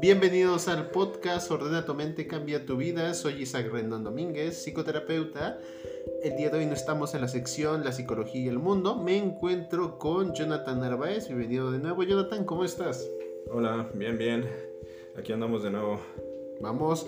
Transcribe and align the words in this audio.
Bienvenidos 0.00 0.68
al 0.68 0.90
podcast 0.90 1.50
Ordena 1.50 1.84
tu 1.84 1.94
mente, 1.94 2.26
cambia 2.26 2.64
tu 2.64 2.76
vida. 2.76 3.12
Soy 3.14 3.42
Isaac 3.42 3.68
Rendón 3.72 4.04
Domínguez, 4.04 4.62
psicoterapeuta. 4.62 5.58
El 6.22 6.36
día 6.36 6.50
de 6.50 6.58
hoy 6.58 6.66
no 6.66 6.74
estamos 6.74 7.14
en 7.14 7.22
la 7.22 7.28
sección 7.28 7.84
La 7.84 7.92
psicología 7.92 8.42
y 8.42 8.48
el 8.48 8.58
mundo. 8.58 8.96
Me 8.96 9.16
encuentro 9.16 9.98
con 9.98 10.34
Jonathan 10.34 10.80
Narváez. 10.80 11.26
Bienvenido 11.28 11.72
de 11.72 11.78
nuevo. 11.78 12.02
Jonathan, 12.04 12.44
¿cómo 12.44 12.64
estás? 12.64 13.08
Hola, 13.50 13.90
bien, 13.94 14.18
bien. 14.18 14.48
Aquí 15.16 15.32
andamos 15.32 15.62
de 15.62 15.70
nuevo. 15.70 16.00
Vamos. 16.60 17.06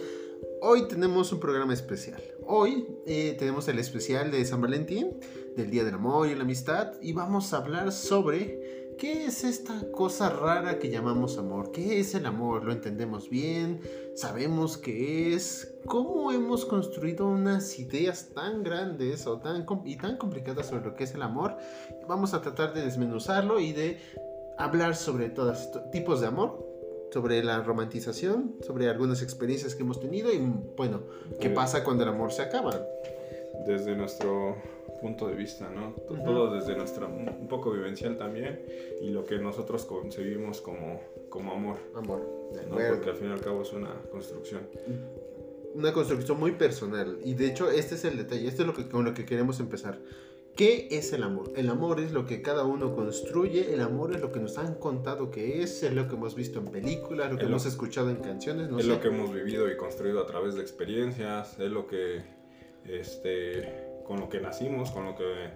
Hoy 0.60 0.88
tenemos 0.88 1.32
un 1.32 1.38
programa 1.38 1.72
especial. 1.72 2.20
Hoy 2.50 2.86
eh, 3.06 3.36
tenemos 3.38 3.68
el 3.68 3.78
especial 3.78 4.30
de 4.30 4.44
San 4.44 4.60
Valentín, 4.60 5.20
del 5.58 5.70
Día 5.70 5.82
del 5.82 5.94
Amor 5.94 6.28
y 6.28 6.36
la 6.36 6.44
Amistad, 6.44 6.92
y 7.02 7.12
vamos 7.12 7.52
a 7.52 7.56
hablar 7.56 7.90
sobre 7.90 8.94
¿Qué 8.96 9.26
es 9.26 9.44
esta 9.44 9.90
cosa 9.92 10.28
rara 10.28 10.78
que 10.78 10.88
llamamos 10.88 11.38
amor? 11.38 11.70
¿Qué 11.70 12.00
es 12.00 12.16
el 12.16 12.26
amor? 12.26 12.64
¿Lo 12.64 12.72
entendemos 12.72 13.30
bien? 13.30 13.80
¿Sabemos 14.16 14.76
qué 14.76 15.34
es? 15.34 15.72
¿Cómo 15.86 16.32
hemos 16.32 16.64
construido 16.64 17.28
unas 17.28 17.78
ideas 17.78 18.30
tan 18.34 18.64
grandes 18.64 19.26
o 19.28 19.38
tan, 19.38 19.64
y 19.84 19.96
tan 19.96 20.16
complicadas 20.16 20.66
sobre 20.66 20.84
lo 20.84 20.96
que 20.96 21.04
es 21.04 21.14
el 21.14 21.22
amor? 21.22 21.56
Vamos 22.08 22.34
a 22.34 22.42
tratar 22.42 22.74
de 22.74 22.82
desmenuzarlo 22.82 23.60
y 23.60 23.72
de 23.72 23.98
hablar 24.58 24.96
sobre 24.96 25.30
todos 25.30 25.60
estos 25.60 25.90
tipos 25.92 26.20
de 26.20 26.26
amor, 26.26 26.66
sobre 27.12 27.42
la 27.44 27.62
romantización, 27.62 28.56
sobre 28.66 28.88
algunas 28.88 29.22
experiencias 29.22 29.76
que 29.76 29.82
hemos 29.82 30.00
tenido 30.00 30.32
y 30.32 30.38
bueno, 30.76 31.02
qué 31.40 31.50
pasa 31.50 31.84
cuando 31.84 32.02
el 32.02 32.08
amor 32.10 32.32
se 32.32 32.42
acaba. 32.42 32.80
Desde 33.64 33.94
nuestro 33.94 34.56
punto 35.00 35.28
de 35.28 35.34
vista, 35.34 35.70
¿no? 35.70 35.92
Todo 36.24 36.54
desde 36.54 36.76
nuestra, 36.76 37.06
un 37.06 37.48
poco 37.48 37.70
vivencial 37.72 38.16
también 38.16 38.60
y 39.00 39.10
lo 39.10 39.24
que 39.24 39.38
nosotros 39.38 39.84
concebimos 39.84 40.60
como, 40.60 41.00
como 41.28 41.52
amor. 41.52 41.78
Amor, 41.94 42.20
¿no? 42.68 42.76
Porque 42.76 43.10
al 43.10 43.16
fin 43.16 43.28
y 43.28 43.32
al 43.32 43.40
cabo 43.40 43.62
es 43.62 43.72
una 43.72 43.94
construcción. 44.10 44.68
Una 45.74 45.92
construcción 45.92 46.38
muy 46.38 46.52
personal 46.52 47.18
y 47.24 47.34
de 47.34 47.46
hecho 47.46 47.70
este 47.70 47.94
es 47.94 48.04
el 48.04 48.16
detalle, 48.16 48.48
esto 48.48 48.62
es 48.62 48.66
lo 48.66 48.74
que, 48.74 48.88
con 48.88 49.04
lo 49.04 49.14
que 49.14 49.24
queremos 49.24 49.60
empezar. 49.60 49.98
¿Qué 50.56 50.88
es 50.90 51.12
el 51.12 51.22
amor? 51.22 51.52
El 51.54 51.68
amor 51.68 52.00
es 52.00 52.10
lo 52.10 52.26
que 52.26 52.42
cada 52.42 52.64
uno 52.64 52.92
construye, 52.92 53.72
el 53.72 53.80
amor 53.80 54.12
es 54.12 54.20
lo 54.20 54.32
que 54.32 54.40
nos 54.40 54.58
han 54.58 54.74
contado 54.74 55.30
que 55.30 55.62
es, 55.62 55.84
es 55.84 55.92
lo 55.92 56.08
que 56.08 56.16
hemos 56.16 56.34
visto 56.34 56.58
en 56.58 56.64
películas, 56.66 57.30
lo 57.30 57.38
que 57.38 57.44
hemos 57.44 57.64
escuchado 57.64 58.10
en 58.10 58.16
canciones, 58.16 58.68
no 58.68 58.80
es 58.80 58.86
lo 58.86 59.00
que 59.00 59.06
hemos 59.06 59.32
vivido 59.32 59.70
y 59.70 59.76
construido 59.76 60.20
a 60.20 60.26
través 60.26 60.56
de 60.56 60.62
experiencias, 60.62 61.60
es 61.60 61.70
lo 61.70 61.86
que 61.86 62.22
este 62.84 63.87
con 64.08 64.20
lo 64.20 64.28
que 64.30 64.40
nacimos, 64.40 64.90
con 64.90 65.04
lo 65.04 65.14
que, 65.14 65.50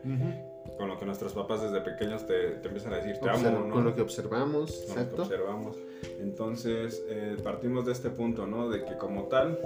con 0.77 0.86
lo 0.86 0.98
que 0.98 1.06
nuestros 1.06 1.33
papás 1.33 1.62
desde 1.62 1.81
pequeños 1.81 2.27
te, 2.27 2.50
te 2.50 2.69
empiezan 2.69 2.92
a 2.92 2.97
decir, 2.97 3.19
te 3.19 3.31
amo, 3.31 3.67
¿no? 3.67 3.72
Con 3.72 3.83
lo 3.83 3.95
que 3.95 4.03
observamos, 4.03 4.84
con 4.86 5.03
Lo 5.03 5.17
que 5.17 5.22
observamos. 5.22 5.78
Entonces, 6.20 7.03
eh, 7.08 7.36
partimos 7.42 7.86
de 7.86 7.92
este 7.92 8.11
punto, 8.11 8.47
¿no? 8.47 8.69
De 8.69 8.84
que 8.84 8.98
como 8.98 9.25
tal, 9.25 9.58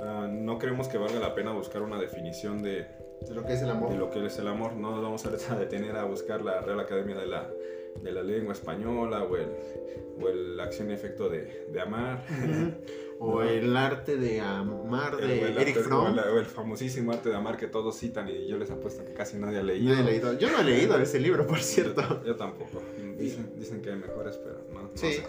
uh, 0.00 0.26
no 0.26 0.58
creemos 0.58 0.88
que 0.88 0.98
valga 0.98 1.20
la 1.20 1.32
pena 1.32 1.52
buscar 1.52 1.82
una 1.82 1.96
definición 1.96 2.60
de, 2.60 2.88
de 3.20 3.34
lo 3.34 3.44
que 3.46 3.52
es 3.52 3.62
el 3.62 3.70
amor. 3.70 3.90
De 3.90 3.98
lo 3.98 4.10
que 4.10 4.26
es 4.26 4.36
el 4.40 4.48
amor. 4.48 4.72
No 4.72 4.90
nos 4.90 5.02
vamos 5.02 5.24
a 5.26 5.56
detener 5.56 5.96
a 5.96 6.04
buscar 6.04 6.42
la 6.42 6.60
Real 6.60 6.80
Academia 6.80 7.14
de 7.14 7.26
la, 7.26 7.48
de 8.02 8.12
la 8.12 8.22
Lengua 8.22 8.52
Española 8.52 9.24
o 9.24 9.36
el, 9.36 9.48
o 10.20 10.28
el 10.28 10.60
acción 10.60 10.90
y 10.90 10.94
efecto 10.94 11.28
de, 11.28 11.66
de 11.72 11.80
amar. 11.80 12.24
O 13.18 13.42
el 13.42 13.76
arte 13.76 14.16
de 14.16 14.40
amar 14.40 15.16
de 15.16 15.52
Eric 15.60 15.80
Fromm. 15.80 16.16
O 16.18 16.38
el, 16.38 16.46
famosísimo 16.46 17.12
arte 17.12 17.30
de 17.30 17.36
amar 17.36 17.56
que 17.56 17.66
todos 17.66 17.96
citan 17.96 18.28
y 18.28 18.46
yo 18.46 18.58
les 18.58 18.70
apuesto 18.70 19.04
que 19.04 19.12
casi 19.12 19.38
nadie 19.38 19.58
ha 19.58 19.62
leído. 19.62 19.94
leído. 20.02 20.38
Yo 20.38 20.50
no 20.50 20.60
he 20.60 20.64
leído 20.64 20.98
ese 20.98 21.20
libro, 21.20 21.46
por 21.46 21.60
cierto. 21.60 22.02
Yo, 22.24 22.36
tampoco. 22.36 22.82
Dicen, 23.18 23.52
dicen, 23.56 23.80
que 23.80 23.90
hay 23.90 23.96
mejores, 23.96 24.38
pero 24.38 24.66
no, 24.72 24.90
sí. 24.94 25.20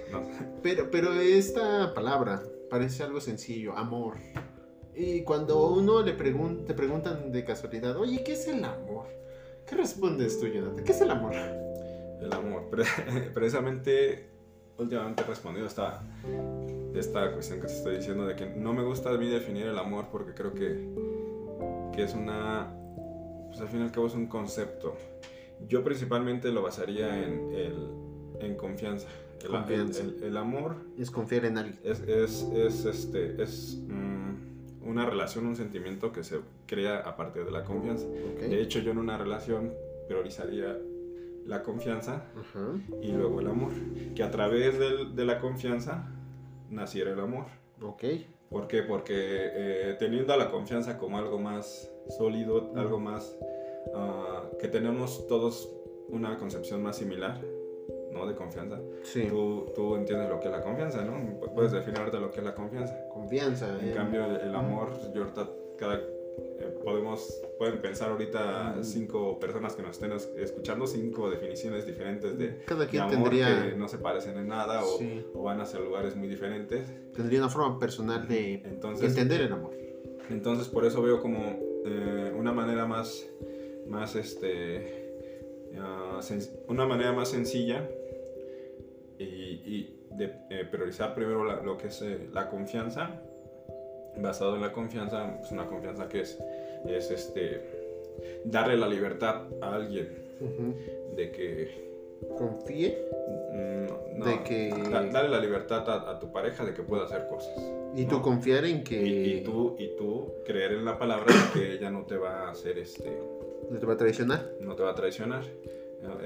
Pero, 0.62 0.90
pero 0.90 1.14
esta 1.14 1.94
palabra 1.94 2.42
parece 2.70 3.04
algo 3.04 3.22
sencillo, 3.22 3.78
amor. 3.78 4.16
Y 4.96 5.24
cuando 5.24 5.68
uno 5.68 6.02
le 6.02 6.14
pregun 6.14 6.66
te 6.66 6.74
preguntan 6.74 7.32
de 7.32 7.44
casualidad, 7.44 7.98
oye, 7.98 8.24
¿qué 8.24 8.34
es 8.34 8.48
el 8.48 8.64
amor? 8.64 9.08
¿Qué 9.68 9.76
respondes 9.76 10.40
tú, 10.40 10.48
Jonathan? 10.48 10.86
¿Qué 10.86 10.92
es 10.92 11.02
el 11.02 11.12
amor? 11.12 11.34
El 12.26 12.34
amor. 12.34 12.70
Precisamente 13.34 14.36
últimamente 14.78 15.24
he 15.24 15.26
respondido 15.26 15.68
esta, 15.68 16.02
esta 16.94 17.32
cuestión 17.32 17.62
que 17.62 17.68
te 17.68 17.74
estoy 17.74 17.98
diciendo 17.98 18.26
de 18.26 18.36
que 18.36 18.46
no 18.46 18.74
me 18.74 18.84
gusta 18.84 19.10
a 19.10 19.18
mí 19.18 19.30
definir 19.30 19.68
el 19.68 19.78
amor 19.78 20.08
porque 20.12 20.34
creo 20.34 20.54
que, 20.54 20.90
que 21.94 22.04
es 22.04 22.14
una, 22.14 22.74
pues 23.48 23.62
al 23.62 23.68
fin 23.70 23.82
y 23.82 23.84
al 23.84 23.92
cabo 23.92 24.08
es 24.08 24.14
un 24.14 24.28
concepto. 24.28 24.98
Yo 25.68 25.84
principalmente 25.84 26.52
lo 26.52 26.62
basaría 26.64 27.24
en, 27.24 27.52
el, 27.54 27.90
en 28.42 28.56
confianza. 28.56 29.08
El, 29.42 29.50
confianza. 29.50 30.04
El, 30.22 30.36
amor 30.36 30.76
es 30.98 31.12
confiar 31.12 31.46
en 31.46 31.58
alguien. 31.58 31.80
Es, 31.84 32.02
es, 32.02 32.42
es 32.54 32.86
este, 32.86 33.42
es 33.42 33.78
mm, 33.88 34.88
una 34.90 35.06
relación, 35.06 35.46
un 35.46 35.56
sentimiento 35.56 36.12
que 36.12 36.24
se 36.24 36.40
crea 36.66 37.00
a 37.00 37.16
partir 37.16 37.46
de 37.46 37.52
la 37.52 37.64
confianza. 37.64 38.06
De 38.08 38.62
hecho, 38.62 38.80
yo 38.80 38.92
en 38.92 38.98
una 38.98 39.18
relación 39.18 39.74
priorizaría 40.08 40.78
la 41.46 41.64
confianza 41.64 42.24
y 43.02 43.12
luego 43.12 43.40
el 43.40 43.48
amor. 43.48 43.72
Que 44.16 44.24
a 44.24 44.32
través 44.32 44.78
de 44.80 45.26
la 45.26 45.40
confianza 45.40 46.12
naciera 46.70 47.12
el 47.12 47.20
amor. 47.20 47.46
Ok. 47.82 48.04
¿Por 48.50 48.68
qué? 48.68 48.84
Porque 48.84 49.14
eh, 49.16 49.96
teniendo 50.00 50.36
la 50.38 50.50
confianza 50.50 50.98
como 50.98 51.18
algo 51.18 51.40
más 51.40 51.92
sólido, 52.18 52.72
algo 52.76 53.00
más 53.00 53.36
ah, 53.94 54.44
que 54.60 54.68
tenemos 54.68 55.28
todos 55.28 55.72
una 56.10 56.38
concepción 56.38 56.84
más 56.84 56.98
similar, 56.98 57.42
¿no? 58.12 58.26
De 58.28 58.36
confianza. 58.36 58.80
Sí. 59.04 59.26
Tú, 59.28 59.72
tú 59.76 59.96
entiendes 59.96 60.30
lo 60.30 60.40
que 60.40 60.46
es 60.46 60.52
la 60.52 60.62
confianza, 60.62 61.04
¿no? 61.04 61.40
Puedes 61.54 61.72
definirte 61.72 62.20
lo 62.20 62.32
que 62.32 62.40
es 62.40 62.46
la 62.46 62.54
confianza. 62.54 63.08
Confianza. 63.10 63.78
En 63.82 63.94
cambio, 63.94 64.26
el, 64.26 64.36
el 64.50 64.56
amor, 64.56 64.90
yo 65.14 65.24
ahorita 65.24 65.50
cada 65.78 66.00
podemos, 66.86 67.42
pueden 67.58 67.82
pensar 67.82 68.12
ahorita 68.12 68.78
cinco 68.84 69.40
personas 69.40 69.76
que 69.76 69.82
nos 69.82 69.92
estén 69.92 70.12
escuchando, 70.40 70.86
cinco 70.86 71.30
definiciones 71.30 71.86
diferentes 71.86 72.38
de, 72.38 72.64
Cada 72.66 72.88
quien 72.88 73.04
amor 73.04 73.30
tendría... 73.30 73.72
que 73.72 73.76
no 73.76 73.88
se 73.88 73.98
parecen 73.98 74.38
en 74.38 74.48
nada 74.48 74.84
o, 74.84 75.44
van 75.44 75.60
hacia 75.60 75.80
lugares 75.80 76.16
muy 76.16 76.28
diferentes. 76.28 76.88
Tendría 77.14 77.40
una 77.40 77.50
forma 77.50 77.80
personal 77.80 78.28
de 78.28 78.62
entender 79.02 79.42
el 79.42 79.52
amor. 79.52 79.74
Entonces 80.30 80.68
por 80.68 80.86
eso 80.86 81.02
veo 81.02 81.22
como 81.22 81.60
eh, 81.86 82.32
una 82.38 82.52
manera 82.52 82.86
más, 82.86 83.26
más 83.88 84.16
este, 84.16 85.20
ah, 85.80 86.20
una 86.68 86.86
manera 86.86 87.14
más 87.14 87.30
sencilla 87.30 87.90
y, 89.18 89.92
de 90.12 90.34
eh, 90.50 90.66
priorizar 90.72 91.14
primero 91.14 91.62
lo 91.62 91.78
que 91.78 91.88
es 91.88 92.02
la 92.32 92.50
confianza 92.50 93.22
basado 94.18 94.56
en 94.56 94.62
la 94.62 94.72
confianza, 94.72 95.26
es 95.26 95.38
pues, 95.40 95.52
una 95.52 95.68
confianza 95.68 96.08
que 96.08 96.22
es, 96.22 96.40
es 96.88 97.12
este, 97.12 97.62
darle 98.44 98.78
la 98.78 98.88
libertad 98.88 99.44
a 99.62 99.76
alguien 99.76 100.10
de 101.16 101.32
que 101.32 101.86
confíe 102.38 102.98
mm, 103.54 104.24
de 104.24 104.44
que 104.44 104.70
darle 104.90 105.30
la 105.30 105.40
libertad 105.40 105.90
a, 105.90 106.20
tu 106.20 106.32
pareja 106.32 106.66
de 106.66 106.74
que 106.74 106.84
pueda 106.84 107.06
hacer 107.06 107.28
cosas 107.28 107.54
y 107.96 108.06
tú 108.06 108.22
confiar 108.22 108.66
en 108.66 108.84
que 108.84 109.02
y, 109.02 109.44
tú 109.44 109.76
y 109.78 109.96
tú 109.96 110.34
creer 110.46 110.74
en 110.74 110.86
la 110.86 110.98
palabra 110.98 111.26
de 111.34 111.60
que 111.60 111.74
ella 111.74 111.90
no 111.90 112.06
te 112.06 112.18
va 112.18 112.48
a 112.48 112.52
hacer 112.52 112.78
este 112.78 113.18
no 113.70 113.80
te 113.80 113.86
va 113.86 113.94
a 113.94 113.98
traicionar 113.98 114.52
no 114.62 114.76
te 114.76 114.84
va 114.84 114.92
a 114.92 114.96
traicionar. 114.96 115.44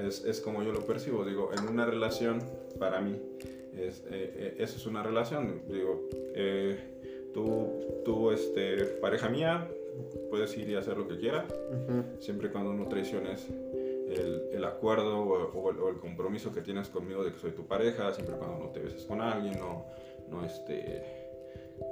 Es, 0.06 0.24
es 0.26 0.40
como 0.40 0.62
yo 0.62 0.72
lo 0.72 0.80
percibo 0.80 1.24
digo 1.24 1.50
en 1.56 1.66
una 1.66 1.86
relación 1.86 2.42
para 2.78 3.00
mí 3.00 3.18
es, 3.74 4.00
eh, 4.10 4.34
eh, 4.36 4.54
eso 4.58 4.76
es 4.76 4.86
una 4.86 5.02
relación 5.02 5.62
digo 5.68 6.08
eh, 6.34 6.78
tú, 7.32 8.02
tú 8.04 8.30
este, 8.30 8.84
pareja 9.00 9.28
mía, 9.28 9.68
puedes 10.30 10.56
ir 10.56 10.68
y 10.68 10.74
hacer 10.74 10.96
lo 10.96 11.08
que 11.08 11.18
quieras, 11.18 11.44
siempre 12.18 12.48
y 12.48 12.50
cuando 12.50 12.72
no 12.72 12.88
traiciones 12.88 13.48
el, 14.10 14.50
el 14.52 14.64
acuerdo 14.64 15.20
o, 15.20 15.90
el, 15.90 15.98
compromiso 15.98 16.52
que 16.52 16.62
tienes 16.62 16.88
conmigo 16.88 17.22
de 17.22 17.32
que 17.32 17.38
soy 17.38 17.52
tu 17.52 17.66
pareja, 17.66 18.12
siempre 18.12 18.36
y 18.36 18.38
cuando 18.38 18.58
no 18.58 18.70
te 18.70 18.80
beses 18.80 19.04
con 19.04 19.20
alguien, 19.20 19.58
no, 19.58 19.84
no 20.28 20.44
este, 20.44 21.19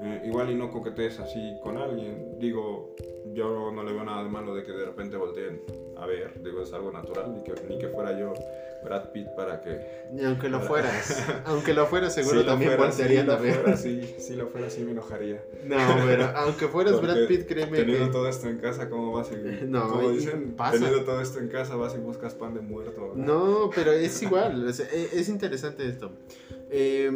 eh, 0.02 0.22
igual 0.24 0.50
y 0.50 0.54
no 0.54 0.70
coquetees 0.70 1.18
así 1.18 1.56
con 1.62 1.76
alguien, 1.76 2.38
digo, 2.38 2.94
yo 3.32 3.70
no 3.72 3.82
le 3.82 3.92
veo 3.92 4.04
nada 4.04 4.22
de 4.22 4.30
malo 4.30 4.54
de 4.54 4.62
que 4.64 4.72
de 4.72 4.84
repente 4.84 5.16
volteen 5.16 5.60
a 5.98 6.06
ver, 6.06 6.32
digo, 6.42 6.62
es 6.62 6.72
algo 6.72 6.92
natural, 6.92 7.34
ni 7.34 7.42
que, 7.42 7.54
ni 7.68 7.78
que 7.78 7.88
fuera 7.88 8.16
yo 8.18 8.32
Brad 8.84 9.10
Pitt 9.10 9.26
para 9.34 9.60
que... 9.60 9.80
Ni 10.12 10.24
aunque 10.24 10.48
lo 10.48 10.60
fueras, 10.60 11.26
aunque 11.44 11.74
lo 11.74 11.86
fueras 11.86 12.14
seguro 12.14 12.44
también 12.44 12.76
voltearían 12.76 13.28
a 13.30 13.36
ver. 13.36 13.76
sí, 13.76 14.14
si 14.18 14.36
lo 14.36 14.46
fuera 14.46 14.70
sí 14.70 14.82
me 14.82 14.92
enojaría. 14.92 15.42
No, 15.64 15.76
pero 16.06 16.26
aunque 16.36 16.68
fueras 16.68 17.00
Brad 17.00 17.26
Pitt, 17.26 17.48
créeme 17.48 17.78
teniendo 17.78 18.10
todo 18.12 18.28
esto 18.28 18.48
en 18.48 18.58
casa, 18.58 18.88
¿cómo 18.88 19.12
vas 19.12 19.30
y... 19.32 19.64
No, 19.66 19.88
como 19.88 20.10
dicen, 20.10 20.54
teniendo 20.70 21.04
todo 21.04 21.20
esto 21.20 21.40
en 21.40 21.48
casa 21.48 21.74
vas 21.74 21.96
y 21.96 21.98
buscas 21.98 22.34
pan 22.34 22.54
de 22.54 22.60
muerto. 22.60 23.14
No, 23.16 23.70
pero 23.74 23.90
es 23.90 24.22
igual, 24.22 24.68
es, 24.68 24.78
es 24.78 25.28
interesante 25.28 25.88
esto. 25.88 26.12
Eh, 26.70 27.10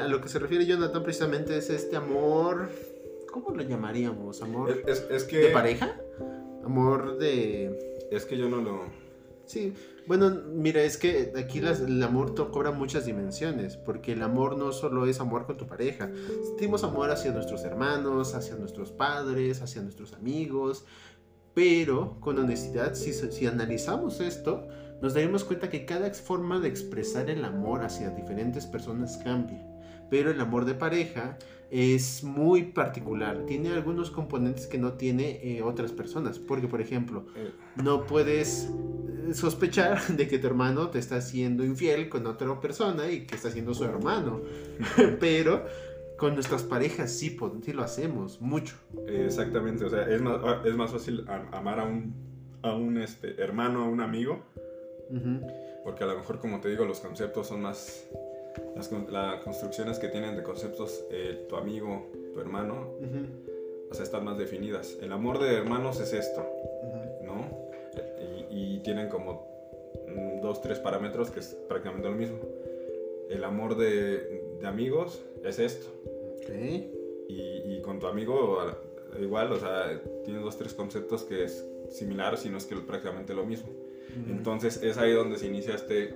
a 0.00 0.06
lo 0.06 0.20
que 0.20 0.28
se 0.28 0.38
refiere 0.38 0.66
Jonathan 0.66 1.02
precisamente 1.02 1.56
es 1.56 1.70
este 1.70 1.96
amor... 1.96 2.68
¿Cómo 3.30 3.50
lo 3.50 3.62
llamaríamos? 3.62 4.40
¿Amor 4.40 4.82
es, 4.86 5.06
es 5.10 5.24
que... 5.24 5.36
de 5.38 5.50
pareja? 5.50 6.00
¿Amor 6.64 7.18
de...? 7.18 8.06
Es 8.10 8.24
que 8.24 8.38
yo 8.38 8.48
no 8.48 8.62
lo... 8.62 9.06
Sí, 9.44 9.74
Bueno, 10.08 10.30
mira, 10.30 10.82
es 10.82 10.96
que 10.96 11.32
aquí 11.36 11.58
el 11.58 12.02
amor 12.02 12.34
cobra 12.50 12.72
muchas 12.72 13.06
dimensiones, 13.06 13.76
porque 13.76 14.12
el 14.12 14.22
amor 14.22 14.56
no 14.58 14.72
solo 14.72 15.06
es 15.06 15.20
amor 15.20 15.46
con 15.46 15.56
tu 15.56 15.66
pareja, 15.66 16.10
sentimos 16.44 16.82
amor 16.82 17.10
hacia 17.10 17.30
nuestros 17.30 17.62
hermanos, 17.64 18.34
hacia 18.34 18.56
nuestros 18.56 18.90
padres, 18.90 19.62
hacia 19.62 19.82
nuestros 19.82 20.14
amigos, 20.14 20.84
pero 21.54 22.18
con 22.20 22.38
honestidad, 22.38 22.94
si, 22.94 23.12
si 23.12 23.46
analizamos 23.46 24.20
esto, 24.20 24.66
nos 25.00 25.14
daremos 25.14 25.44
cuenta 25.44 25.68
que 25.68 25.84
cada 25.84 26.10
forma 26.14 26.60
de 26.60 26.68
expresar 26.68 27.28
el 27.30 27.44
amor 27.44 27.84
hacia 27.84 28.10
diferentes 28.10 28.66
personas 28.66 29.18
cambia. 29.18 29.66
Pero 30.10 30.30
el 30.30 30.40
amor 30.40 30.64
de 30.64 30.74
pareja 30.74 31.36
es 31.70 32.22
muy 32.22 32.64
particular. 32.64 33.44
Tiene 33.46 33.70
algunos 33.70 34.10
componentes 34.10 34.66
que 34.66 34.78
no 34.78 34.92
tiene 34.92 35.40
eh, 35.42 35.62
otras 35.62 35.92
personas. 35.92 36.38
Porque, 36.38 36.68
por 36.68 36.80
ejemplo, 36.80 37.26
eh. 37.34 37.50
no 37.82 38.06
puedes 38.06 38.70
eh, 39.28 39.34
sospechar 39.34 40.06
de 40.08 40.28
que 40.28 40.38
tu 40.38 40.46
hermano 40.46 40.90
te 40.90 40.98
está 40.98 41.16
haciendo 41.16 41.64
infiel 41.64 42.08
con 42.08 42.26
otra 42.26 42.58
persona 42.60 43.10
y 43.10 43.26
que 43.26 43.34
está 43.34 43.50
siendo 43.50 43.74
su 43.74 43.84
hermano. 43.84 44.42
Pero 45.20 45.64
con 46.16 46.34
nuestras 46.34 46.62
parejas 46.62 47.10
sí, 47.10 47.36
sí 47.62 47.72
lo 47.72 47.82
hacemos 47.82 48.40
mucho. 48.40 48.76
Exactamente, 49.06 49.84
o 49.84 49.90
sea, 49.90 50.08
es 50.08 50.22
más, 50.22 50.40
ah, 50.42 50.62
es 50.64 50.74
más 50.74 50.90
fácil 50.90 51.24
amar 51.52 51.80
a 51.80 51.84
un, 51.84 52.14
a 52.62 52.74
un 52.74 52.96
este, 52.96 53.40
hermano, 53.40 53.84
a 53.84 53.88
un 53.88 54.00
amigo. 54.00 54.44
Porque 55.84 56.04
a 56.04 56.06
lo 56.06 56.16
mejor, 56.18 56.38
como 56.40 56.60
te 56.60 56.68
digo, 56.68 56.84
los 56.84 57.00
conceptos 57.00 57.46
son 57.46 57.62
más 57.62 58.08
las, 58.74 58.88
construcciones 59.42 59.98
que 59.98 60.08
tienen 60.08 60.36
de 60.36 60.42
conceptos 60.42 61.04
eh, 61.10 61.46
tu 61.48 61.56
amigo, 61.56 62.06
tu 62.32 62.40
hermano, 62.40 62.90
o 63.90 63.94
sea, 63.94 64.04
están 64.04 64.24
más 64.24 64.38
definidas. 64.38 64.96
El 65.00 65.12
amor 65.12 65.38
de 65.38 65.54
hermanos 65.54 66.00
es 66.00 66.12
esto, 66.12 66.46
¿no? 67.22 67.66
Y, 68.50 68.80
tienen 68.80 69.08
como 69.08 69.48
mm, 70.06 70.40
dos, 70.40 70.60
tres 70.60 70.78
parámetros 70.78 71.30
que 71.30 71.40
es 71.40 71.56
prácticamente 71.68 72.08
lo 72.08 72.14
mismo. 72.14 72.38
El 73.28 73.42
amor 73.42 73.76
de, 73.76 74.56
de 74.60 74.66
amigos 74.66 75.24
es 75.44 75.58
esto. 75.58 75.88
Y, 76.48 76.92
y, 77.28 77.82
con 77.82 77.98
tu 77.98 78.06
amigo 78.06 78.58
igual, 79.20 79.52
o 79.52 79.58
sea, 79.58 80.00
tienes 80.24 80.42
dos, 80.42 80.56
tres 80.56 80.74
conceptos 80.74 81.24
que 81.24 81.44
es 81.44 81.66
similar, 81.90 82.36
si 82.36 82.48
no 82.48 82.58
es 82.58 82.66
que 82.66 82.76
prácticamente 82.76 83.34
lo 83.34 83.44
mismo. 83.44 83.70
Entonces 84.28 84.82
es 84.82 84.96
ahí 84.98 85.12
donde 85.12 85.38
se 85.38 85.46
inicia 85.46 85.74
este 85.74 86.14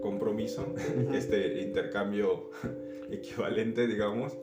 compromiso, 0.00 0.74
este 1.12 1.62
intercambio 1.62 2.50
equivalente, 3.10 3.86
digamos. 3.86 4.36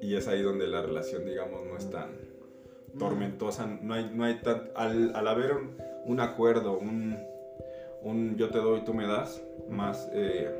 Y 0.00 0.16
es 0.16 0.28
ahí 0.28 0.42
donde 0.42 0.66
la 0.66 0.82
relación, 0.82 1.24
digamos, 1.24 1.64
no 1.66 1.76
es 1.76 1.90
tan 1.90 2.10
tormentosa. 2.98 3.66
No 3.66 3.94
hay, 3.94 4.10
no 4.12 4.24
hay 4.24 4.40
tan, 4.40 4.70
al, 4.74 5.14
haber 5.26 5.52
un, 6.04 6.20
acuerdo, 6.20 6.78
un, 6.78 7.16
un, 8.02 8.36
yo 8.36 8.50
te 8.50 8.58
doy, 8.58 8.84
tú 8.84 8.94
me 8.94 9.06
das, 9.06 9.42
más, 9.68 10.08
eh, 10.12 10.52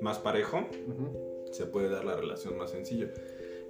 más 0.00 0.18
parejo, 0.18 0.66
se 1.50 1.66
puede 1.66 1.88
dar 1.88 2.04
la 2.04 2.16
relación 2.16 2.56
más 2.56 2.70
sencilla. 2.70 3.08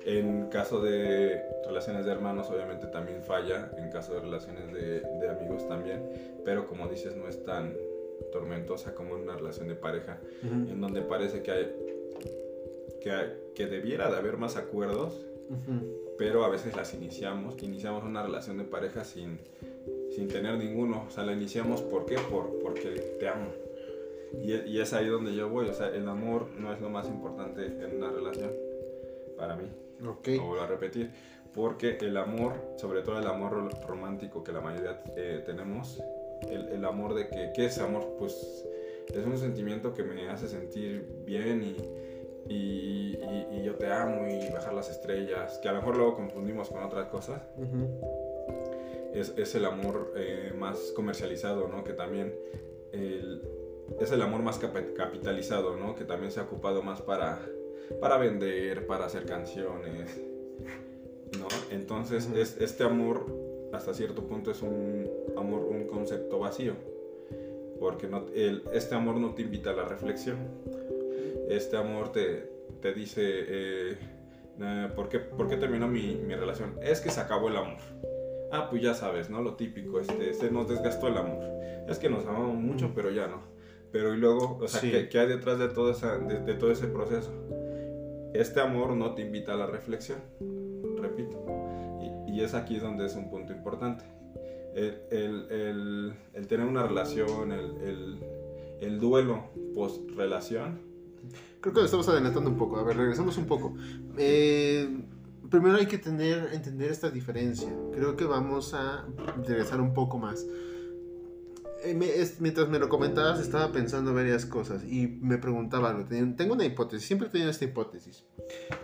En 0.07 0.49
caso 0.49 0.81
de 0.81 1.43
relaciones 1.67 2.05
de 2.05 2.13
hermanos, 2.13 2.51
obviamente 2.51 2.87
también 2.89 3.23
falla. 3.23 3.71
En 3.79 3.91
caso 3.91 4.15
de 4.15 4.21
relaciones 4.21 4.73
de, 4.73 5.01
de 5.01 5.29
amigos 5.29 5.67
también. 5.69 6.03
Pero 6.45 6.67
como 6.67 6.89
dices, 6.89 7.17
no 7.17 7.29
es 7.29 7.43
tan, 7.45 7.75
tormentosa 8.33 8.95
como 8.95 9.15
una 9.15 9.37
relación 9.37 9.69
de 9.69 9.75
pareja, 9.75 10.21
en 10.43 10.81
donde 10.81 11.03
parece 11.03 11.43
que 11.43 11.51
hay, 11.51 11.73
que, 13.01 13.13
que 13.55 13.67
debiera 13.67 14.11
de 14.11 14.17
haber 14.17 14.37
más 14.37 14.57
acuerdos, 14.57 15.25
pero 16.19 16.45
a 16.45 16.49
veces 16.49 16.77
las 16.77 16.95
iniciamos, 16.95 17.61
iniciamos 17.63 18.05
una 18.05 18.23
relación 18.23 18.59
de 18.59 18.65
pareja 18.65 19.05
sin, 19.05 19.39
sin 20.11 20.29
tener 20.29 20.57
ninguno, 20.57 21.05
o 21.09 21.11
sea, 21.11 21.25
la 21.25 21.33
iniciamos 21.33 21.83
¿por 21.83 22.07
qué? 22.07 22.17
Por, 22.31 22.59
porque 22.61 23.17
te 23.19 23.29
amo. 23.29 23.53
Y, 24.43 24.53
y, 24.53 24.81
es 24.81 24.93
ahí 24.93 25.07
donde 25.07 25.33
yo 25.35 25.49
voy, 25.49 25.69
o 25.69 25.75
sea, 25.75 25.89
el 25.95 26.09
amor 26.09 26.49
no 26.59 26.73
es 26.73 26.81
lo 26.81 26.91
más 26.91 27.07
importante 27.07 27.67
en 27.67 27.97
una 27.97 28.11
relación, 28.11 28.51
para 29.37 29.55
mí. 29.55 29.69
Okay. 30.07 30.37
Lo 30.37 30.47
voy 30.47 30.61
a 30.61 30.67
repetir, 30.67 31.11
porque 31.55 31.99
el 32.01 32.17
amor, 32.17 32.55
sobre 32.77 33.03
todo 33.03 33.19
el 33.19 33.27
amor 33.27 33.71
romántico 33.87 34.45
que 34.45 34.53
la 34.53 34.61
mayoría 34.61 35.03
eh, 35.17 35.43
tenemos, 35.45 36.03
el, 36.51 36.85
amor 36.85 37.15
de 37.15 37.29
que, 37.29 37.53
¿qué 37.55 37.67
es 37.67 37.79
amor? 37.79 38.17
Pues 38.19 38.67
es 39.09 39.25
un 39.25 39.39
sentimiento 39.39 39.95
que 39.95 40.03
me 40.03 40.29
hace 40.29 40.49
sentir 40.49 41.23
bien 41.25 41.63
y, 41.63 42.53
y, 42.53 43.19
y, 43.53 43.63
yo 43.65 43.77
te 43.77 43.91
amo 43.91 44.27
y 44.29 44.53
bajar 44.53 44.75
las 44.75 44.91
estrellas, 44.91 45.59
que 45.59 45.69
a 45.69 45.73
lo 45.73 45.79
mejor 45.79 45.97
luego 45.97 46.17
confundimos 46.17 46.69
con 46.69 46.83
otras 46.83 47.07
cosas. 47.07 47.41
es, 49.15 49.33
es, 49.37 49.55
el 49.55 49.65
amor 49.65 50.13
eh, 50.17 50.53
más 50.59 50.93
comercializado, 50.95 51.69
¿no? 51.69 51.83
Que 51.83 51.95
también 51.95 52.35
es 54.01 54.13
el 54.13 54.23
amor 54.23 54.43
más 54.43 54.59
capitalizado, 54.59 55.77
¿no? 55.77 55.95
Que 55.95 56.05
también 56.05 56.33
se 56.33 56.41
ha 56.41 56.45
ocupado 56.45 56.83
más 56.83 57.03
para, 57.03 57.41
para 58.01 58.17
vender, 58.19 58.87
para 58.87 59.07
hacer 59.07 59.25
canciones, 59.27 60.21
¿no? 61.39 61.49
Entonces, 61.71 62.29
es, 62.35 62.61
este 62.61 62.85
amor 62.85 63.27
hasta 63.73 63.93
cierto 63.95 64.27
punto 64.27 64.51
es 64.51 64.63
un 64.63 65.11
amor, 65.37 65.65
un 65.65 65.87
concepto 65.87 66.39
vacío, 66.39 66.75
porque 67.81 68.07
no, 68.07 68.27
el, 68.35 68.63
este 68.73 68.95
amor 68.95 69.17
no 69.17 69.35
te 69.35 69.43
invita 69.43 69.71
a 69.71 69.75
la 69.75 69.85
reflexión. 69.85 70.39
Este 71.49 71.77
amor 71.77 72.13
te, 72.13 72.49
te 72.81 72.95
dice, 72.95 73.23
eh, 73.23 73.97
eh, 74.61 74.89
¿por, 74.95 75.09
qué, 75.09 75.19
¿por, 75.19 75.49
qué, 75.49 75.57
terminó 75.57 75.89
mi, 75.89 76.15
mi, 76.15 76.35
relación? 76.35 76.79
Es 76.83 77.01
que 77.01 77.11
se 77.11 77.21
acabó 77.21 77.49
el 77.49 77.57
amor. 77.57 77.79
Ah, 78.53 78.69
pues 78.71 78.83
ya 78.83 78.95
sabes, 78.95 79.29
¿no? 79.29 79.43
Lo 79.43 79.55
típico, 79.55 80.01
este, 80.01 80.31
este 80.31 80.51
nos 80.51 80.69
desgastó 80.69 81.09
el 81.09 81.19
amor. 81.19 81.45
Es 81.89 81.99
que 81.99 82.09
nos 82.09 82.25
amamos 82.27 82.55
mucho, 82.55 82.93
pero 82.95 83.11
ya 83.11 83.27
no. 83.27 83.43
Pero 83.93 84.15
y 84.15 84.17
luego, 84.17 84.59
o 84.61 84.69
sea, 84.69 84.81
¿qué, 84.81 85.19
hay 85.19 85.27
detrás 85.27 85.59
de 85.59 85.69
todo, 85.69 85.91
esa, 85.91 86.19
de 86.19 86.55
todo 86.55 86.71
ese 86.71 86.87
proceso? 86.87 87.33
Este 88.35 88.61
amor 88.61 88.95
no 88.97 89.15
te 89.15 89.23
invita 89.23 89.55
a 89.55 89.57
la 89.57 89.67
reflexión, 89.67 90.19
repito 91.01 91.45
y 92.35 92.41
es 92.41 92.55
aquí 92.55 92.79
donde 92.79 93.07
es 93.07 93.15
un 93.15 93.31
punto 93.31 93.53
importante. 93.53 94.05
El, 94.75 95.03
el, 95.13 96.15
el, 96.33 96.47
tener 96.49 96.67
una 96.67 96.85
relación, 96.85 97.53
el, 97.53 98.99
duelo 98.99 99.51
post-relación. 99.73 100.81
Creo 101.61 101.73
que 101.73 101.81
lo 101.81 101.87
estamos 101.87 102.09
adelantando 102.09 102.51
un 102.51 102.57
poco. 102.57 102.77
A 102.77 102.83
ver, 102.83 102.97
regresamos 102.97 103.39
un 103.39 103.47
poco. 103.47 103.77
Eh, 104.19 104.89
primero 105.49 105.77
hay 105.77 105.87
que 105.87 105.99
tener, 105.99 106.51
entender 106.53 106.91
esta 106.91 107.09
diferencia. 107.09 107.73
Creo 107.93 108.17
que 108.17 108.25
vamos 108.25 108.75
a 108.75 109.07
regresar 109.47 109.81
un 109.81 109.95
poco 109.95 110.19
más. 110.19 110.45
Eh, 111.85 111.95
mientras 112.41 112.69
me 112.69 112.79
lo 112.79 112.89
comentabas, 112.89 113.41
estaba 113.41 113.71
pensando 113.71 114.15
varias 114.15 114.47
cosas 114.47 114.83
y 114.85 115.07
me 115.07 115.39
preguntaba 115.39 115.91
algo. 115.91 116.05
Tengo 116.07 116.55
una 116.55 116.65
hipótesis, 116.65 117.07
siempre 117.07 117.29
he 117.29 117.31
tenido 117.31 117.51
esta 117.51 117.65
hipótesis. 117.65 118.25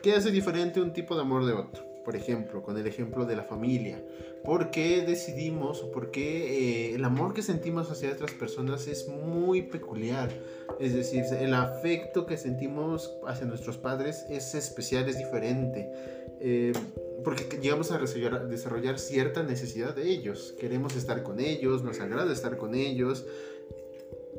¿Qué 0.02 0.14
hace 0.14 0.30
diferente 0.30 0.80
un 0.80 0.92
tipo 0.92 1.14
de 1.14 1.22
amor 1.22 1.46
de 1.46 1.52
otro? 1.52 1.90
por 2.04 2.16
ejemplo, 2.16 2.62
con 2.62 2.76
el 2.78 2.86
ejemplo 2.86 3.24
de 3.24 3.36
la 3.36 3.44
familia. 3.44 4.02
¿Por 4.44 4.70
qué 4.70 5.02
decidimos 5.02 5.82
o 5.82 5.92
por 5.92 6.10
qué 6.10 6.88
eh, 6.90 6.94
el 6.94 7.04
amor 7.04 7.34
que 7.34 7.42
sentimos 7.42 7.90
hacia 7.90 8.12
otras 8.12 8.32
personas 8.32 8.86
es 8.86 9.08
muy 9.08 9.62
peculiar? 9.62 10.30
Es 10.78 10.94
decir, 10.94 11.24
el 11.38 11.52
afecto 11.54 12.26
que 12.26 12.36
sentimos 12.36 13.12
hacia 13.26 13.46
nuestros 13.46 13.76
padres 13.76 14.24
es 14.30 14.54
especial, 14.54 15.08
es 15.08 15.18
diferente. 15.18 16.19
Eh, 16.40 16.72
porque 17.22 17.58
llegamos 17.60 17.92
a 17.92 17.98
desarrollar, 17.98 18.98
cierta 18.98 19.42
necesidad 19.42 19.94
de 19.94 20.08
ellos. 20.08 20.54
Queremos 20.58 20.96
estar 20.96 21.22
con 21.22 21.38
ellos, 21.38 21.84
nos 21.84 22.00
agrada 22.00 22.32
estar 22.32 22.56
con 22.56 22.74
ellos. 22.74 23.26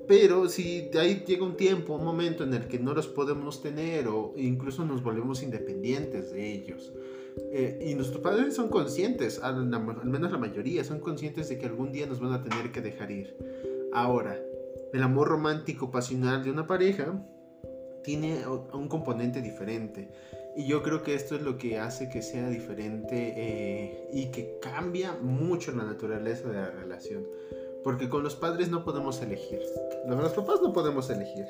Pero 0.07 0.49
si 0.49 0.89
de 0.89 0.99
ahí 0.99 1.23
llega 1.25 1.45
un 1.45 1.55
tiempo, 1.55 1.93
un 1.93 2.03
momento 2.03 2.43
en 2.43 2.53
el 2.53 2.67
que 2.67 2.79
no 2.79 2.93
los 2.93 3.07
podemos 3.07 3.61
tener 3.61 4.07
o 4.07 4.33
incluso 4.35 4.83
nos 4.83 5.03
volvemos 5.03 5.43
independientes 5.43 6.31
de 6.31 6.51
ellos. 6.53 6.91
Eh, 7.53 7.87
y 7.87 7.95
nuestros 7.95 8.21
padres 8.21 8.55
son 8.55 8.69
conscientes, 8.69 9.39
al, 9.41 9.67
menos 9.67 10.31
la 10.31 10.37
mayoría, 10.37 10.83
son 10.83 10.99
conscientes 10.99 11.49
de 11.49 11.57
que 11.57 11.65
algún 11.65 11.91
día 11.91 12.07
nos 12.07 12.19
van 12.19 12.33
a 12.33 12.43
tener 12.43 12.71
que 12.71 12.81
dejar 12.81 13.11
ir. 13.11 13.37
Ahora, 13.93 14.37
el 14.91 15.03
amor 15.03 15.29
romántico, 15.29 15.91
pasional 15.91 16.43
de 16.43 16.51
una 16.51 16.67
pareja 16.67 17.23
tiene 18.03 18.45
un 18.47 18.87
componente 18.87 19.41
diferente. 19.41 20.09
Y 20.55 20.67
yo 20.67 20.83
creo 20.83 21.01
que 21.01 21.15
esto 21.15 21.35
es 21.35 21.41
lo 21.41 21.57
que 21.57 21.77
hace 21.77 22.09
que 22.09 22.21
sea 22.21 22.49
diferente 22.49 23.33
eh, 23.35 24.09
y 24.11 24.31
que 24.31 24.57
cambia 24.61 25.13
mucho 25.13 25.71
la 25.71 25.83
naturaleza 25.83 26.49
de 26.49 26.55
la 26.55 26.71
relación. 26.71 27.25
Porque 27.83 28.09
con 28.09 28.23
los 28.23 28.35
padres 28.35 28.69
no 28.69 28.83
podemos 28.83 29.21
elegir. 29.21 29.61
Los 30.07 30.33
papás 30.33 30.61
no 30.61 30.73
podemos 30.73 31.09
elegir. 31.09 31.45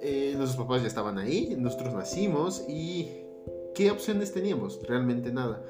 Eh, 0.00 0.34
nuestros 0.36 0.66
papás 0.66 0.82
ya 0.82 0.88
estaban 0.88 1.18
ahí, 1.18 1.54
nosotros 1.56 1.94
nacimos 1.94 2.64
y 2.68 3.22
¿Qué 3.74 3.90
opciones 3.90 4.32
teníamos? 4.32 4.80
Realmente 4.86 5.32
nada. 5.32 5.64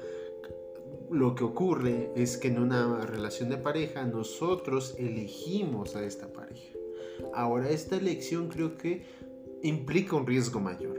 Lo 1.09 1.35
que 1.35 1.45
ocurre 1.45 2.11
es 2.15 2.37
que 2.37 2.49
en 2.49 2.59
una 2.59 3.05
relación 3.05 3.49
de 3.49 3.57
pareja 3.57 4.03
nosotros 4.03 4.95
elegimos 4.97 5.95
a 5.95 6.03
esta 6.03 6.27
pareja. 6.27 6.73
Ahora, 7.33 7.69
esta 7.69 7.95
elección 7.95 8.49
creo 8.49 8.75
que 8.75 9.03
implica 9.61 10.17
un 10.17 10.27
riesgo 10.27 10.59
mayor. 10.59 10.92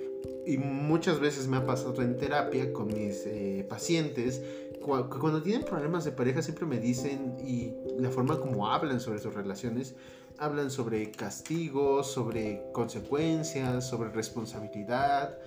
Y 0.46 0.58
muchas 0.58 1.20
veces 1.20 1.48
me 1.48 1.56
ha 1.56 1.64
pasado 1.64 2.02
en 2.02 2.18
terapia 2.18 2.72
con 2.72 2.88
mis 2.88 3.24
eh, 3.26 3.64
pacientes 3.68 4.42
cuando 4.84 5.42
tienen 5.42 5.64
problemas 5.64 6.04
de 6.04 6.12
pareja 6.12 6.42
siempre 6.42 6.66
me 6.66 6.78
dicen 6.78 7.36
y 7.38 7.72
la 7.98 8.10
forma 8.10 8.38
como 8.38 8.68
hablan 8.68 9.00
sobre 9.00 9.18
sus 9.18 9.34
relaciones, 9.34 9.94
hablan 10.38 10.70
sobre 10.70 11.10
castigos, 11.10 12.08
sobre 12.08 12.62
consecuencias, 12.72 13.86
sobre 13.88 14.10
responsabilidad 14.10 15.38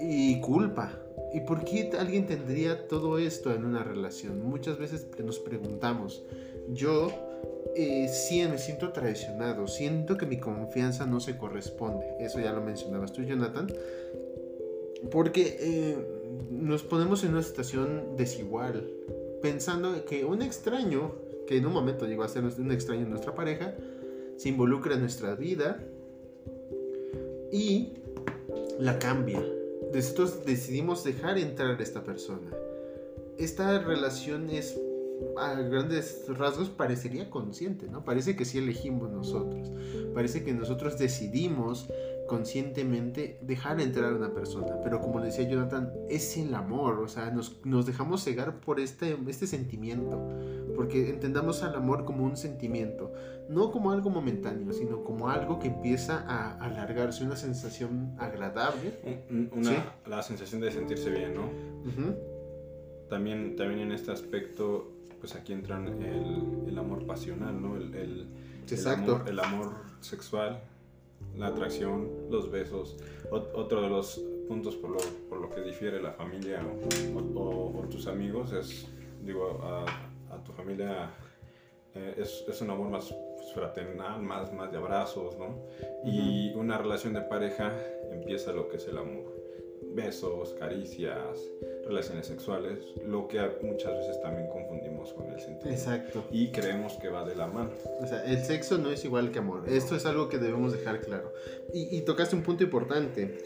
y 0.00 0.40
culpa. 0.40 0.92
¿Y 1.32 1.40
por 1.40 1.64
qué 1.64 1.90
alguien 1.98 2.26
tendría 2.26 2.86
todo 2.86 3.18
esto 3.18 3.52
en 3.54 3.64
una 3.64 3.82
relación? 3.82 4.44
Muchas 4.44 4.78
veces 4.78 5.06
nos 5.24 5.38
preguntamos, 5.38 6.22
yo 6.68 7.08
eh, 7.74 8.10
me 8.50 8.58
siento 8.58 8.92
traicionado, 8.92 9.66
siento 9.68 10.16
que 10.16 10.26
mi 10.26 10.38
confianza 10.38 11.06
no 11.06 11.20
se 11.20 11.36
corresponde. 11.38 12.06
Eso 12.20 12.40
ya 12.40 12.52
lo 12.52 12.60
mencionabas 12.60 13.12
tú, 13.12 13.22
Jonathan. 13.22 13.68
Porque 15.10 15.56
eh, 15.60 15.96
nos 16.50 16.82
ponemos 16.82 17.22
en 17.24 17.32
una 17.32 17.42
situación 17.42 18.16
desigual, 18.16 18.90
pensando 19.42 20.04
que 20.04 20.24
un 20.24 20.42
extraño, 20.42 21.14
que 21.46 21.58
en 21.58 21.66
un 21.66 21.72
momento 21.72 22.06
llegó 22.06 22.24
a 22.24 22.28
ser 22.28 22.44
un 22.44 22.72
extraño 22.72 23.02
en 23.02 23.10
nuestra 23.10 23.34
pareja, 23.34 23.74
se 24.36 24.48
involucra 24.48 24.94
en 24.94 25.00
nuestra 25.00 25.34
vida 25.34 25.84
y 27.52 27.94
la 28.78 28.98
cambia. 28.98 29.44
Nosotros 29.92 30.44
decidimos 30.44 31.04
dejar 31.04 31.38
entrar 31.38 31.78
a 31.78 31.82
esta 31.82 32.02
persona. 32.02 32.50
Esta 33.38 33.78
relación 33.78 34.50
es 34.50 34.78
a 35.38 35.54
grandes 35.54 36.24
rasgos 36.28 36.68
parecería 36.68 37.30
consciente, 37.30 37.88
¿no? 37.88 38.04
Parece 38.04 38.36
que 38.36 38.44
sí 38.44 38.58
elegimos 38.58 39.10
nosotros. 39.10 39.70
Parece 40.14 40.44
que 40.44 40.52
nosotros 40.52 40.98
decidimos 40.98 41.88
conscientemente 42.26 43.38
dejar 43.42 43.80
entrar 43.80 44.12
a 44.12 44.16
una 44.16 44.32
persona. 44.32 44.80
Pero 44.82 45.00
como 45.00 45.20
decía 45.20 45.48
Jonathan, 45.48 45.92
es 46.08 46.36
el 46.36 46.54
amor, 46.54 46.98
o 46.98 47.08
sea, 47.08 47.30
nos, 47.30 47.64
nos, 47.64 47.86
dejamos 47.86 48.24
cegar 48.24 48.60
por 48.60 48.80
este, 48.80 49.16
este 49.28 49.46
sentimiento. 49.46 50.28
Porque 50.74 51.08
entendamos 51.08 51.62
al 51.62 51.74
amor 51.74 52.04
como 52.04 52.24
un 52.24 52.36
sentimiento, 52.36 53.12
no 53.48 53.70
como 53.70 53.92
algo 53.92 54.10
momentáneo, 54.10 54.72
sino 54.72 55.04
como 55.04 55.30
algo 55.30 55.58
que 55.58 55.68
empieza 55.68 56.24
a 56.26 56.58
alargarse, 56.58 57.24
una 57.24 57.36
sensación 57.36 58.14
agradable. 58.18 58.92
Una, 59.52 59.94
La 60.06 60.22
sensación 60.22 60.60
de 60.60 60.70
sentirse 60.70 61.10
bien, 61.10 61.34
¿no? 61.34 61.50
también, 63.08 63.54
también 63.56 63.80
en 63.80 63.92
este 63.92 64.10
aspecto 64.10 64.92
pues 65.20 65.34
aquí 65.34 65.52
entra 65.52 65.78
el, 65.78 66.68
el 66.68 66.78
amor 66.78 67.06
pasional, 67.06 67.60
¿no? 67.60 67.76
El, 67.76 67.94
el, 67.94 68.26
Exacto. 68.68 69.24
El 69.26 69.38
amor, 69.40 69.72
sexual, 70.00 70.60
la 71.36 71.48
atracción, 71.48 72.10
los 72.30 72.50
besos. 72.50 72.96
otro 73.30 73.82
de 73.82 73.90
los 73.90 74.18
puntos 74.48 74.76
por 74.76 74.90
lo, 74.90 74.98
por 75.28 75.40
lo, 75.40 75.50
que 75.50 75.60
difiere 75.60 76.00
la 76.00 76.12
familia 76.12 76.64
o, 77.14 77.80
o, 77.80 77.86
tus 77.90 78.06
amigos 78.06 78.52
es, 78.52 78.86
digo, 79.22 79.60
a, 79.62 79.84
a 80.34 80.44
tu 80.44 80.52
familia 80.52 81.10
eh, 81.94 82.14
es, 82.18 82.44
es, 82.48 82.60
un 82.60 82.70
amor 82.70 82.88
más 82.88 83.14
fraternal, 83.54 84.22
más, 84.22 84.52
más 84.52 84.70
de 84.70 84.78
abrazos, 84.78 85.36
¿no? 85.36 85.62
Y 86.04 86.54
una 86.54 86.78
relación 86.78 87.14
de 87.14 87.22
pareja 87.22 87.72
empieza 88.10 88.52
lo 88.52 88.68
que 88.68 88.76
es 88.76 88.86
el 88.86 88.98
amor 88.98 89.36
besos, 89.96 90.54
caricias, 90.58 91.40
relaciones 91.86 92.26
sexuales, 92.26 92.78
lo 93.06 93.28
que 93.28 93.40
muchas 93.62 93.92
veces 93.98 94.20
también 94.20 94.48
confundimos 94.48 95.12
con 95.12 95.26
el 95.30 95.38
sentimiento. 95.38 95.68
Exacto. 95.68 96.24
Y 96.30 96.50
creemos 96.50 96.94
que 96.94 97.08
va 97.08 97.24
de 97.24 97.34
la 97.34 97.46
mano. 97.46 97.70
O 98.00 98.06
sea, 98.06 98.24
el 98.24 98.42
sexo 98.44 98.78
no 98.78 98.90
es 98.90 99.04
igual 99.04 99.30
que 99.30 99.38
amor. 99.38 99.64
Esto 99.68 99.94
es 99.96 100.04
algo 100.06 100.28
que 100.28 100.38
debemos 100.38 100.72
dejar 100.72 101.00
claro. 101.00 101.32
Y, 101.72 102.00
tocaste 102.02 102.36
un 102.36 102.42
punto 102.42 102.64
importante. 102.64 103.38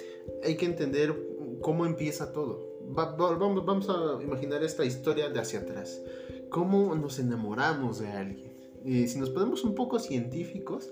Hay 0.45 0.57
que 0.57 0.67
entender 0.67 1.15
cómo 1.61 1.87
empieza 1.87 2.33
todo. 2.33 2.79
vamos, 2.89 3.65
vamos 3.65 3.89
a 3.89 4.23
imaginar 4.23 4.63
esta 4.63 4.85
historia 4.85 5.29
de 5.29 5.41
hacia 5.41 5.61
atrás. 5.61 6.01
¿Cómo 6.49 6.95
nos 6.95 7.19
enamoramos 7.19 8.01
de 8.01 8.09
alguien? 8.09 8.51
Y 8.85 9.07
si 9.09 9.19
nos 9.19 9.31
ponemos 9.31 9.63
un 9.65 9.75
poco 9.75 9.99
científicos, 9.99 10.91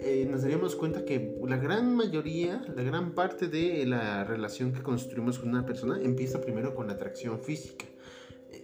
eh, 0.00 0.26
nos 0.30 0.42
daríamos 0.42 0.76
cuenta 0.76 1.04
que 1.04 1.36
la 1.46 1.56
gran 1.56 1.94
mayoría, 1.94 2.62
la 2.74 2.82
gran 2.82 3.14
parte 3.14 3.48
de 3.48 3.84
la 3.84 4.22
relación 4.24 4.72
que 4.72 4.82
construimos 4.82 5.38
con 5.38 5.48
una 5.48 5.66
persona 5.66 6.00
empieza 6.00 6.40
primero 6.40 6.74
con 6.74 6.86
la 6.86 6.92
atracción 6.92 7.40
física. 7.40 7.84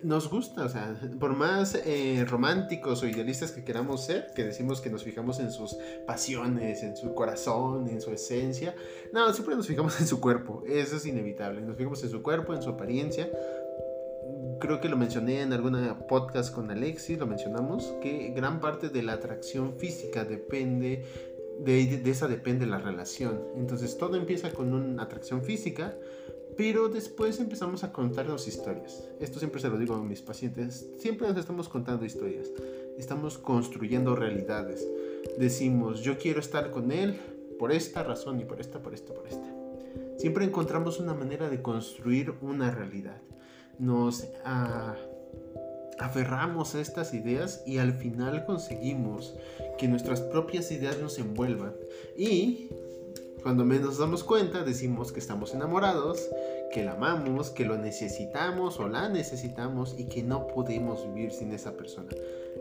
Nos 0.02 0.28
gusta, 0.30 0.64
o 0.64 0.68
sea, 0.68 0.98
por 1.18 1.34
más 1.34 1.74
eh, 1.74 2.24
románticos 2.28 3.02
o 3.02 3.08
idealistas 3.08 3.52
que 3.52 3.64
queramos 3.64 4.04
ser, 4.04 4.28
que 4.34 4.44
decimos 4.44 4.80
que 4.80 4.90
nos 4.90 5.02
fijamos 5.02 5.40
en 5.40 5.50
sus 5.50 5.76
pasiones, 6.06 6.82
en 6.82 6.96
su 6.96 7.14
corazón, 7.14 7.88
en 7.88 8.00
su 8.00 8.10
esencia, 8.10 8.74
no, 9.12 9.32
siempre 9.32 9.56
nos 9.56 9.66
fijamos 9.66 9.98
en 10.00 10.06
su 10.06 10.20
cuerpo, 10.20 10.62
eso 10.66 10.96
es 10.96 11.06
inevitable, 11.06 11.62
nos 11.62 11.76
fijamos 11.76 12.02
en 12.04 12.10
su 12.10 12.22
cuerpo, 12.22 12.54
en 12.54 12.62
su 12.62 12.70
apariencia, 12.70 13.30
creo 14.60 14.80
que 14.80 14.88
lo 14.88 14.96
mencioné 14.96 15.42
en 15.42 15.52
alguna 15.52 16.06
podcast 16.06 16.54
con 16.54 16.70
Alexis, 16.70 17.18
lo 17.18 17.26
mencionamos, 17.26 17.94
que 18.02 18.32
gran 18.34 18.60
parte 18.60 18.88
de 18.88 19.02
la 19.02 19.14
atracción 19.14 19.74
física 19.78 20.24
depende, 20.24 21.04
de, 21.60 21.98
de 21.98 22.10
esa 22.10 22.28
depende 22.28 22.66
la 22.66 22.78
relación. 22.78 23.40
Entonces 23.56 23.96
todo 23.96 24.16
empieza 24.16 24.52
con 24.52 24.72
una 24.72 25.02
atracción 25.02 25.42
física, 25.42 25.96
pero 26.56 26.88
después 26.88 27.40
empezamos 27.40 27.84
a 27.84 27.92
contarnos 27.92 28.46
historias. 28.46 29.04
Esto 29.20 29.38
siempre 29.38 29.60
se 29.60 29.68
lo 29.68 29.78
digo 29.78 29.94
a 29.94 30.02
mis 30.02 30.22
pacientes, 30.22 30.86
siempre 30.98 31.28
nos 31.28 31.36
estamos 31.36 31.68
contando 31.68 32.04
historias, 32.04 32.48
estamos 32.98 33.38
construyendo 33.38 34.14
realidades. 34.14 34.86
Decimos, 35.38 36.00
yo 36.00 36.18
quiero 36.18 36.40
estar 36.40 36.70
con 36.70 36.92
él 36.92 37.18
por 37.58 37.72
esta 37.72 38.02
razón 38.02 38.40
y 38.40 38.44
por 38.44 38.60
esta, 38.60 38.80
por 38.80 38.94
esta, 38.94 39.14
por 39.14 39.26
esta. 39.26 39.52
Siempre 40.16 40.44
encontramos 40.44 41.00
una 41.00 41.14
manera 41.14 41.48
de 41.48 41.60
construir 41.60 42.34
una 42.40 42.70
realidad 42.70 43.20
nos 43.78 44.28
ah, 44.44 44.96
aferramos 45.98 46.74
a 46.74 46.80
estas 46.80 47.14
ideas 47.14 47.62
y 47.66 47.78
al 47.78 47.92
final 47.92 48.44
conseguimos 48.44 49.34
que 49.78 49.88
nuestras 49.88 50.20
propias 50.20 50.70
ideas 50.70 50.98
nos 50.98 51.18
envuelvan. 51.18 51.74
Y 52.16 52.68
cuando 53.42 53.64
menos 53.64 53.88
nos 53.88 53.98
damos 53.98 54.24
cuenta, 54.24 54.64
decimos 54.64 55.12
que 55.12 55.20
estamos 55.20 55.54
enamorados, 55.54 56.30
que 56.72 56.82
la 56.82 56.92
amamos, 56.92 57.50
que 57.50 57.64
lo 57.64 57.76
necesitamos 57.76 58.80
o 58.80 58.88
la 58.88 59.08
necesitamos 59.08 59.94
y 59.98 60.06
que 60.06 60.22
no 60.22 60.46
podemos 60.48 61.06
vivir 61.06 61.30
sin 61.30 61.52
esa 61.52 61.76
persona. 61.76 62.08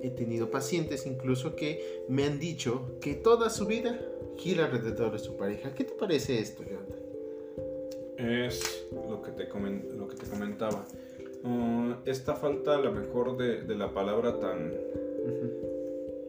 He 0.02 0.10
tenido 0.10 0.52
pacientes 0.52 1.06
incluso 1.06 1.56
que 1.56 2.04
me 2.10 2.26
han 2.26 2.38
dicho 2.38 2.98
que 3.00 3.16
toda 3.16 3.50
su 3.50 3.66
vida 3.66 3.98
gira 4.38 4.66
alrededor 4.66 5.14
de 5.14 5.20
su 5.20 5.38
pareja. 5.38 5.74
¿Qué 5.74 5.86
te 5.86 5.94
parece 5.94 6.40
esto, 6.40 6.64
Jonathan? 6.64 7.00
Es 8.18 8.86
lo 8.92 9.22
que 9.22 9.32
te, 9.32 9.48
lo 9.48 10.08
que 10.08 10.16
te 10.16 10.26
comentaba. 10.28 10.86
Uh, 11.44 11.96
esta 12.06 12.36
falta 12.36 12.76
a 12.76 12.78
lo 12.78 12.92
mejor 12.92 13.36
de, 13.36 13.64
de 13.64 13.76
la 13.76 13.94
palabra 13.94 14.40
tan, 14.40 14.72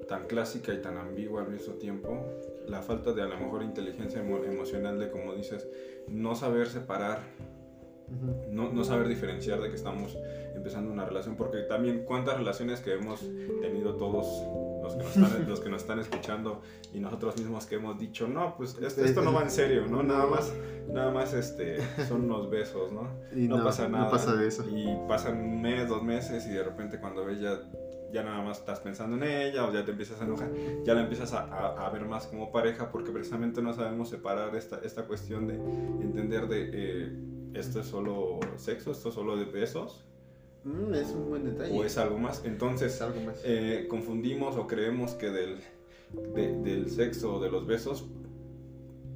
tan 0.09 0.27
clásica 0.27 0.73
y 0.73 0.83
tan 0.83 0.99
ambigua 0.99 1.43
al 1.43 1.51
mismo 1.51 1.75
tiempo, 1.75 2.27
la 2.67 2.83
falta 2.83 3.13
de 3.13 3.23
a 3.23 3.27
lo 3.27 3.39
mejor 3.39 3.63
inteligencia 3.63 4.21
emocional 4.21 4.99
de, 4.99 5.11
como 5.11 5.35
dices, 5.35 5.69
no 6.09 6.35
saber 6.35 6.67
separar, 6.67 7.21
no, 8.51 8.73
no, 8.73 8.85
saber 8.85 9.09
diferenciar 9.09 9.61
de 9.61 9.71
que 9.71 9.77
estamos 9.77 10.17
empezando 10.55 10.93
una 10.93 11.05
relación, 11.05 11.37
porque 11.37 11.59
también 11.63 12.05
cuántas 12.05 12.37
relaciones 12.37 12.81
que 12.81 12.95
hemos 12.95 13.21
tenido 13.61 13.95
todos 13.97 14.27
los 14.85 14.95
que 14.95 15.03
nos 15.03 15.17
están, 15.17 15.47
los 15.49 15.61
que 15.61 15.69
nos 15.71 15.83
están 15.83 15.99
escuchando 15.99 16.63
y 16.93 17.01
nosotros 17.01 17.37
mismos 17.39 17.67
que 17.67 17.77
hemos 17.77 17.99
dicho, 17.99 18.29
no, 18.29 18.57
pues 18.57 18.77
esto, 18.79 19.23
no 19.23 19.33
va 19.33 19.43
en 19.43 19.51
serio, 19.51 19.87
¿no? 19.87 20.03
Nada 20.03 20.27
más, 20.27 20.53
nada 20.89 21.11
más 21.11 21.33
este, 21.33 21.79
son 22.07 22.25
unos 22.31 22.51
besos, 22.51 22.93
¿no? 22.93 23.09
Y 23.35 23.49
no, 23.49 23.63
pasa 23.65 23.89
nada. 23.89 24.05
No 24.05 24.11
pasa 24.11 24.35
de 24.37 24.47
eso. 24.47 24.65
Y 24.71 24.97
pasan 25.09 25.41
un 25.41 25.63
mes, 25.63 25.89
dos 25.89 26.03
meses 26.03 26.47
y 26.47 26.51
de 26.51 26.63
repente 26.63 27.01
cuando 27.01 27.25
ves 27.25 27.41
ya, 27.41 27.61
ya 28.13 28.23
nada 28.23 28.43
más 28.43 28.59
estás 28.59 28.81
pensando 28.81 29.17
en 29.17 29.25
ella 29.25 29.67
o 29.67 29.73
ya 29.73 29.85
te 29.85 29.91
empiezas 29.91 30.21
a 30.21 30.25
enojar, 30.25 30.51
ya 30.85 30.95
la 30.95 31.01
empiezas 31.01 31.33
a, 31.33 31.87
a, 31.87 31.91
ver 31.91 32.05
más 32.05 32.27
como 32.27 32.53
pareja 32.53 32.91
porque 32.91 33.11
precisamente 33.11 33.61
no 33.63 33.73
sabemos 33.73 34.09
separar 34.11 34.55
esta, 34.55 34.79
esta 34.85 35.05
cuestión 35.05 35.49
de 35.49 35.55
entender 35.55 36.47
de 36.47 36.71
eh, 36.73 37.13
esto 37.55 37.81
es 37.81 37.87
solo 37.87 38.39
sexo, 38.57 38.93
esto 38.93 39.09
es 39.09 39.15
solo 39.15 39.37
de 39.37 39.47
besos 39.47 40.05
Mm, 40.65 40.95
es 40.95 41.11
un 41.11 41.29
buen 41.29 41.45
detalle. 41.45 41.79
O 41.79 41.85
es 41.85 41.99
algo 41.99 42.19
más. 42.19 42.43
Entonces, 42.45 43.01
algo 43.03 43.21
más. 43.21 43.41
Eh, 43.45 43.87
confundimos 43.89 44.57
o 44.57 44.67
creemos 44.67 45.13
que 45.13 45.31
del, 45.31 45.61
del 46.65 46.91
sexo 46.91 47.35
o 47.35 47.41
de 47.41 47.51
los 47.51 47.67
besos 47.67 48.05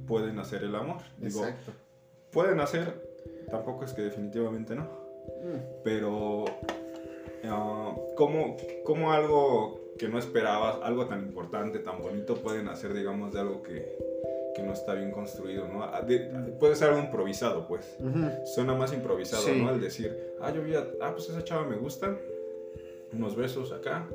pueden 0.07 0.39
hacer 0.39 0.63
el 0.63 0.75
amor. 0.75 1.01
Exacto. 1.21 1.71
Pueden 2.31 2.59
hacer, 2.59 3.09
tampoco 3.49 3.85
es 3.85 3.93
que 3.93 4.03
definitivamente 4.03 4.75
no. 4.75 4.83
Mm. 4.83 5.83
Pero, 5.83 6.45
uh, 6.45 8.15
¿cómo, 8.15 8.57
¿cómo 8.85 9.11
algo 9.11 9.79
que 9.97 10.07
no 10.07 10.17
esperabas, 10.17 10.77
algo 10.81 11.07
tan 11.07 11.21
importante, 11.21 11.79
tan 11.79 12.01
bonito, 12.01 12.35
pueden 12.35 12.67
hacer, 12.69 12.93
digamos, 12.93 13.33
de 13.33 13.39
algo 13.39 13.61
que, 13.61 13.97
no 14.63 14.73
está 14.73 14.93
bien 14.93 15.11
construido, 15.11 15.67
¿no? 15.67 15.83
Ah, 15.83 16.05
puede 16.59 16.75
ser 16.75 16.89
algo 16.89 17.01
improvisado, 17.01 17.67
pues. 17.67 17.97
Suena 18.45 18.73
más 18.73 18.93
improvisado, 18.93 19.53
¿no? 19.55 19.69
Al 19.69 19.81
decir, 19.81 20.15
ah, 20.41 20.51
yo 20.53 20.63
vi 20.63 20.75
a, 20.75 20.87
ah, 21.01 21.11
pues 21.13 21.29
esa 21.29 21.43
chava 21.43 21.65
me 21.65 21.77
gusta, 21.77 22.17
unos 23.13 23.35
besos 23.35 23.71
acá, 23.71 24.07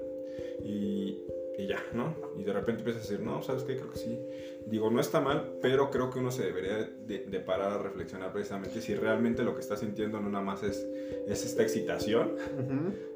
y, 0.63 1.25
y 1.59 1.67
ya, 1.67 1.83
¿no? 1.93 2.15
Y 2.37 2.43
de 2.43 2.53
repente 2.53 2.81
empiezas 2.81 3.07
a 3.07 3.11
decir, 3.11 3.25
no, 3.25 3.43
¿sabes 3.43 3.63
qué? 3.65 3.77
Creo 3.77 3.91
que 3.91 3.99
sí. 3.99 4.19
Digo, 4.67 4.91
no 4.91 5.01
está 5.01 5.21
mal, 5.21 5.59
pero 5.61 5.91
creo 5.91 6.11
que 6.11 6.19
uno 6.19 6.31
se 6.31 6.45
debería 6.45 6.79
de, 6.79 7.41
parar 7.41 7.73
a 7.73 7.79
reflexionar 7.79 8.33
precisamente 8.33 8.81
si 8.81 8.95
realmente 8.95 9.45
lo 9.45 9.55
que 9.55 9.61
está 9.61 9.77
sintiendo 9.77 10.21
no 10.21 10.31
nada 10.31 10.45
más 10.45 10.63
es, 10.63 10.87
es 11.27 11.45
esta 11.45 11.63
excitación, 11.63 12.37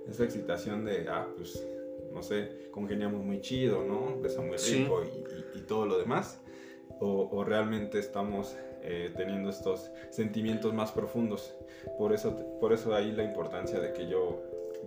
esta 0.09 0.25
excitación 0.25 0.85
de, 0.85 1.09
ah, 1.09 1.27
pues, 1.37 1.67
no 2.13 2.23
sé, 2.23 2.69
congeniamos 2.71 3.25
muy 3.25 3.41
chido, 3.41 3.85
¿no? 3.85 4.21
Besa 4.21 4.41
muy 4.41 4.57
rico 4.57 5.03
y, 5.05 5.59
y, 5.59 5.63
todo 5.63 5.87
lo 5.87 5.99
demás, 5.99 6.41
o, 7.01 7.29
o 7.31 7.45
realmente 7.45 7.99
estamos 7.99 8.57
eh, 8.83 9.13
teniendo 9.17 9.51
estos 9.51 9.91
sentimientos 10.11 10.73
más 10.73 10.93
profundos. 10.93 11.55
Por 11.99 12.13
eso, 12.13 12.37
por 12.61 12.73
eso 12.73 12.95
ahí 12.95 13.11
la 13.13 13.25
importancia 13.25 13.81
de 13.81 13.93
que 13.93 14.09
yo, 14.09 14.41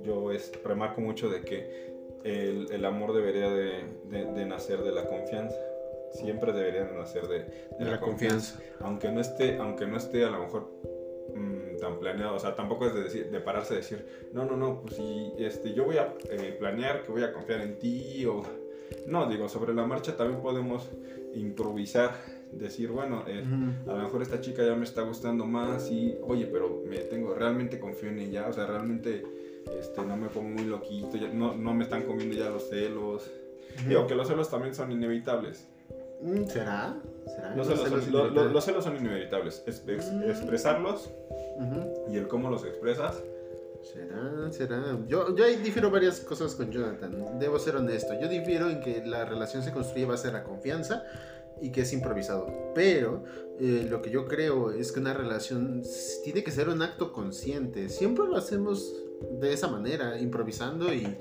yo 0.04 0.32
es, 0.32 0.52
remarco 0.64 1.02
mucho 1.02 1.30
de 1.30 1.42
que 1.42 1.92
el, 2.24 2.72
el 2.72 2.86
amor 2.86 3.14
debería 3.14 3.50
de, 3.50 3.84
de, 4.10 4.46
nacer 4.46 4.82
de 4.84 4.92
la 4.92 5.06
confianza. 5.06 5.58
Siempre 6.14 6.54
debería 6.54 6.86
de 6.86 6.94
nacer 6.94 7.28
de, 7.28 7.46
la, 7.80 8.00
confianza. 8.00 8.60
Aunque, 8.80 9.12
no 9.12 9.20
esté, 9.20 9.58
aunque 9.58 9.86
no 9.86 9.98
esté 9.98 10.24
a 10.24 10.30
lo 10.30 10.40
mejor 10.40 10.72
mm, 11.36 11.78
tan 11.80 12.00
planeado, 12.00 12.36
o 12.36 12.40
sea, 12.40 12.56
tampoco 12.56 12.88
es 12.88 12.94
de, 12.94 13.04
decir, 13.04 13.30
de 13.30 13.40
pararse 13.40 13.74
a 13.74 13.78
decir, 13.78 14.06
no, 14.34 14.46
no, 14.46 14.56
no, 14.56 14.82
pues 14.82 14.96
si 14.96 15.34
este, 15.38 15.74
yo 15.74 15.86
voy 15.86 15.98
a 15.98 16.14
eh, 16.30 16.56
planear 16.58 17.04
que 17.04 17.12
voy 17.12 17.24
a 17.24 17.34
confiar 17.34 17.62
en 17.62 17.78
ti 17.78 18.26
o... 18.26 18.42
No, 19.06 19.30
digo, 19.30 19.48
sobre 19.48 19.74
la 19.74 19.86
marcha 19.86 20.18
también 20.18 20.42
podemos 20.42 20.90
improvisar 21.36 22.16
decir, 22.52 22.90
bueno, 22.92 23.24
eh, 23.28 23.44
a 23.88 23.94
lo 23.94 24.04
mejor 24.04 24.22
esta 24.22 24.42
chica 24.42 24.64
ya 24.64 24.76
me 24.76 24.84
está 24.84 25.02
gustando 25.04 25.46
más 25.46 25.90
y, 25.90 26.18
oye, 26.22 26.48
pero 26.48 26.84
me 26.86 26.98
tengo, 27.00 27.34
realmente 27.34 27.80
confío 27.80 28.10
en 28.10 28.20
ella, 28.20 28.48
o 28.48 28.54
sea, 28.54 28.66
realmente 28.66 29.24
este, 29.80 30.02
no 30.04 30.18
me 30.18 30.28
pongo 30.28 30.50
muy 30.50 30.66
loquito, 30.66 31.18
no, 31.34 31.56
no 31.56 31.74
me 31.74 31.84
están 31.84 32.04
comiendo 32.04 32.36
ya 32.36 32.50
los 32.50 32.70
celos. 32.70 33.32
Digo 33.88 34.06
que 34.06 34.16
los 34.16 34.28
celos 34.28 34.50
también 34.50 34.76
son 34.76 34.92
inevitables. 34.92 35.68
Mm, 36.22 36.46
¿Será? 36.46 36.98
¿Será? 37.26 37.56
Los, 37.56 37.68
celos, 38.66 38.84
son 38.84 38.98
inevitables. 38.98 39.64
Mm. 39.66 40.30
Expresarlos 40.30 41.10
y 42.10 42.18
el 42.18 42.28
cómo 42.28 42.50
los 42.50 42.66
expresas. 42.66 43.24
Será, 43.84 44.52
será. 44.52 45.00
Yo, 45.08 45.36
yo 45.36 45.44
ahí 45.44 45.58
difiero 45.58 45.90
varias 45.90 46.20
cosas 46.22 46.56
con 46.56 46.72
Jonathan. 46.72 47.40
Debo 47.40 47.60
ser 47.60 47.76
honesto. 47.76 48.14
Yo 48.20 48.28
difiero 48.28 48.70
en 48.70 48.80
que 48.80 49.04
la 49.06 49.26
relación 49.26 49.64
se 49.64 49.72
construye 49.72 50.06
a 50.06 50.10
base 50.10 50.28
de 50.28 50.34
la 50.34 50.44
confianza 50.44 51.04
y 51.62 51.72
que 51.72 51.82
es 51.82 51.94
improvisado. 51.94 52.72
Pero 52.74 53.24
eh, 53.60 53.88
lo 53.90 54.02
que 54.02 54.10
yo 54.10 54.28
creo 54.28 54.72
es 54.72 54.92
que 54.92 55.00
una 55.00 55.14
relación 55.14 55.84
tiene 56.24 56.44
que 56.44 56.52
ser 56.52 56.70
un 56.70 56.82
acto 56.82 57.14
consciente. 57.14 57.90
Siempre 57.90 58.26
lo 58.26 58.38
hacemos 58.38 58.96
de 59.40 59.54
esa 59.54 59.68
manera, 59.68 60.20
improvisando 60.20 60.94
y, 60.94 61.18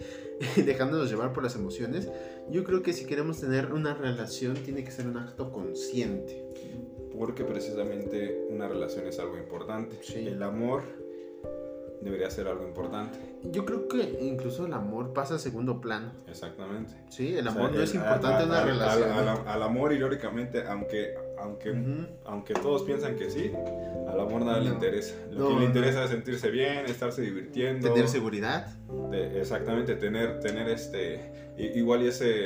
dejándonos 0.56 1.10
llevar 1.10 1.32
por 1.32 1.42
las 1.42 1.54
emociones. 1.54 2.08
Yo 2.50 2.64
creo 2.64 2.82
que 2.82 2.92
si 2.92 3.04
queremos 3.04 3.40
tener 3.40 3.72
una 3.72 3.94
relación 3.94 4.54
tiene 4.54 4.82
que 4.82 4.90
ser 4.90 5.06
un 5.06 5.18
acto 5.18 5.52
consciente. 5.52 6.46
Porque 7.16 7.44
precisamente 7.44 8.46
una 8.48 8.66
relación 8.66 9.06
es 9.06 9.18
algo 9.18 9.36
importante. 9.36 10.00
El 10.14 10.42
amor 10.42 10.82
debería 12.00 12.30
ser 12.30 12.48
algo 12.48 12.66
importante. 12.66 13.18
Yo 13.44 13.64
creo 13.64 13.88
que 13.88 14.18
incluso 14.20 14.66
el 14.66 14.72
amor 14.72 15.12
pasa 15.12 15.34
a 15.34 15.38
segundo 15.38 15.80
plano. 15.80 16.12
Exactamente. 16.26 16.94
Sí, 17.08 17.36
el 17.36 17.46
amor 17.46 17.72
no 17.72 17.82
es 17.82 17.94
importante 17.94 18.44
en 18.44 18.48
una 18.48 18.64
relación. 18.64 19.10
Al, 19.46 19.62
amor, 19.62 19.92
irónicamente, 19.92 20.64
aunque, 20.66 21.14
aunque, 21.38 22.08
aunque 22.24 22.54
todos 22.54 22.82
piensan 22.82 23.16
que 23.16 23.30
sí, 23.30 23.52
al 24.08 24.20
amor 24.20 24.42
nada 24.44 24.60
le 24.60 24.70
interesa. 24.70 25.14
Lo 25.30 25.48
que 25.48 25.54
le 25.56 25.64
interesa 25.66 26.04
es 26.04 26.10
sentirse 26.10 26.50
bien, 26.50 26.86
estarse 26.86 27.22
divirtiendo. 27.22 27.92
Tener 27.92 28.08
seguridad. 28.08 28.66
exactamente, 29.12 29.96
tener, 29.96 30.40
tener 30.40 30.68
este, 30.68 31.54
igual 31.58 32.02
y 32.02 32.08
ese, 32.08 32.44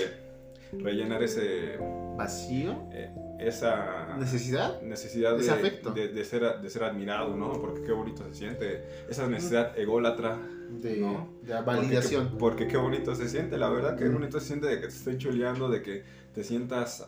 rellenar 0.73 1.23
ese... 1.23 1.78
Vacío. 2.16 2.88
Eh, 2.92 3.11
esa 3.38 4.16
necesidad, 4.18 4.80
necesidad 4.82 5.36
de, 5.36 5.50
afecto. 5.50 5.90
De, 5.90 6.24
ser, 6.24 6.60
de 6.60 6.70
ser 6.70 6.84
admirado, 6.84 7.36
¿no? 7.36 7.52
Porque 7.60 7.82
qué 7.82 7.92
bonito 7.92 8.24
se 8.28 8.34
siente, 8.34 8.84
esa 9.08 9.26
necesidad 9.26 9.78
ególatra, 9.78 10.38
de, 10.70 11.16
de 11.42 11.60
validación. 11.60 12.36
Porque, 12.38 12.66
qué 12.66 12.76
bonito 12.76 13.14
se 13.14 13.28
siente, 13.28 13.58
la 13.58 13.68
verdad, 13.68 13.96
qué 13.96 14.08
bonito 14.08 14.40
se 14.40 14.46
siente 14.46 14.66
de 14.66 14.80
que 14.80 14.88
te 14.88 14.94
estén 14.94 15.18
chuleando, 15.18 15.68
de 15.68 15.82
que 15.82 16.04
te 16.34 16.44
sientas, 16.44 17.06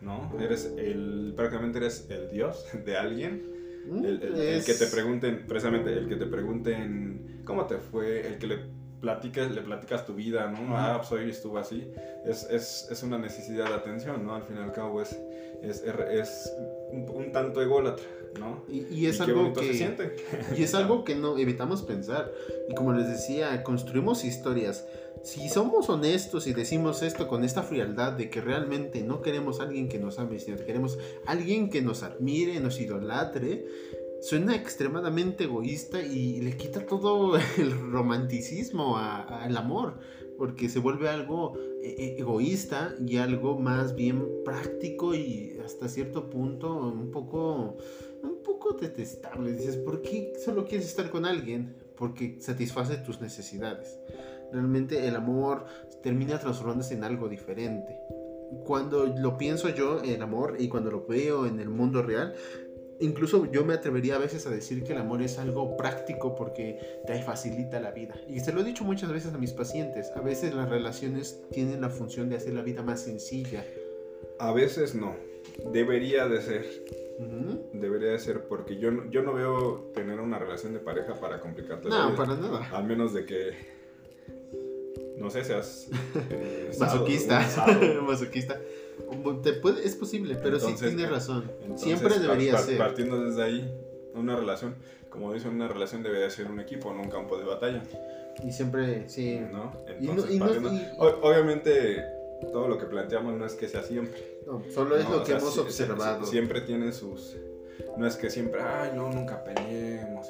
¿no? 0.00 0.32
Eres 0.40 0.72
el, 0.76 1.32
prácticamente 1.36 1.78
eres 1.78 2.06
el 2.10 2.30
dios 2.30 2.66
de 2.84 2.96
alguien. 2.96 3.54
El, 3.86 4.22
el, 4.22 4.64
que 4.64 4.74
te 4.74 4.86
pregunten, 4.86 5.44
precisamente, 5.46 5.92
el 5.92 6.08
que 6.08 6.16
te 6.16 6.26
pregunten 6.26 7.42
cómo 7.44 7.66
te 7.66 7.76
fue, 7.76 8.26
el 8.26 8.38
que 8.38 8.46
le 8.46 8.58
platicas, 9.04 9.50
le 9.50 9.60
platicas 9.60 10.06
tu 10.06 10.14
vida, 10.14 10.48
¿no? 10.50 10.76
Ah, 10.76 10.96
pues 10.98 11.12
hoy 11.12 11.28
estuvo 11.28 11.58
así. 11.58 11.92
Es, 12.24 12.44
es, 12.44 12.88
es, 12.90 13.02
una 13.02 13.18
necesidad 13.18 13.68
de 13.68 13.74
atención, 13.74 14.24
¿no? 14.24 14.34
Al 14.34 14.42
fin 14.42 14.56
y 14.58 14.62
al 14.62 14.72
cabo 14.72 15.02
es, 15.02 15.14
es, 15.62 15.84
es 15.84 16.52
un, 16.90 17.30
tanto 17.30 17.60
ególatra, 17.60 18.06
¿no? 18.40 18.64
Y, 18.66 19.04
es 19.04 19.20
algo 19.20 19.52
que... 19.52 19.66
Se 19.66 19.74
siente. 19.74 20.16
Y 20.56 20.62
es 20.62 20.74
algo 20.74 21.04
que 21.04 21.14
no 21.14 21.36
evitamos 21.36 21.82
pensar. 21.82 22.32
Y 22.70 22.74
como 22.74 22.94
les 22.94 23.06
decía, 23.06 23.62
construimos 23.62 24.24
historias. 24.24 24.86
Si 25.22 25.50
somos 25.50 25.90
honestos 25.90 26.46
y 26.46 26.54
decimos 26.54 27.02
esto 27.02 27.28
con 27.28 27.44
esta 27.44 27.62
frialdad 27.62 28.12
de 28.12 28.30
que 28.30 28.40
realmente 28.40 29.02
no 29.02 29.20
queremos 29.20 29.60
a 29.60 29.64
alguien 29.64 29.88
que 29.88 29.98
nos 29.98 30.18
ame, 30.18 30.38
sino 30.38 30.56
que 30.56 30.64
queremos 30.64 30.98
a 31.26 31.32
alguien 31.32 31.68
que 31.68 31.82
nos 31.82 32.02
admire, 32.02 32.58
nos 32.60 32.80
idolatre, 32.80 33.66
suena 34.24 34.56
extremadamente 34.56 35.44
egoísta 35.44 36.00
y 36.00 36.40
le 36.40 36.56
quita 36.56 36.86
todo 36.86 37.36
el 37.58 37.92
romanticismo 37.92 38.96
al 38.96 39.56
amor, 39.56 39.98
porque 40.38 40.70
se 40.70 40.78
vuelve 40.78 41.10
algo 41.10 41.52
e, 41.82 41.90
e, 41.90 42.20
egoísta 42.20 42.94
y 43.06 43.18
algo 43.18 43.58
más 43.58 43.94
bien 43.94 44.26
práctico 44.42 45.14
y 45.14 45.58
hasta 45.62 45.88
cierto 45.88 46.30
punto 46.30 46.74
un 46.74 47.10
poco, 47.10 47.76
un 48.22 48.42
poco 48.42 48.72
detestable. 48.72 49.52
Dices, 49.52 49.76
¿por 49.76 50.00
qué 50.00 50.32
solo 50.42 50.64
quieres 50.64 50.86
estar 50.86 51.10
con 51.10 51.26
alguien? 51.26 51.76
Porque 51.94 52.38
satisface 52.40 52.96
tus 52.96 53.20
necesidades. 53.20 53.98
Realmente 54.52 55.06
el 55.06 55.16
amor 55.16 55.66
termina 56.02 56.38
transformándose 56.38 56.94
en 56.94 57.04
algo 57.04 57.28
diferente 57.28 57.98
cuando 58.64 59.06
lo 59.06 59.36
pienso 59.36 59.68
yo, 59.70 60.00
el 60.02 60.22
amor, 60.22 60.56
y 60.58 60.68
cuando 60.68 60.90
lo 60.90 61.06
veo 61.06 61.46
en 61.46 61.60
el 61.60 61.68
mundo 61.68 62.02
real, 62.02 62.34
incluso 63.04 63.50
yo 63.50 63.64
me 63.64 63.74
atrevería 63.74 64.16
a 64.16 64.18
veces 64.18 64.46
a 64.46 64.50
decir 64.50 64.82
que 64.82 64.92
el 64.92 64.98
amor 64.98 65.22
es 65.22 65.38
algo 65.38 65.76
práctico 65.76 66.34
porque 66.34 66.78
te 67.06 67.22
facilita 67.22 67.80
la 67.80 67.90
vida. 67.90 68.14
Y 68.28 68.40
se 68.40 68.52
lo 68.52 68.60
he 68.60 68.64
dicho 68.64 68.84
muchas 68.84 69.12
veces 69.12 69.34
a 69.34 69.38
mis 69.38 69.52
pacientes. 69.52 70.10
A 70.16 70.20
veces 70.20 70.54
las 70.54 70.68
relaciones 70.68 71.42
tienen 71.52 71.80
la 71.80 71.90
función 71.90 72.28
de 72.28 72.36
hacer 72.36 72.54
la 72.54 72.62
vida 72.62 72.82
más 72.82 73.02
sencilla. 73.02 73.64
A 74.38 74.52
veces 74.52 74.94
no. 74.94 75.14
Debería 75.72 76.26
de 76.26 76.40
ser. 76.40 76.66
Debería 77.72 78.10
de 78.10 78.18
ser 78.18 78.44
porque 78.48 78.76
yo, 78.78 78.90
yo 79.10 79.22
no 79.22 79.34
veo 79.34 79.90
tener 79.94 80.18
una 80.20 80.38
relación 80.38 80.72
de 80.72 80.80
pareja 80.80 81.14
para 81.14 81.40
complicarte 81.40 81.88
la 81.88 81.96
vida. 81.96 82.10
No, 82.10 82.16
para 82.16 82.34
nada. 82.34 82.68
Al 82.72 82.84
menos 82.84 83.14
de 83.14 83.24
que 83.24 83.74
no 85.16 85.30
sé, 85.30 85.44
seas 85.44 85.88
eh, 86.30 86.70
masoquista. 86.78 87.46
masoquista. 88.06 88.60
Puede, 89.62 89.86
es 89.86 89.96
posible, 89.96 90.36
pero 90.42 90.58
sí 90.60 90.74
tienes 90.78 91.10
razón. 91.10 91.50
Siempre 91.76 92.18
debería 92.18 92.58
ser. 92.58 92.78
Partiendo 92.78 93.24
desde 93.24 93.42
ahí, 93.42 93.74
una 94.14 94.36
relación, 94.36 94.76
como 95.10 95.32
dicen, 95.32 95.52
una 95.52 95.68
relación 95.68 96.02
debería 96.02 96.30
ser 96.30 96.50
un 96.50 96.60
equipo, 96.60 96.92
no 96.92 97.02
un 97.02 97.10
campo 97.10 97.38
de 97.38 97.44
batalla. 97.44 97.82
Y 98.42 98.52
siempre, 98.52 99.08
sí. 99.08 99.40
¿No? 99.52 99.72
Entonces, 99.86 100.40
obviamente, 100.98 102.04
todo 102.52 102.68
lo 102.68 102.78
que 102.78 102.86
planteamos 102.86 103.34
no 103.34 103.46
es 103.46 103.54
que 103.54 103.68
sea 103.68 103.82
siempre. 103.82 104.40
No, 104.46 104.62
solo 104.72 104.96
es 104.96 105.08
lo 105.08 105.24
que 105.24 105.32
hemos 105.32 105.56
observado. 105.58 106.24
siempre 106.26 106.60
tiene 106.60 106.92
sus. 106.92 107.36
No 107.96 108.06
es 108.06 108.16
que 108.16 108.30
siempre, 108.30 108.60
ay, 108.60 108.92
no, 108.94 109.10
nunca 109.10 109.42
peleemos. 109.42 110.26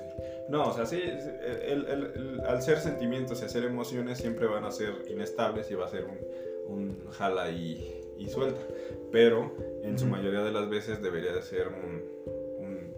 No, 0.49 0.69
o 0.69 0.75
sea, 0.75 0.85
sí, 0.85 1.01
al 2.47 2.63
ser 2.63 2.79
sentimientos 2.79 3.41
y 3.41 3.45
hacer 3.45 3.65
emociones 3.65 4.19
siempre 4.19 4.47
van 4.47 4.65
a 4.65 4.71
ser 4.71 5.05
inestables 5.09 5.71
y 5.71 5.75
va 5.75 5.87
a 5.87 5.89
ser 5.89 6.07
un, 6.67 6.99
jala 7.13 7.51
y, 7.51 8.03
suelta. 8.29 8.61
Pero 9.13 9.57
en 9.83 9.99
su 9.99 10.07
mayoría 10.07 10.43
de 10.43 10.53
las 10.53 10.69
veces 10.69 11.03
debería 11.03 11.33
de 11.33 11.43
ser 11.43 11.69
un, 11.69 12.03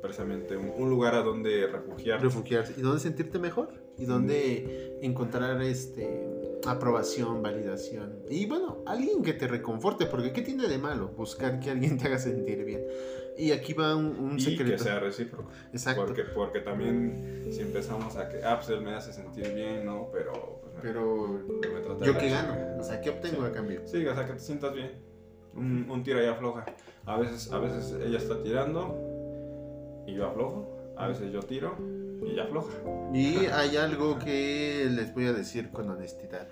precisamente 0.00 0.56
un, 0.56 0.88
lugar 0.88 1.14
a 1.14 1.22
donde 1.22 1.66
refugiarse. 1.66 2.24
Refugiarse. 2.24 2.74
Y 2.76 2.82
donde 2.82 3.00
sentirte 3.00 3.38
mejor. 3.38 3.68
Y 3.98 4.04
donde 4.04 4.98
encontrar 5.02 5.60
este 5.62 6.26
aprobación, 6.66 7.42
validación. 7.42 8.22
Y 8.28 8.46
bueno, 8.46 8.82
alguien 8.86 9.22
que 9.22 9.32
te 9.32 9.46
reconforte, 9.46 10.06
porque 10.06 10.32
¿qué 10.32 10.42
tiene 10.42 10.68
de 10.68 10.78
malo 10.78 11.08
buscar 11.08 11.60
que 11.60 11.70
alguien 11.70 11.98
te 11.98 12.06
haga 12.06 12.18
sentir 12.18 12.64
bien? 12.64 12.82
Y 13.38 13.52
aquí 13.52 13.72
va 13.74 13.94
un, 13.94 14.40
secreto. 14.40 14.70
Y 14.70 14.76
que 14.76 14.78
sea 14.78 14.98
recíproco. 14.98 15.50
Exacto. 15.72 16.06
Porque, 16.06 16.22
porque 16.24 16.60
también 16.60 17.46
si 17.50 17.60
empezamos 17.60 18.16
a 18.16 18.28
que, 18.28 18.42
ah, 18.42 18.56
pues 18.56 18.70
él 18.70 18.80
me 18.80 18.94
hace 18.94 19.12
sentir 19.12 19.52
bien, 19.54 19.84
¿no? 19.84 20.08
Pero... 20.12 20.60
Pues, 20.62 20.74
pero... 20.82 21.40
¿Yo 22.02 22.18
qué 22.18 22.30
gano? 22.30 22.80
O 22.80 22.82
sea, 22.82 23.00
¿qué 23.00 23.10
obtengo 23.10 23.44
a 23.44 23.52
cambio? 23.52 23.82
Sí, 23.86 24.06
o 24.06 24.14
sea, 24.14 24.26
que 24.26 24.32
te 24.34 24.40
sientas 24.40 24.72
bien. 24.74 25.05
Un, 25.56 25.88
un 25.90 26.02
tira 26.02 26.22
y 26.22 26.26
afloja. 26.26 26.64
A 27.06 27.16
veces, 27.18 27.52
a 27.52 27.58
veces 27.58 27.94
ella 28.04 28.18
está 28.18 28.42
tirando 28.42 28.94
y 30.06 30.14
yo 30.14 30.26
aflojo. 30.26 30.76
A 30.96 31.08
veces 31.08 31.32
yo 31.32 31.40
tiro 31.40 31.76
y 32.24 32.38
afloja. 32.38 32.72
Y 33.12 33.46
hay 33.46 33.76
algo 33.76 34.18
que 34.18 34.88
les 34.90 35.14
voy 35.14 35.26
a 35.26 35.32
decir 35.32 35.70
con 35.70 35.88
honestidad. 35.90 36.48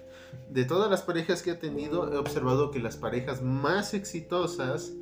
De 0.51 0.65
todas 0.65 0.91
las 0.91 1.03
parejas 1.03 1.43
que 1.43 1.53
he 1.53 1.55
tenido, 1.55 2.13
he 2.13 2.17
observado 2.17 2.71
que 2.71 2.79
las 2.79 2.97
parejas 2.97 3.43
más 3.43 3.95
exitosas 3.95 4.93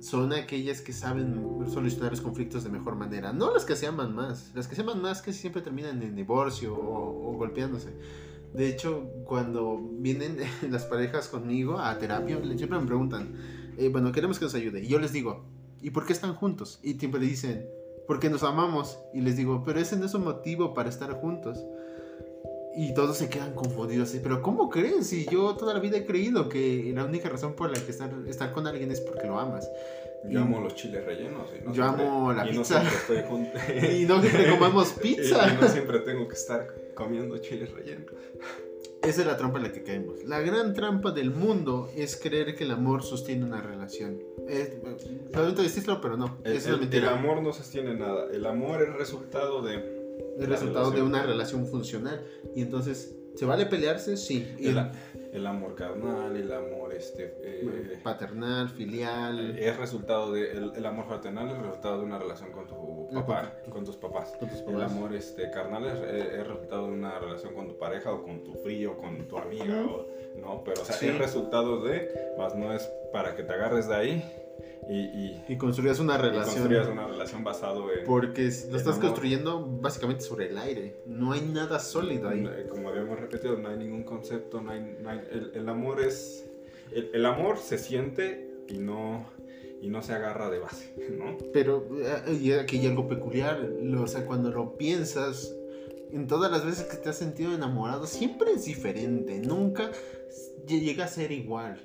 son 0.00 0.32
aquellas 0.32 0.80
que 0.80 0.92
saben 0.92 1.64
solucionar 1.72 2.10
los 2.10 2.20
conflictos 2.20 2.64
de 2.64 2.70
mejor 2.70 2.96
manera. 2.96 3.32
No 3.32 3.52
las 3.52 3.64
que 3.64 3.76
se 3.76 3.86
aman 3.86 4.14
más. 4.14 4.50
Las 4.54 4.68
que 4.68 4.74
se 4.74 4.82
aman 4.82 5.00
más 5.00 5.22
que 5.22 5.32
siempre 5.32 5.62
terminan 5.62 6.02
en 6.02 6.14
divorcio 6.14 6.74
o, 6.74 7.30
o 7.30 7.32
golpeándose. 7.38 7.90
De 8.54 8.68
hecho, 8.68 9.10
cuando 9.24 9.78
vienen 9.98 10.38
las 10.70 10.84
parejas 10.84 11.28
conmigo 11.28 11.78
a 11.78 11.98
terapia, 11.98 12.38
siempre 12.56 12.78
me 12.78 12.86
preguntan, 12.86 13.34
eh, 13.76 13.88
bueno, 13.88 14.12
queremos 14.12 14.38
que 14.38 14.44
nos 14.46 14.54
ayude. 14.54 14.80
Y 14.82 14.86
yo 14.88 14.98
les 15.00 15.12
digo, 15.12 15.44
¿y 15.82 15.90
por 15.90 16.06
qué 16.06 16.12
están 16.12 16.34
juntos? 16.34 16.78
Y 16.82 16.94
siempre 16.94 17.20
le 17.20 17.26
dicen, 17.26 17.66
porque 18.06 18.30
nos 18.30 18.42
amamos. 18.44 18.98
Y 19.12 19.20
les 19.22 19.36
digo, 19.36 19.62
pero 19.64 19.80
ese 19.80 19.96
no 19.96 20.06
es 20.06 20.14
un 20.14 20.24
motivo 20.24 20.72
para 20.72 20.88
estar 20.88 21.12
juntos. 21.14 21.58
Y 22.76 22.92
todos 22.94 23.16
se 23.18 23.28
quedan 23.28 23.54
confundidos. 23.54 24.08
así, 24.08 24.20
Pero 24.22 24.42
¿cómo 24.42 24.68
crees? 24.68 25.06
Si 25.08 25.26
yo 25.26 25.54
toda 25.56 25.74
la 25.74 25.80
vida 25.80 25.96
he 25.96 26.06
creído 26.06 26.48
que 26.48 26.92
la 26.94 27.04
única 27.04 27.28
razón 27.28 27.54
por 27.54 27.70
la 27.70 27.80
que 27.84 27.90
estar, 27.90 28.12
estar 28.26 28.52
con 28.52 28.66
alguien 28.66 28.90
es 28.90 29.00
porque 29.00 29.26
lo 29.28 29.38
amas. 29.38 29.68
Yo 30.28 30.40
amo 30.40 30.60
los 30.60 30.74
chiles 30.74 31.04
rellenos. 31.04 31.50
Y 31.60 31.64
no 31.64 31.72
yo 31.74 31.84
siempre- 31.84 32.06
amo 32.06 32.32
la 32.32 32.46
y 32.48 32.50
pizza. 32.56 32.82
No 32.82 32.90
siempre 32.90 33.20
estoy. 33.20 34.00
Y 34.02 34.04
no 34.06 34.20
siempre 34.20 34.50
comamos 34.50 34.94
Y- 34.96 35.00
pizza. 35.00 35.52
Y, 35.52 35.60
no 35.62 35.68
siempre 35.68 35.98
tengo 36.00 36.26
que 36.26 36.34
estar 36.34 36.66
comiendo 36.94 37.36
chiles 37.38 37.70
rellenos. 37.72 38.12
Esa 39.02 39.20
es 39.20 39.26
la 39.26 39.36
trampa 39.36 39.58
en 39.58 39.64
la 39.64 39.72
que 39.72 39.82
caemos. 39.82 40.24
La 40.24 40.40
gran 40.40 40.72
trampa 40.72 41.10
del 41.10 41.30
mundo 41.30 41.90
es 41.94 42.16
creer 42.16 42.54
que 42.54 42.64
el 42.64 42.70
amor 42.70 43.02
sostiene 43.02 43.44
una 43.44 43.60
relación. 43.60 44.18
Es, 44.48 44.70
lamento 45.30 45.62
decirlo, 45.62 46.00
pero 46.00 46.16
no. 46.16 46.38
El, 46.42 46.54
es 46.54 46.66
una 46.66 46.78
mentira. 46.78 47.08
el 47.08 47.18
amor 47.18 47.42
no 47.42 47.52
sostiene 47.52 47.94
nada. 47.94 48.30
El 48.32 48.46
amor 48.46 48.82
es 48.82 48.94
resultado 48.94 49.60
de. 49.60 49.74
el 50.38 50.46
resultado 50.46 50.90
de 50.90 51.02
una 51.02 51.22
relación 51.22 51.66
funcional. 51.66 52.24
Y 52.54 52.62
entonces, 52.62 53.14
¿se 53.34 53.44
vale 53.46 53.66
pelearse? 53.66 54.16
Sí. 54.16 54.54
El, 54.60 54.90
el 55.32 55.46
amor 55.46 55.74
carnal, 55.74 56.36
el 56.36 56.52
amor 56.52 56.92
este. 56.94 57.34
eh, 57.42 57.98
paternal, 58.02 58.68
filial, 58.68 59.58
es 59.58 59.76
resultado 59.76 60.32
de. 60.32 60.52
El, 60.52 60.72
el 60.76 60.86
amor 60.86 61.06
fraternal 61.06 61.50
es 61.50 61.58
resultado 61.58 61.98
de 61.98 62.04
una 62.04 62.18
relación 62.18 62.52
con 62.52 62.66
tu 62.66 63.08
papá, 63.12 63.52
con 63.70 63.84
tus 63.84 63.96
papás. 63.96 64.32
con 64.38 64.48
tus 64.48 64.60
El 64.60 64.64
papás. 64.66 64.92
amor 64.92 65.14
este, 65.14 65.50
carnal 65.50 65.86
es, 65.86 65.94
es- 66.02 66.32
es 66.34 66.46
resultado 66.46 66.86
de 66.86 66.92
una 66.92 67.18
relación 67.18 67.54
con 67.54 67.68
tu 67.68 67.76
pareja 67.78 68.12
o 68.12 68.22
con 68.22 68.44
tu 68.44 68.54
frío, 68.54 68.96
con 68.96 69.26
tu 69.26 69.36
amiga, 69.38 69.84
o, 69.84 70.06
¿no? 70.40 70.62
Pero, 70.64 70.82
o 70.82 70.84
sea, 70.84 70.94
Sí. 70.96 71.08
es 71.08 71.18
resultado 71.18 71.82
de, 71.82 72.10
más 72.38 72.54
no 72.54 72.72
es 72.72 72.88
para 73.12 73.34
que 73.34 73.42
te 73.42 73.52
agarres 73.52 73.88
de 73.88 73.94
ahí 73.94 74.43
y, 74.88 74.94
y, 75.00 75.44
Y 75.48 75.56
construyas 75.56 75.98
una 76.00 76.14
y 76.16 76.18
relación. 76.18 76.54
construyas 76.56 76.88
una 76.88 77.06
relación 77.06 77.42
basado 77.44 77.90
en... 77.92 78.04
Porque 78.04 78.42
lo 78.42 78.48
estás 78.76 78.96
amor. 78.96 79.00
construyendo 79.00 79.66
básicamente 79.80 80.22
sobre 80.24 80.48
el 80.50 80.58
aire. 80.58 80.96
No 81.06 81.32
hay 81.32 81.40
nada 81.40 81.78
sólido 81.80 82.28
ahí. 82.28 82.40
no- 82.42 82.50
Como 82.68 82.88
habíamos 82.90 83.18
repetido, 83.18 83.56
no 83.56 83.68
hay 83.70 83.78
ningún 83.78 84.02
concepto, 84.04 84.60
no 84.60 84.70
hay, 84.72 84.96
no 85.00 85.08
hay- 85.10 85.22
el, 85.30 85.52
el 85.54 85.68
amor 85.68 86.00
es... 86.00 86.46
El, 86.92 87.10
el 87.14 87.24
amor 87.26 87.58
se 87.58 87.78
siente 87.78 88.50
y 88.68 88.78
no, 88.78 89.26
y 89.80 89.88
no 89.88 90.02
se 90.02 90.12
agarra 90.12 90.50
de 90.50 90.58
base, 90.58 90.94
¿no? 91.18 91.36
Pero 91.52 91.86
eh, 92.00 92.32
y 92.40 92.52
aquí 92.52 92.78
hay 92.78 92.86
algo 92.88 93.08
peculiar. 93.08 93.60
o 93.98 94.06
sea, 94.06 94.26
cuando 94.26 94.50
lo 94.50 94.76
piensas, 94.76 95.54
en 96.12 96.26
todas 96.26 96.50
las 96.52 96.64
veces 96.64 96.84
que 96.84 96.96
te 96.98 97.08
has 97.08 97.16
sentido 97.16 97.54
enamorado, 97.54 98.06
siempre 98.06 98.52
es 98.52 98.66
diferente. 98.66 99.40
Nunca 99.40 99.90
ll- 100.66 100.80
llega 100.80 101.06
a 101.06 101.08
ser 101.08 101.32
igual. 101.32 101.80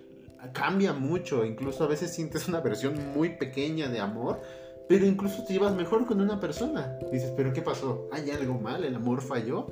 Cambia 0.53 0.93
mucho. 0.93 1.45
Incluso 1.45 1.83
a 1.83 1.87
veces 1.87 2.13
sientes 2.13 2.47
una 2.47 2.61
versión 2.61 2.95
muy 3.13 3.37
pequeña 3.37 3.89
de 3.89 3.99
amor. 3.99 4.41
Pero 4.87 5.05
incluso 5.05 5.43
te 5.43 5.53
llevas 5.53 5.75
mejor 5.75 6.07
con 6.07 6.19
una 6.19 6.39
persona. 6.39 6.97
Dices, 7.11 7.31
¿pero 7.37 7.53
qué 7.53 7.61
pasó? 7.61 8.09
¿Hay 8.11 8.31
algo 8.31 8.59
mal? 8.59 8.83
¿El 8.83 8.95
amor 8.95 9.21
falló? 9.21 9.67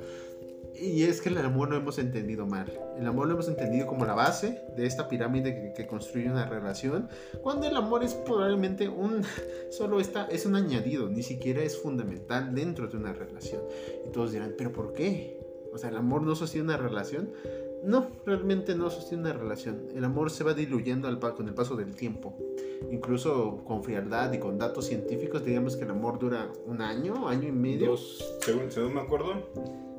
Y 0.80 1.02
es 1.02 1.20
que 1.20 1.28
el 1.28 1.38
amor 1.38 1.70
lo 1.70 1.76
hemos 1.76 1.98
entendido 1.98 2.46
mal. 2.46 2.72
El 2.96 3.04
amor 3.04 3.26
lo 3.26 3.34
hemos 3.34 3.48
entendido 3.48 3.88
como 3.88 4.06
la 4.06 4.14
base 4.14 4.62
de 4.76 4.86
esta 4.86 5.08
pirámide 5.08 5.54
que, 5.54 5.72
que 5.72 5.88
construye 5.88 6.30
una 6.30 6.46
relación. 6.46 7.08
Cuando 7.42 7.66
el 7.66 7.76
amor 7.76 8.04
es 8.04 8.14
probablemente 8.14 8.88
un... 8.88 9.24
Solo 9.70 9.98
está, 9.98 10.26
es 10.26 10.46
un 10.46 10.54
añadido, 10.54 11.08
ni 11.08 11.24
siquiera 11.24 11.62
es 11.62 11.76
fundamental 11.76 12.54
dentro 12.54 12.86
de 12.86 12.96
una 12.96 13.12
relación. 13.12 13.62
Y 14.06 14.10
todos 14.10 14.30
dirán, 14.30 14.54
¿pero 14.56 14.72
por 14.72 14.92
qué? 14.92 15.40
O 15.72 15.78
sea, 15.78 15.90
¿el 15.90 15.96
amor 15.96 16.22
no 16.22 16.36
sostiene 16.36 16.66
una 16.66 16.76
relación? 16.76 17.32
No, 17.84 18.08
realmente 18.26 18.74
no 18.74 18.90
sostiene 18.90 19.22
una 19.24 19.32
relación. 19.32 19.88
El 19.94 20.04
amor 20.04 20.30
se 20.30 20.44
va 20.44 20.52
diluyendo 20.54 21.06
al 21.08 21.18
pa- 21.18 21.34
con 21.34 21.48
el 21.48 21.54
paso 21.54 21.76
del 21.76 21.94
tiempo. 21.94 22.36
Incluso 22.90 23.62
con 23.64 23.82
frialdad 23.84 24.32
y 24.32 24.38
con 24.38 24.58
datos 24.58 24.86
científicos, 24.86 25.44
digamos 25.44 25.76
que 25.76 25.84
el 25.84 25.90
amor 25.90 26.18
dura 26.18 26.50
un 26.66 26.80
año, 26.82 27.28
año 27.28 27.48
y 27.48 27.52
medio. 27.52 27.90
Dos, 27.90 28.38
según, 28.40 28.70
según 28.70 28.94
me 28.94 29.00
acuerdo, 29.00 29.32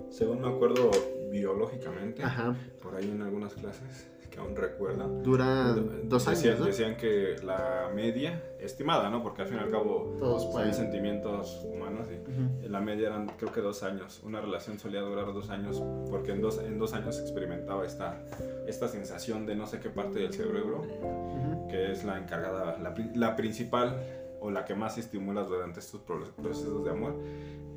según 0.09 0.41
me 0.41 0.49
acuerdo 0.49 0.91
biológicamente, 1.31 2.23
Ajá, 2.23 2.55
por 2.81 2.95
ahí 2.95 3.09
en 3.09 3.21
algunas 3.21 3.53
clases 3.53 4.07
que 4.39 4.45
aún 4.45 4.55
recuerdan, 4.55 5.21
dura 5.23 5.73
dos 6.03 6.27
años, 6.27 6.39
decían, 6.41 6.59
¿no? 6.59 6.65
decían 6.65 6.97
que 6.97 7.35
la 7.43 7.89
media, 7.93 8.41
estimada, 8.59 9.09
¿no? 9.09 9.21
Porque 9.21 9.41
al 9.41 9.47
fin 9.47 9.57
y 9.57 9.61
al 9.61 9.69
cabo 9.69 10.15
Todos 10.17 10.43
son 10.43 10.51
pueden. 10.53 10.73
sentimientos 10.73 11.61
humanos 11.65 12.07
y 12.11 12.15
Ujú. 12.29 12.69
la 12.71 12.79
media 12.79 13.07
eran 13.07 13.27
creo 13.37 13.51
que 13.51 13.61
dos 13.61 13.83
años. 13.83 14.21
Una 14.23 14.41
relación 14.41 14.79
solía 14.79 15.01
durar 15.01 15.33
dos 15.33 15.49
años 15.49 15.81
porque 16.09 16.31
en 16.31 16.41
dos, 16.41 16.59
en 16.59 16.77
dos 16.79 16.93
años 16.93 17.19
experimentaba 17.19 17.85
esta, 17.85 18.21
esta 18.67 18.87
sensación 18.87 19.45
de 19.45 19.55
no 19.55 19.65
sé 19.65 19.79
qué 19.79 19.89
parte 19.89 20.19
del 20.19 20.33
cerebro 20.33 20.81
Ujú. 20.81 21.67
que 21.69 21.91
es 21.91 22.03
la 22.05 22.17
encargada, 22.17 22.77
la, 22.79 22.93
la 23.15 23.35
principal 23.35 24.01
o 24.41 24.49
la 24.51 24.63
que 24.65 24.73
más 24.73 24.97
estimula 24.97 25.43
durante 25.43 25.79
estos 25.81 25.99
pro- 26.01 26.23
procesos 26.41 26.83
de 26.85 26.91
amor, 26.91 27.13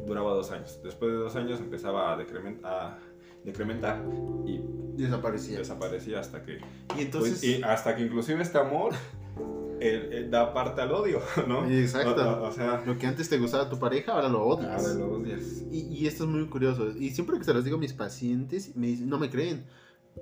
duraba 0.06 0.32
dos 0.32 0.50
años. 0.52 0.80
Después 0.82 1.10
de 1.10 1.18
dos 1.18 1.34
años 1.36 1.58
empezaba 1.60 2.12
a, 2.12 2.16
decremen- 2.16 2.60
a 2.64 2.98
decrementar 3.44 4.02
y 4.46 4.60
Desaparecía. 4.96 5.58
desaparecía 5.58 6.20
hasta 6.20 6.42
que, 6.44 6.58
Y 6.98 7.02
entonces... 7.02 7.38
pues, 7.40 7.44
y 7.44 7.62
hasta 7.62 7.96
que 7.96 8.02
inclusive 8.02 8.42
este 8.42 8.58
amor 8.58 8.92
da 10.30 10.52
parte 10.54 10.80
al 10.80 10.92
odio, 10.92 11.20
¿no? 11.48 11.66
Exacto. 11.68 12.14
O, 12.22 12.44
o- 12.44 12.48
o 12.48 12.52
sea, 12.52 12.82
Lo 12.86 12.96
que 12.98 13.06
antes 13.06 13.28
te 13.28 13.38
gustaba 13.38 13.68
tu 13.68 13.78
pareja, 13.78 14.12
ahora 14.12 14.28
lo 14.28 14.44
odias. 14.46 14.86
ahora 14.86 14.94
lo 14.94 15.12
odias. 15.14 15.62
Y, 15.72 15.80
y 15.88 16.06
esto 16.06 16.24
es 16.24 16.30
muy 16.30 16.46
curioso. 16.46 16.90
Y 16.90 17.10
siempre 17.10 17.38
que 17.38 17.44
se 17.44 17.54
los 17.54 17.64
digo 17.64 17.76
a 17.76 17.80
mis 17.80 17.92
pacientes, 17.94 18.76
me 18.76 18.88
dicen, 18.88 19.08
no 19.08 19.18
me 19.18 19.28
creen. 19.30 19.64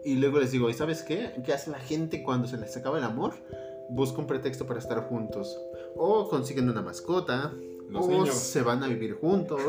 Y 0.04 0.14
luego 0.14 0.38
les 0.38 0.52
digo, 0.52 0.70
¿y 0.70 0.74
sabes 0.74 1.02
qué? 1.02 1.32
¿Qué 1.44 1.52
hace 1.52 1.70
la 1.70 1.78
gente 1.80 2.22
cuando 2.22 2.46
se 2.48 2.56
les 2.56 2.76
acaba 2.76 2.98
el 2.98 3.04
amor? 3.04 3.34
Busca 3.90 4.18
un 4.20 4.26
pretexto 4.28 4.66
para 4.66 4.78
estar 4.78 5.02
juntos. 5.08 5.58
O 5.96 6.28
consiguen 6.28 6.68
una 6.70 6.80
mascota. 6.80 7.52
Los 7.90 8.04
o 8.06 8.08
niños. 8.08 8.34
se 8.34 8.62
van 8.62 8.82
a 8.82 8.88
vivir 8.88 9.14
juntos. 9.14 9.60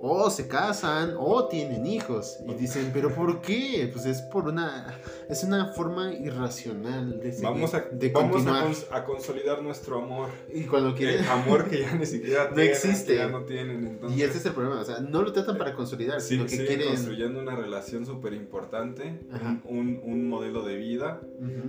o 0.00 0.30
se 0.30 0.46
casan. 0.48 1.14
O 1.18 1.48
tienen 1.48 1.86
hijos. 1.86 2.38
Y 2.46 2.54
dicen, 2.54 2.90
¿pero 2.92 3.14
por 3.14 3.40
qué? 3.40 3.88
Pues 3.92 4.06
es 4.06 4.22
por 4.22 4.48
una... 4.48 5.00
Es 5.28 5.42
una 5.44 5.72
forma 5.72 6.12
irracional 6.12 7.18
de 7.20 7.32
seguir, 7.32 7.44
Vamos, 7.44 7.74
a, 7.74 7.80
de 7.80 8.10
vamos 8.10 8.28
a, 8.28 8.32
continuar. 8.32 8.66
cons- 8.68 8.86
a 8.90 9.04
consolidar 9.04 9.62
nuestro 9.62 10.02
amor. 10.02 10.28
Y 10.52 10.64
cuando 10.64 10.94
quieren... 10.94 11.24
El 11.24 11.30
amor 11.30 11.68
que 11.68 11.80
ya 11.80 11.94
ni 11.94 12.06
siquiera 12.06 12.48
No 12.48 12.54
tienen, 12.54 12.72
existe. 12.72 13.16
ya 13.16 13.28
no 13.28 13.44
tienen. 13.44 13.86
Entonces, 13.86 14.18
Y 14.18 14.22
ese 14.22 14.38
es 14.38 14.46
el 14.46 14.52
problema, 14.52 14.80
o 14.80 14.84
sea, 14.84 15.00
no 15.00 15.22
lo 15.22 15.32
tratan 15.32 15.56
para 15.58 15.74
consolidar, 15.74 16.20
Sí, 16.20 16.34
sino 16.34 16.44
que 16.44 16.50
siguen 16.50 16.66
quieren... 16.66 16.88
construyendo 16.88 17.40
una 17.40 17.56
relación 17.56 18.04
súper 18.06 18.34
importante, 18.34 19.20
un, 19.64 20.00
un- 20.04 20.28
modelo 20.28 20.62
de 20.64 20.76
vida 20.76 21.20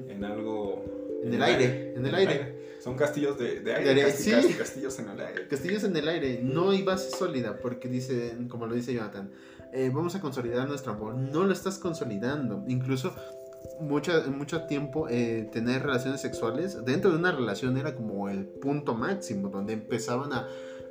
en 0.10 0.24
algo... 0.24 0.84
En 1.26 1.34
el 1.34 1.44
aire, 1.44 1.94
en 1.96 2.06
el 2.06 2.16
aire. 2.16 2.66
Son 2.82 2.96
castillos 2.96 3.38
de, 3.40 3.62
de 3.62 3.74
aire, 3.74 3.94
De 3.96 4.02
aire, 4.02 4.12
casti- 4.14 4.24
sí. 4.24 4.32
casti- 4.32 4.58
castillos 4.58 5.00
en 5.00 5.10
el 5.10 5.20
aire. 5.20 5.48
Castillos 5.48 5.84
en 5.84 5.96
el 5.98 6.08
aire, 6.08 6.40
no 6.44 6.70
hay 6.70 6.84
base 6.84 7.10
sólida, 7.10 7.58
porque 7.60 7.88
dice, 7.88 8.38
como 8.48 8.68
lo 8.68 8.76
dice 8.76 8.94
Jonathan, 8.94 9.32
eh, 9.74 9.90
vamos 9.92 10.14
a 10.16 10.22
consolidar 10.22 10.68
nuestro 10.68 10.92
amor. 10.94 11.16
No 11.16 11.46
lo 11.46 11.52
estás 11.54 11.80
consolidando. 11.80 12.64
Incluso 12.68 13.16
mucha, 13.80 14.22
mucho 14.28 14.68
tiempo 14.68 15.08
eh, 15.10 15.50
tener 15.52 15.82
relaciones 15.82 16.22
sexuales 16.22 16.86
dentro 16.86 17.10
de 17.12 17.18
una 17.18 17.32
relación 17.32 17.76
era 17.78 17.96
como 17.96 18.30
el 18.30 18.46
punto 18.46 18.94
máximo, 18.94 19.50
donde 19.50 19.74
empezaban 19.74 20.32
a, 20.32 20.48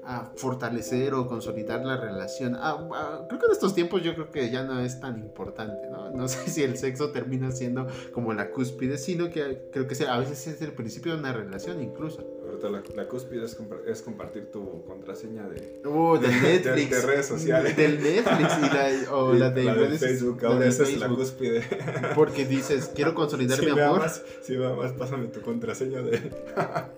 a 0.07 0.33
fortalecer 0.37 1.15
o 1.15 1.27
consolidar 1.27 1.85
la 1.85 1.97
relación. 1.97 2.57
Ah, 2.57 2.87
ah, 2.95 3.25
creo 3.29 3.41
que 3.41 3.47
en 3.47 3.53
estos 3.53 3.75
tiempos 3.75 4.03
yo 4.03 4.15
creo 4.15 4.31
que 4.31 4.51
ya 4.51 4.63
no 4.65 4.81
es 4.81 5.01
tan 5.01 5.19
importante, 5.19 5.89
¿no? 5.91 6.11
No 6.11 6.29
sé 6.29 6.51
si 6.51 6.63
el 6.63 6.77
sexo 6.77 7.11
termina 7.11 7.51
siendo 7.53 7.87
como 8.13 8.33
la 8.33 8.51
cúspide, 8.51 8.99
sino 8.99 9.31
que 9.31 9.69
creo 9.73 9.87
que 9.87 9.95
sea- 9.95 10.15
a 10.15 10.19
veces 10.19 10.47
es 10.47 10.61
el 10.63 10.73
principio 10.73 11.13
de 11.15 11.19
una 11.21 11.33
relación 11.33 11.83
incluso. 11.83 12.23
La, 12.63 12.83
la 12.95 13.09
cúspide 13.09 13.45
es, 13.45 13.59
compar- 13.59 13.83
es 13.87 14.03
compartir 14.03 14.51
tu 14.51 14.85
contraseña 14.85 15.49
de... 15.49 15.81
De- 15.85 16.29
Netflix. 16.29 16.91
de 16.91 17.03
redes 17.03 17.27
sociales. 17.27 17.77
Del 17.77 18.03
Netflix 18.03 18.59
y 18.59 18.63
la, 19.07 19.13
o 19.13 19.33
la 19.35 19.51
de, 19.51 19.63
del 19.63 19.75
redes- 19.77 20.01
Facebook, 20.01 20.43
la 20.43 20.49
ahora 20.49 20.61
de 20.61 20.69
esa 20.69 20.83
es 20.85 20.99
la 20.99 21.09
cúspide. 21.09 21.63
Porque 22.15 22.45
dices, 22.47 22.91
quiero 22.95 23.15
consolidar 23.15 23.59
si 23.59 23.67
mi 23.67 23.73
amor. 23.73 24.01
amas, 24.01 24.23
si 24.43 24.57
me 24.57 24.67
amas, 24.67 24.93
pásame 24.93 25.27
tu 25.29 25.41
contraseña 25.43 26.01
de... 26.03 26.31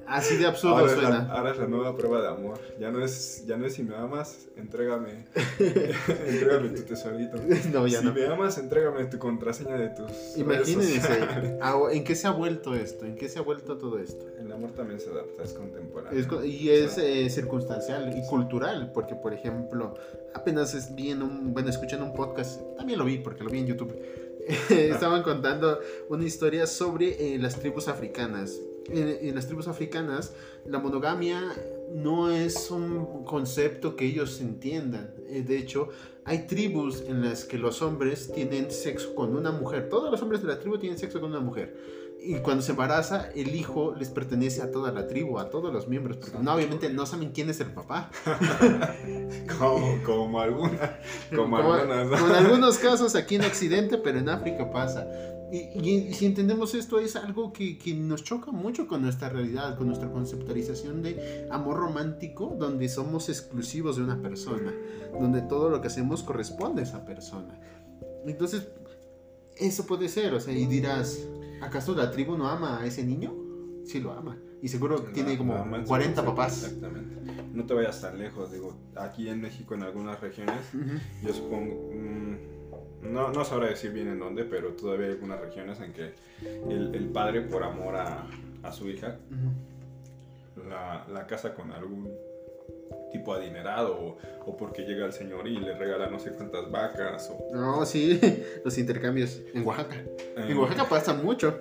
Así 0.07 0.37
de 0.37 0.47
absurdo 0.47 0.77
Ahora 0.77 0.93
suena. 0.95 1.11
la, 1.11 1.33
ahora 1.33 1.51
es 1.53 1.59
la 1.59 1.67
nueva 1.67 1.97
prueba 1.97 2.21
de 2.23 2.29
amor. 2.29 2.59
Ya 2.79 2.91
no 2.91 3.05
es, 3.05 3.45
ya 3.47 3.57
no 3.57 3.67
es 3.67 3.75
si 3.75 3.83
me 3.83 3.97
amas, 3.97 4.47
entrégame, 4.57 5.25
entrégame 6.27 6.69
tu 6.71 6.83
tesorito. 6.83 7.37
No, 7.73 7.87
ya 7.87 8.01
si 8.01 8.05
no. 8.05 8.13
me 8.13 8.27
amas, 8.27 8.59
entrégame 8.59 9.05
tu 9.07 9.19
contraseña 9.19 9.77
de 9.77 9.89
tus 9.89 10.37
Imagínense, 10.37 11.11
ah, 11.61 11.77
¿en 11.91 12.05
qué 12.05 12.15
se 12.15 12.27
ha 12.27 12.31
vuelto 12.31 12.75
esto? 12.75 13.05
¿En 13.05 13.17
qué 13.17 13.29
se 13.29 13.39
ha 13.39 13.43
vuelto 13.43 13.77
todo 13.79 13.99
esto? 13.99 14.27
El 14.47 14.53
amor 14.53 14.71
también 14.73 15.01
se 15.01 15.11
adapta. 15.11 15.43
es 15.43 15.53
contemporáneo. 15.53 16.19
Es 16.19 16.27
y 16.47 16.71
es 16.71 16.99
eh, 16.99 17.29
circunstancial 17.29 18.17
y 18.17 18.27
cultural, 18.29 18.93
porque 18.93 19.15
por 19.17 19.35
ejemplo, 19.35 19.95
apenas 20.35 20.75
es- 20.75 20.95
vi 20.95 21.11
en 21.11 21.23
un, 21.23 21.53
bueno, 21.53 21.69
escuché 21.69 21.97
en 21.97 22.03
un 22.03 22.15
podcast, 22.15 22.61
también 22.77 22.99
lo 22.99 23.05
vi 23.05 23.19
porque 23.19 23.43
lo 23.45 23.51
vi 23.51 23.59
en 23.59 23.67
YouTube, 23.67 23.95
estaban 24.71 25.23
contando 25.23 25.81
una 26.09 26.25
historia 26.25 26.67
sobre 26.67 27.35
eh, 27.35 27.39
las 27.39 27.59
tribus 27.59 27.89
africanas. 27.89 28.59
En, 28.89 29.09
en 29.29 29.35
las 29.35 29.47
tribus 29.47 29.67
africanas, 29.67 30.33
la 30.65 30.79
monogamia 30.79 31.43
no 31.93 32.31
es 32.31 32.71
un 32.71 33.25
concepto 33.25 33.97
que 33.97 34.05
ellos 34.05 34.41
entiendan. 34.41 35.13
Eh, 35.29 35.43
de 35.43 35.59
hecho, 35.59 35.89
hay 36.25 36.47
tribus 36.47 37.03
en 37.09 37.23
las 37.25 37.45
que 37.45 37.59
los 37.59 37.83
hombres 37.83 38.31
tienen 38.33 38.71
sexo 38.71 39.15
con 39.17 39.35
una 39.35 39.51
mujer. 39.51 39.89
Todos 39.89 40.09
los 40.11 40.23
hombres 40.23 40.41
de 40.43 40.47
la 40.49 40.61
tribu 40.61 40.79
tienen 40.79 40.99
sexo 40.99 41.21
con 41.21 41.31
una 41.31 41.41
mujer. 41.41 41.75
Y 42.29 42.35
cuando 42.41 42.63
se 42.63 42.73
embaraza, 42.73 43.29
el 43.37 43.55
hijo 43.55 43.95
les 43.95 44.09
pertenece 44.11 44.61
a 44.61 44.71
toda 44.73 44.91
la 44.91 45.07
tribu, 45.07 45.39
a 45.39 45.49
todos 45.49 45.73
los 45.73 45.87
miembros. 45.87 46.17
Porque 46.17 46.37
no, 46.41 46.55
obviamente 46.55 46.91
no 46.91 47.07
saben 47.07 47.31
quién 47.31 47.51
es 47.51 47.61
el 47.61 47.73
papá. 47.73 48.11
Como, 49.59 50.03
como 50.05 50.41
alguna, 50.41 50.99
como, 51.31 51.57
Como, 51.57 51.73
algunas. 51.73 52.21
en 52.23 52.35
algunos 52.35 52.79
casos 52.79 53.15
aquí 53.15 53.37
en 53.37 53.43
Occidente, 53.43 53.99
pero 53.99 54.19
en 54.19 54.29
África 54.29 54.71
pasa. 54.71 55.07
Y, 55.53 55.59
y- 55.81 56.09
y 56.09 56.15
si 56.15 56.27
entendemos 56.27 56.75
esto, 56.75 56.99
es 56.99 57.15
algo 57.17 57.53
que, 57.53 57.79
que 57.79 57.95
nos 57.95 58.25
choca 58.25 58.51
mucho 58.51 58.87
con 58.89 59.03
nuestra 59.03 59.29
realidad, 59.29 59.77
con 59.79 59.87
nuestra 59.87 60.11
conceptualización 60.11 61.03
de 61.03 61.47
amor 61.51 61.77
romántico, 61.77 62.57
donde 62.59 62.89
somos 62.89 63.29
exclusivos 63.29 63.97
de 63.97 64.03
una 64.03 64.21
persona, 64.21 64.75
donde 65.19 65.43
todo 65.43 65.71
lo 65.71 65.81
que 65.81 65.87
hacemos 65.87 66.23
corresponde 66.25 66.81
a 66.83 66.85
esa 66.85 67.05
persona. 67.05 67.59
Entonces, 68.27 68.67
eso 69.57 69.87
puede 69.87 70.09
ser, 70.09 70.35
o 70.35 70.41
sea, 70.41 70.53
y 70.53 70.67
dirás, 70.67 71.21
¿acaso 71.61 71.95
la 71.95 72.11
tribu 72.11 72.37
no 72.37 72.49
ama 72.49 72.81
a 72.81 72.87
ese 72.87 73.05
niño? 73.05 73.35
Sí 73.85 74.01
lo 74.01 74.13
ama. 74.13 74.37
Y 74.63 74.69
seguro 74.69 75.01
tiene 75.01 75.37
como 75.39 75.55
la 75.55 75.65
mansa- 75.65 75.89
40 75.89 76.25
papás. 76.25 76.65
Exactamente. 76.65 77.17
No 77.53 77.65
te 77.67 77.75
vayas 77.75 78.01
tan 78.01 78.19
lejos, 78.19 78.53
digo, 78.53 78.77
aquí 78.97 79.29
en 79.29 79.41
México 79.41 79.75
en 79.75 79.83
algunas 79.83 80.21
regiones, 80.21 80.61
yo 81.23 81.33
supongo, 81.33 81.91
mm, 81.95 83.13
no, 83.13 83.31
no 83.33 83.45
sabré 83.45 83.69
decir 83.69 83.93
bien 83.93 84.09
en 84.09 84.19
dónde, 84.19 84.45
pero 84.45 84.71
todavía 84.73 85.07
hay 85.07 85.13
algunas 85.13 85.41
regiones 85.41 85.81
en 85.81 85.93
que 85.93 86.15
el, 86.69 86.95
el 86.95 87.09
padre 87.11 87.43
por 87.43 87.63
amor 87.63 87.97
a, 87.97 88.27
a 88.63 88.73
su 88.73 88.89
hija 88.89 89.19
la, 90.69 91.07
la 91.09 91.27
casa 91.27 91.55
con 91.55 91.71
algún 91.73 92.11
tipo 93.11 93.33
adinerado 93.35 93.99
o, 93.99 94.19
o 94.47 94.57
porque 94.57 94.83
llega 94.83 95.07
el 95.07 95.13
señor 95.13 95.47
y 95.47 95.59
le 95.59 95.75
regala 95.75 96.09
no 96.09 96.19
sé 96.19 96.31
cuántas 96.33 96.71
vacas 96.71 97.31
o 97.31 97.55
No, 97.55 97.85
sí, 97.87 98.21
los 98.65 98.77
intercambios 98.79 99.41
en 99.55 99.67
Oaxaca. 99.67 99.97
eh, 99.97 100.47
En 100.49 100.59
Oaxaca 100.59 100.89
pasa 100.89 101.15
mucho. 101.15 101.61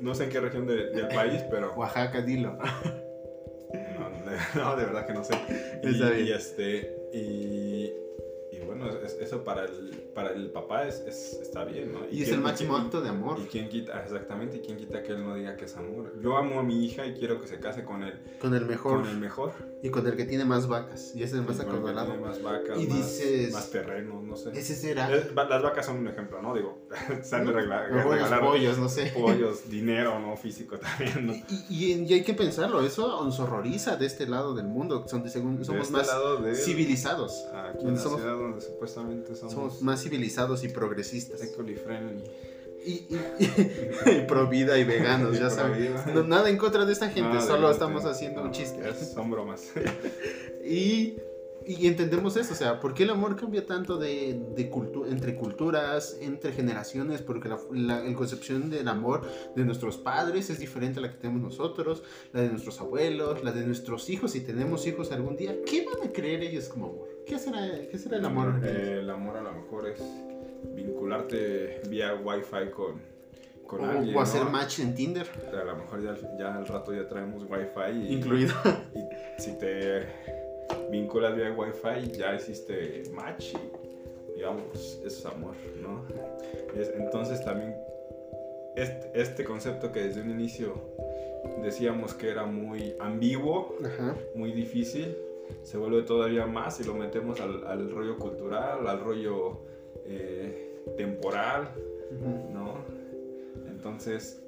no 0.00 0.14
sé 0.14 0.24
en 0.24 0.30
qué 0.30 0.40
región 0.40 0.66
de- 0.66 0.90
del 0.90 1.08
país 1.08 1.42
pero 1.50 1.72
Oaxaca, 1.74 2.20
dilo. 2.22 2.58
no, 3.72 4.30
de, 4.30 4.36
no, 4.56 4.76
de 4.76 4.84
verdad 4.84 5.06
que 5.06 5.12
no 5.14 5.24
sé 5.24 5.34
y, 5.84 6.30
este 6.32 6.96
y, 7.12 7.92
y 8.52 8.60
bueno 8.66 8.88
es- 8.90 9.16
eso 9.20 9.44
para 9.44 9.64
el 9.64 9.90
para 10.14 10.32
el 10.32 10.50
papá 10.50 10.86
es, 10.86 11.00
es- 11.06 11.38
está 11.40 11.64
bien 11.64 11.92
¿no? 11.92 12.00
Y 12.10 12.22
es 12.22 12.28
el 12.30 12.40
máximo 12.40 12.76
acto 12.76 13.00
de 13.00 13.08
amor. 13.08 13.38
y 13.40 13.46
quién 13.46 13.68
quita 13.68 13.96
ah, 13.96 14.02
exactamente 14.04 14.58
y 14.58 14.60
quién 14.60 14.76
quita 14.76 15.02
que 15.02 15.12
él 15.12 15.22
no 15.24 15.34
diga 15.34 15.56
que 15.56 15.64
es 15.66 15.76
amor 15.76 16.12
yo 16.20 16.36
amo 16.36 16.60
a 16.60 16.62
mi 16.62 16.84
hija 16.84 17.06
y 17.06 17.14
quiero 17.14 17.40
que 17.40 17.46
se 17.46 17.58
case 17.60 17.84
con 17.84 18.02
el 18.02 18.14
Con 18.40 18.54
el 18.54 18.66
mejor. 18.66 19.00
con 19.02 19.08
el 19.08 19.18
mejor 19.18 19.52
Y 19.84 19.90
con 19.90 20.06
el 20.06 20.14
que 20.16 20.24
tiene 20.24 20.44
más 20.44 20.68
vacas. 20.68 21.12
Y 21.14 21.24
es 21.24 21.32
el 21.32 21.42
más 21.42 21.58
acorralado. 21.58 22.14
más 22.16 22.40
vacas 22.40 22.78
Y 22.80 22.86
más, 22.86 22.96
dices- 22.98 23.52
más 23.52 23.68
terreno 23.70 24.22
no 24.22 24.36
sé 24.36 24.50
Ese 24.54 24.76
será. 24.76 25.08
Las 25.10 25.62
vacas 25.62 25.86
son 25.86 25.98
un 25.98 26.06
ejemplo, 26.08 26.40
¿no? 26.40 26.54
Digo, 26.54 26.86
se 27.22 27.34
han 27.34 27.46
de 27.46 27.52
regla- 27.52 28.40
pollos, 28.40 28.78
no 28.78 28.88
sé. 28.88 29.06
pollos, 29.14 29.68
dinero, 29.68 30.20
¿no? 30.20 30.36
Físico 30.36 30.78
también, 30.78 31.26
¿no? 31.26 31.32
Y, 31.68 31.84
y- 31.94 32.04
y 32.04 32.12
hay 32.14 32.22
que 32.22 32.34
pensarlo, 32.34 32.80
eso 32.82 33.24
nos 33.24 33.40
horroriza 33.40 33.96
de 33.96 34.06
este 34.06 34.28
lado 34.28 34.54
del 34.54 34.66
mundo, 34.66 35.04
donde 35.10 35.28
según 35.30 35.64
somos 35.64 35.82
este 35.82 35.92
más 35.94 36.08
civilizados. 36.64 37.44
Aquí 37.52 37.84
en 37.86 37.94
la 37.96 38.00
somos- 38.00 38.20
ciudad 38.20 38.36
donde 38.36 38.60
supuestamente 38.60 39.34
somos, 39.34 39.52
Somos 39.54 39.82
más 39.82 40.02
civilizados 40.02 40.62
y 40.64 40.68
progresistas. 40.68 41.42
ecoli 41.42 41.74
Y, 42.84 43.06
y, 43.14 43.18
y 44.10 44.26
pro 44.26 44.48
vida 44.48 44.76
y 44.78 44.84
veganos, 44.84 45.38
ya 45.38 45.50
saben. 45.50 45.94
No, 46.14 46.22
nada 46.24 46.48
en 46.50 46.56
contra 46.56 46.84
de 46.84 46.92
esta 46.92 47.08
gente, 47.10 47.34
No, 47.34 47.40
solo 47.40 47.70
estamos 47.70 48.04
haciendo 48.04 48.42
un 48.42 48.50
chiste. 48.52 48.82
son 48.94 49.30
bromas. 49.30 49.72
Y, 50.64 51.16
y 51.66 51.86
entendemos 51.86 52.36
eso, 52.36 52.52
o 52.54 52.56
sea, 52.56 52.80
¿por 52.80 52.94
qué 52.94 53.02
el 53.04 53.10
amor 53.10 53.36
cambia 53.36 53.66
tanto 53.66 53.98
de, 53.98 54.40
de 54.56 54.70
cultu- 54.70 55.06
entre 55.10 55.34
culturas, 55.36 56.16
entre 56.20 56.52
generaciones? 56.52 57.20
Porque 57.22 57.48
la, 57.48 57.58
la- 57.72 58.00
la 58.02 58.14
concepción 58.14 58.70
del 58.70 58.88
amor 58.88 59.22
de 59.54 59.64
nuestros 59.64 59.96
padres 59.98 60.50
es 60.50 60.58
diferente 60.58 60.98
a 60.98 61.02
la 61.02 61.10
que 61.10 61.16
tenemos 61.18 61.42
nosotros, 61.42 62.02
la 62.32 62.42
de 62.42 62.48
nuestros 62.48 62.80
abuelos, 62.80 63.42
la 63.44 63.52
de 63.52 63.66
nuestros 63.66 64.08
hijos, 64.10 64.32
si 64.32 64.40
tenemos 64.40 64.86
hijos 64.86 65.10
algún 65.12 65.36
día. 65.36 65.56
¿Qué 65.66 65.84
van 65.84 66.08
a 66.08 66.12
creer 66.12 66.42
ellos 66.42 66.68
como 66.68 66.86
amor? 66.86 67.08
¿Qué 67.26 67.38
será, 67.38 67.60
qué 67.90 67.98
será 67.98 68.16
el 68.18 68.24
amor? 68.24 68.60
Eh, 68.64 68.98
el 69.00 69.10
amor 69.10 69.36
a 69.36 69.42
lo 69.42 69.52
mejor 69.52 69.88
es 69.88 70.00
vincularte 70.74 71.80
vía 71.88 72.14
wifi 72.14 72.70
con, 72.70 73.00
con 73.66 73.80
o, 73.84 73.90
alguien, 73.90 74.16
o 74.16 74.20
hacer 74.20 74.44
¿no? 74.44 74.50
match 74.50 74.80
en 74.80 74.94
Tinder, 74.94 75.26
A 75.52 75.64
lo 75.64 75.76
mejor 75.76 76.02
ya, 76.02 76.16
ya 76.38 76.54
al 76.56 76.66
rato 76.66 76.94
ya 76.94 77.06
traemos 77.08 77.44
wifi 77.44 78.08
y, 78.08 78.14
incluido. 78.14 78.54
Y 78.94 79.40
si 79.42 79.58
te 79.58 80.06
vinculas 80.90 81.34
vía 81.36 81.52
Wi-Fi, 81.52 82.12
ya 82.12 82.34
hiciste 82.34 83.02
match 83.12 83.54
y, 83.54 84.36
digamos, 84.36 84.62
eso 85.04 85.06
es 85.06 85.26
amor, 85.26 85.54
¿no? 85.80 86.04
Es- 86.78 86.92
entonces 86.96 87.44
también 87.44 87.74
este, 88.76 89.10
este 89.14 89.44
concepto 89.44 89.92
que 89.92 90.00
desde 90.04 90.22
un 90.22 90.30
inicio 90.30 90.74
decíamos 91.62 92.14
que 92.14 92.30
era 92.30 92.46
muy 92.46 92.94
ambiguo, 93.00 93.76
Ajá. 93.84 94.16
muy 94.34 94.52
difícil, 94.52 95.16
se 95.62 95.76
vuelve 95.76 96.02
todavía 96.02 96.46
más 96.46 96.76
si 96.76 96.84
lo 96.84 96.94
metemos 96.94 97.40
al, 97.40 97.66
al 97.66 97.90
rollo 97.90 98.16
cultural, 98.18 98.86
al 98.86 99.00
rollo 99.00 99.60
eh, 100.06 100.84
temporal. 100.96 101.68
¿no? 102.52 102.74
Entonces, 103.68 104.42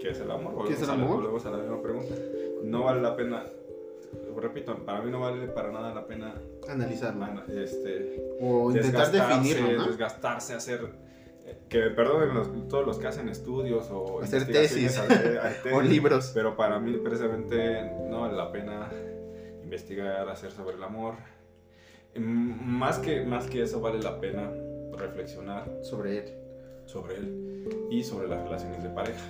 ¿qué 0.00 0.10
es 0.10 0.20
el 0.20 0.30
amor? 0.30 0.66
¿Qué 0.66 0.74
es 0.74 0.80
el 0.82 0.86
Volvemos 0.86 0.88
a 0.88 0.96
la- 0.96 1.02
amor? 1.04 1.16
volvemos 1.16 1.46
a 1.46 1.50
la 1.50 1.56
misma 1.58 1.82
pregunta. 1.82 2.14
No 2.64 2.84
vale 2.84 3.02
la 3.02 3.16
pena, 3.16 3.44
repito, 4.36 4.76
para 4.84 5.02
mí 5.02 5.10
no 5.10 5.20
vale 5.20 5.46
para 5.48 5.70
nada 5.72 5.94
la 5.94 6.06
pena 6.06 6.34
Analizarlo. 6.68 7.24
ana- 7.24 7.44
este, 7.48 8.36
O 8.40 8.70
intentar 8.70 9.10
desgastarse, 9.10 9.48
definirlo, 9.48 9.78
¿no? 9.82 9.86
desgastarse, 9.88 10.54
hacer... 10.54 10.80
eh, 11.46 11.58
Que 11.68 11.80
perdonen 11.90 12.34
los- 12.34 12.68
todos 12.68 12.86
los 12.86 12.98
que 12.98 13.06
hacen 13.08 13.28
estudios 13.28 13.88
o 13.90 14.20
Hacer 14.22 14.46
tesis. 14.46 14.98
hacer- 14.98 15.38
hacer 15.38 15.40
O 15.74 15.78
tesis, 15.78 15.90
libros. 15.90 16.30
Pero 16.34 16.56
para 16.56 16.78
mí 16.78 16.96
precisamente 16.98 17.90
no 18.08 18.22
vale 18.22 18.36
la 18.36 18.50
pena 18.52 18.90
investigar, 19.62 20.28
hacer 20.28 20.50
sobre 20.52 20.76
el 20.76 20.82
amor. 20.82 21.14
Más 22.16 22.98
que, 22.98 23.24
más 23.24 23.46
que 23.46 23.62
eso 23.62 23.80
vale 23.80 24.00
la 24.02 24.20
pena 24.20 24.50
reflexionar 24.96 25.70
Sobre 25.82 26.18
él. 26.18 26.24
sobre 26.86 27.16
él 27.16 27.68
y 27.90 28.02
sobre 28.02 28.28
las 28.28 28.42
relaciones 28.42 28.82
de 28.82 28.88
pareja. 28.88 29.22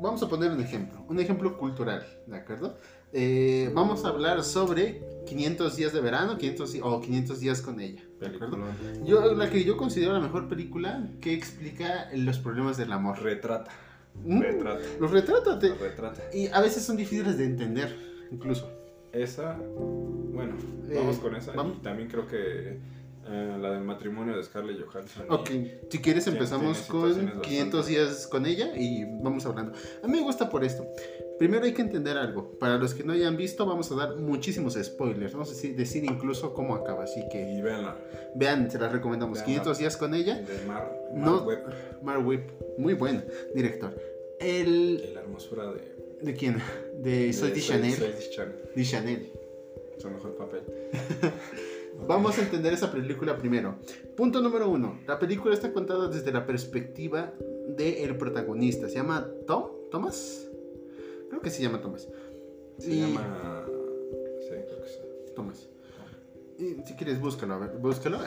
Vamos 0.00 0.22
a 0.22 0.28
poner 0.28 0.50
un 0.52 0.60
ejemplo, 0.60 1.04
un 1.08 1.18
ejemplo 1.20 1.56
cultural, 1.58 2.06
¿de 2.26 2.36
acuerdo? 2.36 2.76
Eh, 3.12 3.70
vamos 3.74 4.04
a 4.04 4.08
hablar 4.08 4.42
sobre 4.44 5.02
500 5.26 5.74
días 5.76 5.92
de 5.92 6.00
verano 6.00 6.36
500, 6.38 6.72
di- 6.74 6.80
o 6.82 7.00
500 7.00 7.40
días 7.40 7.60
con 7.62 7.80
ella, 7.80 8.02
¿de 8.20 8.26
acuerdo? 8.26 8.58
Yo, 9.04 9.34
la 9.34 9.50
que 9.50 9.64
yo 9.64 9.76
considero 9.76 10.12
la 10.12 10.20
mejor 10.20 10.48
película 10.48 11.08
que 11.20 11.32
explica 11.34 12.08
los 12.14 12.38
problemas 12.38 12.76
del 12.76 12.92
amor. 12.92 13.20
retrata, 13.22 13.70
¿Mm? 14.22 14.40
retrata, 14.42 14.80
Los 15.00 15.10
retrata 15.10 15.58
te- 15.58 15.74
retrata. 15.74 16.22
y 16.32 16.46
a 16.48 16.60
veces 16.60 16.82
son 16.84 16.96
difíciles 16.96 17.36
de 17.38 17.44
entender, 17.46 17.96
incluso. 18.30 18.70
Esa, 19.12 19.56
bueno, 20.36 20.54
Eh, 20.88 20.94
vamos 20.96 21.16
con 21.18 21.34
esa. 21.34 21.52
vamos. 21.52 21.78
Y 21.78 21.82
también 21.82 22.08
creo 22.08 22.26
que 22.26 22.78
eh, 23.28 23.56
la 23.60 23.72
del 23.72 23.82
matrimonio 23.82 24.36
de 24.36 24.42
Scarlett 24.44 24.80
Johansson. 24.86 25.26
Ok, 25.30 25.50
si 25.90 25.98
quieres 25.98 26.26
empezamos 26.28 26.78
con 26.82 27.08
situaciones 27.12 27.42
500 27.42 27.80
bastante- 27.80 27.90
días 27.90 28.26
con 28.28 28.46
ella 28.46 28.72
y 28.76 29.04
vamos 29.22 29.44
hablando. 29.46 29.72
A 30.02 30.06
mí 30.06 30.12
me 30.18 30.22
gusta 30.22 30.48
por 30.48 30.62
esto. 30.62 30.86
Primero 31.38 31.64
hay 31.66 31.72
que 31.74 31.82
entender 31.82 32.16
algo. 32.16 32.56
Para 32.58 32.78
los 32.78 32.94
que 32.94 33.02
no 33.04 33.12
hayan 33.12 33.36
visto, 33.36 33.66
vamos 33.66 33.90
a 33.92 33.96
dar 33.96 34.16
muchísimos 34.16 34.74
spoilers. 34.80 35.32
Vamos 35.32 35.50
a 35.50 35.52
decir, 35.54 35.74
decir 35.76 36.04
incluso 36.04 36.54
cómo 36.54 36.74
acaba. 36.76 37.02
Así 37.04 37.20
que 37.30 37.52
Y 37.52 37.60
véanla, 37.62 37.96
vean, 38.36 38.70
se 38.70 38.78
las 38.78 38.92
recomendamos. 38.92 39.38
Veanla. 39.38 39.46
500 39.46 39.78
días 39.78 39.96
con 39.96 40.14
ella. 40.14 40.36
de 40.40 40.64
Mar, 40.66 40.96
Mar 41.14 41.26
No. 41.26 41.46
Mark 42.02 42.26
Whip, 42.26 42.42
muy 42.78 42.94
buen 42.94 43.24
director. 43.54 43.92
El. 44.38 45.14
la 45.14 45.20
hermosura 45.22 45.72
de... 45.72 45.96
¿De 46.22 46.32
quién? 46.34 46.56
De 47.02 47.30
Soy 47.34 47.50
de 47.50 47.60
Chanel. 47.60 47.92
Soy 47.92 48.12
de 48.12 48.30
Chanel, 48.30 48.56
De 48.74 48.82
Chanel. 48.84 49.32
Su 49.98 50.10
mejor 50.10 50.34
papel. 50.36 50.62
Vamos 52.06 52.38
a 52.38 52.42
entender 52.42 52.72
esa 52.74 52.92
película 52.92 53.36
primero. 53.38 53.76
Punto 54.16 54.40
número 54.42 54.68
uno. 54.68 55.00
La 55.06 55.18
película 55.18 55.54
está 55.54 55.72
contada 55.72 56.08
desde 56.08 56.30
la 56.32 56.46
perspectiva 56.46 57.32
del 57.68 58.16
protagonista. 58.16 58.88
Se 58.88 58.96
llama 58.96 59.26
Tom. 59.46 59.70
¿Thomas? 59.90 60.46
Creo 61.30 61.40
que 61.40 61.50
se 61.50 61.62
llama 61.62 61.80
Thomas. 61.80 62.08
Se 62.78 62.90
Y- 62.90 63.00
llama... 63.00 63.64
Sí, 64.40 64.48
creo 64.50 64.82
que 64.82 64.88
sí. 64.88 64.98
Thomas. 65.34 65.68
Y 66.58 66.76
si 66.86 66.94
quieres, 66.94 67.20
búscalo, 67.20 67.54
a 67.54 67.58
ver, 67.58 67.70
búscalo. 67.78 68.18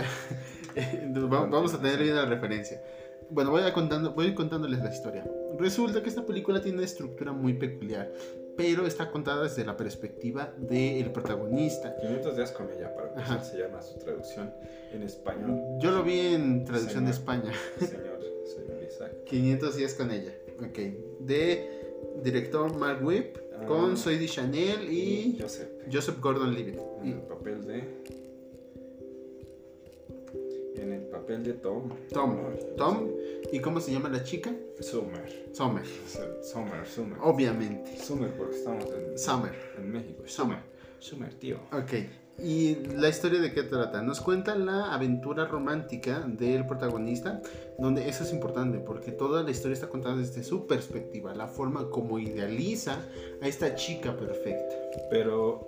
Vamos 1.30 1.74
a 1.74 1.82
tener 1.82 2.02
bien 2.02 2.16
la 2.16 2.26
referencia. 2.26 2.82
bueno, 3.30 3.52
voy, 3.52 3.64
a 3.64 3.74
contando, 3.74 4.14
voy 4.14 4.34
contándoles 4.36 4.80
la 4.80 4.94
historia. 4.94 5.26
Resulta 5.58 6.02
que 6.02 6.10
esta 6.10 6.26
película 6.26 6.62
tiene 6.62 6.78
una 6.78 6.86
estructura 6.86 7.32
muy 7.32 7.54
peculiar, 7.54 8.12
pero 8.60 8.86
está 8.86 9.10
contada 9.10 9.44
desde 9.44 9.64
la 9.64 9.78
perspectiva 9.78 10.54
del 10.58 11.12
protagonista. 11.14 11.96
500 11.96 12.36
días 12.36 12.52
con 12.52 12.70
ella, 12.70 12.94
para 12.94 13.08
empezar, 13.08 13.42
se 13.46 13.58
llama 13.58 13.82
su 13.82 13.98
traducción 14.00 14.54
en 14.92 15.04
español. 15.04 15.62
Yo 15.80 15.92
lo 15.92 16.04
vi 16.04 16.20
en 16.20 16.66
traducción 16.66 17.06
de 17.06 17.12
España. 17.12 17.54
Señor, 17.80 18.20
señor 18.46 18.84
Isaac. 18.86 19.14
500 19.26 19.76
días 19.78 19.94
con 19.94 20.12
ella, 20.12 20.34
ok. 20.58 20.78
De 21.22 21.70
director 22.22 22.76
Mark 22.76 23.00
Whip, 23.02 23.38
Ah. 23.62 23.66
con 23.66 23.98
Zoe 23.98 24.26
Chanel 24.26 24.92
y 24.92 25.38
Joseph. 25.42 25.70
Joseph 25.92 26.20
Gordon-Levitt. 26.22 26.80
En 27.02 27.08
el 27.14 27.22
papel 27.22 27.66
de. 27.66 27.84
En 30.80 30.94
el 30.94 31.02
papel 31.02 31.44
de 31.44 31.54
Tom. 31.54 31.90
Tom. 32.14 32.38
Tom. 32.78 33.10
¿Y 33.52 33.60
cómo 33.60 33.82
se 33.82 33.92
llama 33.92 34.08
la 34.10 34.24
chica? 34.24 34.52
Summer. 34.80 35.50
Summer. 35.52 35.84
Summer, 36.42 36.88
Summer. 36.88 37.18
Obviamente. 37.22 37.98
Summer, 37.98 38.32
porque 38.32 38.56
estamos 38.56 38.86
en, 38.86 39.18
Summer. 39.18 39.54
en 39.78 39.92
México. 39.92 40.24
Summer. 40.26 40.60
Summer, 41.00 41.34
tío. 41.34 41.58
Ok. 41.74 41.94
¿Y 42.42 42.76
la 42.96 43.10
historia 43.10 43.42
de 43.42 43.54
qué 43.54 43.64
trata? 43.64 44.02
Nos 44.02 44.22
cuenta 44.22 44.56
la 44.56 44.94
aventura 44.94 45.46
romántica 45.46 46.22
del 46.22 46.66
protagonista, 46.66 47.42
donde 47.78 48.08
eso 48.08 48.24
es 48.24 48.32
importante, 48.32 48.80
porque 48.80 49.12
toda 49.12 49.44
la 49.44 49.52
historia 49.52 49.74
está 49.74 49.90
contada 49.90 50.16
desde 50.16 50.44
su 50.44 50.66
perspectiva, 50.66 51.36
la 51.36 51.48
forma 51.48 51.90
como 51.90 52.18
idealiza 52.20 53.00
a 53.42 53.48
esta 53.48 53.76
chica 53.76 54.16
perfecta. 54.16 54.76
Pero 55.10 55.68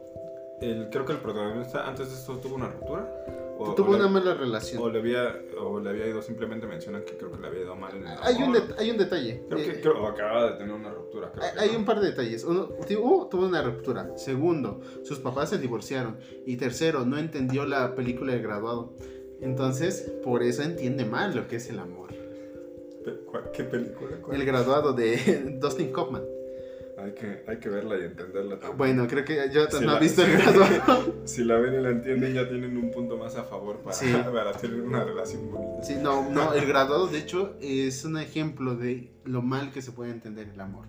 el, 0.62 0.90
creo 0.90 1.06
que 1.06 1.12
el 1.12 1.20
protagonista 1.20 1.86
antes 1.86 2.10
de 2.10 2.16
esto 2.16 2.38
tuvo 2.38 2.56
una 2.56 2.70
ruptura. 2.70 3.41
O, 3.64 3.76
Tuvo 3.76 3.92
o 3.92 3.96
una 3.96 4.08
mala 4.08 4.32
o 4.32 4.36
relación. 4.36 4.92
le 4.92 5.00
había 5.00 5.40
o 5.60 5.80
le 5.80 5.90
había 5.90 6.08
ido 6.08 6.22
simplemente 6.22 6.66
mencionan 6.68 7.04
que 7.04 7.16
creo 7.18 7.32
que 7.32 7.40
le 7.40 7.48
había 7.48 7.62
ido 7.62 7.76
mal 7.76 7.96
en 7.96 8.08
el 8.08 8.18
Hay 8.22 8.36
un, 8.42 8.56
hay 8.78 8.90
un 8.92 8.98
detalle. 8.98 9.44
creo 9.48 9.60
Eh, 9.60 9.64
que 9.66 9.82
creo, 9.82 10.02
o 10.04 10.08
acababa 10.08 10.52
de 10.52 10.58
tener 10.58 10.74
una 10.74 10.90
ruptura 10.92 11.32
creo 11.32 11.44
Hay- 11.44 11.52
Hay 11.60 11.72
no. 11.74 11.80
un 11.80 11.86
par 11.86 12.00
de 12.00 12.08
detalles. 12.08 12.44
Uno, 12.44 12.70
tuvo, 12.88 13.28
tuvo 13.28 13.46
una 13.46 13.62
ruptura. 13.62 14.18
Segundo, 14.18 14.82
sus 15.04 15.20
papás 15.20 15.50
se 15.50 15.58
divorciaron. 15.58 16.18
Y 16.46 16.58
tercero, 16.58 17.06
no 17.06 17.18
entendió 17.18 17.66
la 17.66 17.94
película 17.96 18.34
del 18.34 18.42
graduado. 18.42 18.94
Entonces, 19.42 20.12
por 20.24 20.44
eso 20.44 20.64
entiende 20.64 21.06
mal 21.06 21.36
lo 21.36 21.48
que 21.48 21.56
es 21.58 21.70
el 21.70 21.80
amor. 21.80 22.10
Pe- 23.04 23.16
¿cuál- 23.26 23.52
¿Qué 23.52 23.64
película? 23.64 24.18
¿Cuál? 24.22 24.38
El 24.40 24.46
graduado 24.46 24.94
de 24.94 25.58
Dustin 25.60 25.92
Hoffman. 25.96 26.24
Hay 27.04 27.14
que, 27.14 27.44
hay 27.48 27.58
que 27.58 27.70
verla 27.70 27.98
y 28.00 28.04
entenderla 28.04 28.56
también. 28.60 28.78
Bueno, 28.78 29.08
creo 29.08 29.26
que 29.26 29.36
Jonathan 29.52 29.80
Sí, 29.80 29.86
no 29.86 29.92
ha 29.92 29.94
la- 29.96 30.00
visto 30.00 30.24
el 30.24 30.32
graduado. 30.38 31.16
Si 31.26 31.44
la 31.44 31.58
ven 31.58 31.74
y 31.76 31.84
la 31.84 31.90
entienden, 31.90 32.34
ya 32.34 32.48
tienen 32.50 32.78
un 32.78 32.92
punto 32.92 33.18
más 33.18 33.36
a 33.36 33.44
favor 33.44 33.78
para, 33.80 33.96
Sí. 33.96 34.12
para 34.34 34.52
tener 34.54 34.82
una 34.82 35.04
relación 35.04 35.52
bonita. 35.52 35.84
Sí, 35.84 35.96
no, 36.02 36.30
no, 36.30 36.54
el 36.54 36.66
graduado 36.68 37.08
de 37.08 37.18
hecho 37.20 37.56
es 37.62 38.04
un 38.06 38.18
ejemplo 38.18 38.76
de 38.76 39.12
lo 39.24 39.44
mal 39.44 39.72
que 39.72 39.84
se 39.84 39.92
puede 39.92 40.10
entender 40.12 40.50
el 40.52 40.60
amor. 40.60 40.86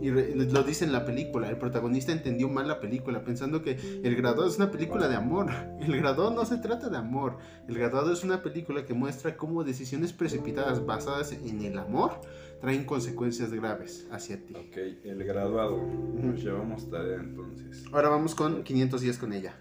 Y 0.00 0.10
re- 0.10 0.34
lo 0.34 0.62
dice 0.62 0.84
en 0.86 0.92
la 0.92 1.04
película, 1.04 1.50
el 1.50 1.58
protagonista 1.58 2.12
entendió 2.12 2.48
mal 2.48 2.66
la 2.66 2.80
película 2.80 3.22
pensando 3.24 3.62
que 3.62 3.72
el 4.02 4.16
graduado 4.16 4.48
es 4.48 4.56
una 4.56 4.70
película 4.70 5.06
de 5.08 5.16
amor. 5.16 5.50
El 5.80 5.96
graduado 5.98 6.30
no 6.30 6.44
se 6.46 6.56
trata 6.58 6.88
de 6.88 6.96
amor. 6.96 7.36
El 7.68 7.76
graduado 7.78 8.10
es 8.12 8.24
una 8.24 8.42
película 8.42 8.84
que 8.86 8.94
muestra 8.94 9.36
cómo 9.36 9.64
decisiones 9.64 10.12
precipitadas 10.14 10.84
basadas 10.86 11.32
en 11.32 11.62
el 11.62 11.78
amor 11.78 12.20
traen 12.64 12.84
consecuencias 12.84 13.52
graves 13.52 14.08
hacia 14.10 14.42
ti. 14.42 14.54
Ok, 14.54 14.76
el 15.04 15.22
graduado. 15.22 15.86
Nos 16.14 16.42
llevamos 16.42 16.88
tarea 16.88 17.20
entonces. 17.20 17.84
Ahora 17.92 18.08
vamos 18.08 18.34
con 18.34 18.64
500 18.64 19.02
días 19.02 19.18
con 19.18 19.34
ella. 19.34 19.54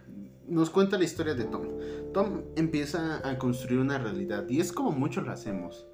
Nos 0.48 0.70
cuenta 0.70 0.98
la 0.98 1.04
historia 1.04 1.34
de 1.34 1.44
Tom. 1.44 1.68
Tom 2.14 2.44
empieza 2.56 3.28
a 3.28 3.38
construir 3.38 3.82
una 3.82 3.98
realidad 3.98 4.48
y 4.48 4.62
es 4.62 4.72
como 4.72 4.92
muchos 4.92 5.26
lo 5.26 5.34
hacemos. 5.34 5.86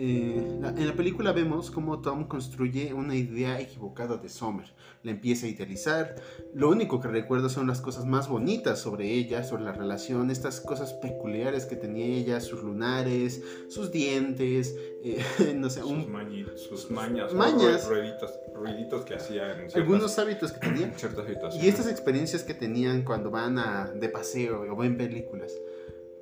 Eh, 0.00 0.58
la- 0.60 0.68
en 0.68 0.86
la 0.86 0.94
película 0.94 1.32
vemos 1.32 1.72
cómo 1.72 2.00
Tom 2.00 2.28
construye 2.28 2.94
una 2.94 3.16
idea 3.16 3.58
equivocada 3.58 4.16
de 4.16 4.28
Summer. 4.28 4.66
La 5.02 5.10
empieza 5.10 5.46
a 5.46 5.48
idealizar. 5.48 6.14
Lo 6.54 6.68
único 6.68 7.00
que 7.00 7.08
recuerda 7.08 7.48
son 7.48 7.66
las 7.66 7.80
cosas 7.80 8.04
más 8.04 8.28
bonitas 8.28 8.78
sobre 8.78 9.12
ella, 9.12 9.42
sobre 9.42 9.64
la 9.64 9.72
relación, 9.72 10.30
estas 10.30 10.60
cosas 10.60 10.92
peculiares 10.92 11.66
que 11.66 11.74
tenía 11.74 12.06
ella, 12.06 12.40
sus 12.40 12.62
lunares, 12.62 13.42
sus 13.68 13.90
dientes, 13.90 14.76
eh, 15.02 15.18
no 15.56 15.68
sé, 15.68 15.80
Sus, 15.80 15.90
un- 15.90 16.12
mañi- 16.12 16.46
sus 16.56 16.90
mañas. 16.92 17.34
Mañas. 17.34 17.88
rue- 17.88 17.96
Rueditos, 17.98 18.30
ruiditos 18.54 19.04
que 19.04 19.14
hacía 19.16 19.46
en 19.50 19.56
ciertas, 19.70 19.74
algunos 19.76 20.16
hábitos 20.20 20.52
que 20.52 20.60
tenía. 20.60 20.92
Y 21.60 21.66
estas 21.66 21.88
experiencias 21.88 22.44
que 22.44 22.54
tenían 22.54 23.02
cuando 23.02 23.32
van 23.32 23.58
a, 23.58 23.86
de 23.92 24.08
paseo 24.08 24.62
o 24.72 24.76
ven 24.76 24.96
películas. 24.96 25.52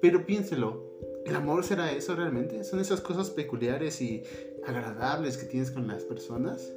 Pero 0.01 0.25
piénselo, 0.25 0.97
¿el 1.27 1.37
amor 1.37 1.65
será 1.65 1.93
eso 1.93 2.15
realmente? 2.15 2.65
¿Son 2.65 2.81
esas 2.81 3.01
cosas 3.01 3.31
peculiares 3.31 4.01
y 4.01 4.23
agradables 4.67 5.37
que 5.37 5.47
tienes 5.47 5.71
con 5.71 5.87
las 5.89 6.05
personas? 6.05 6.73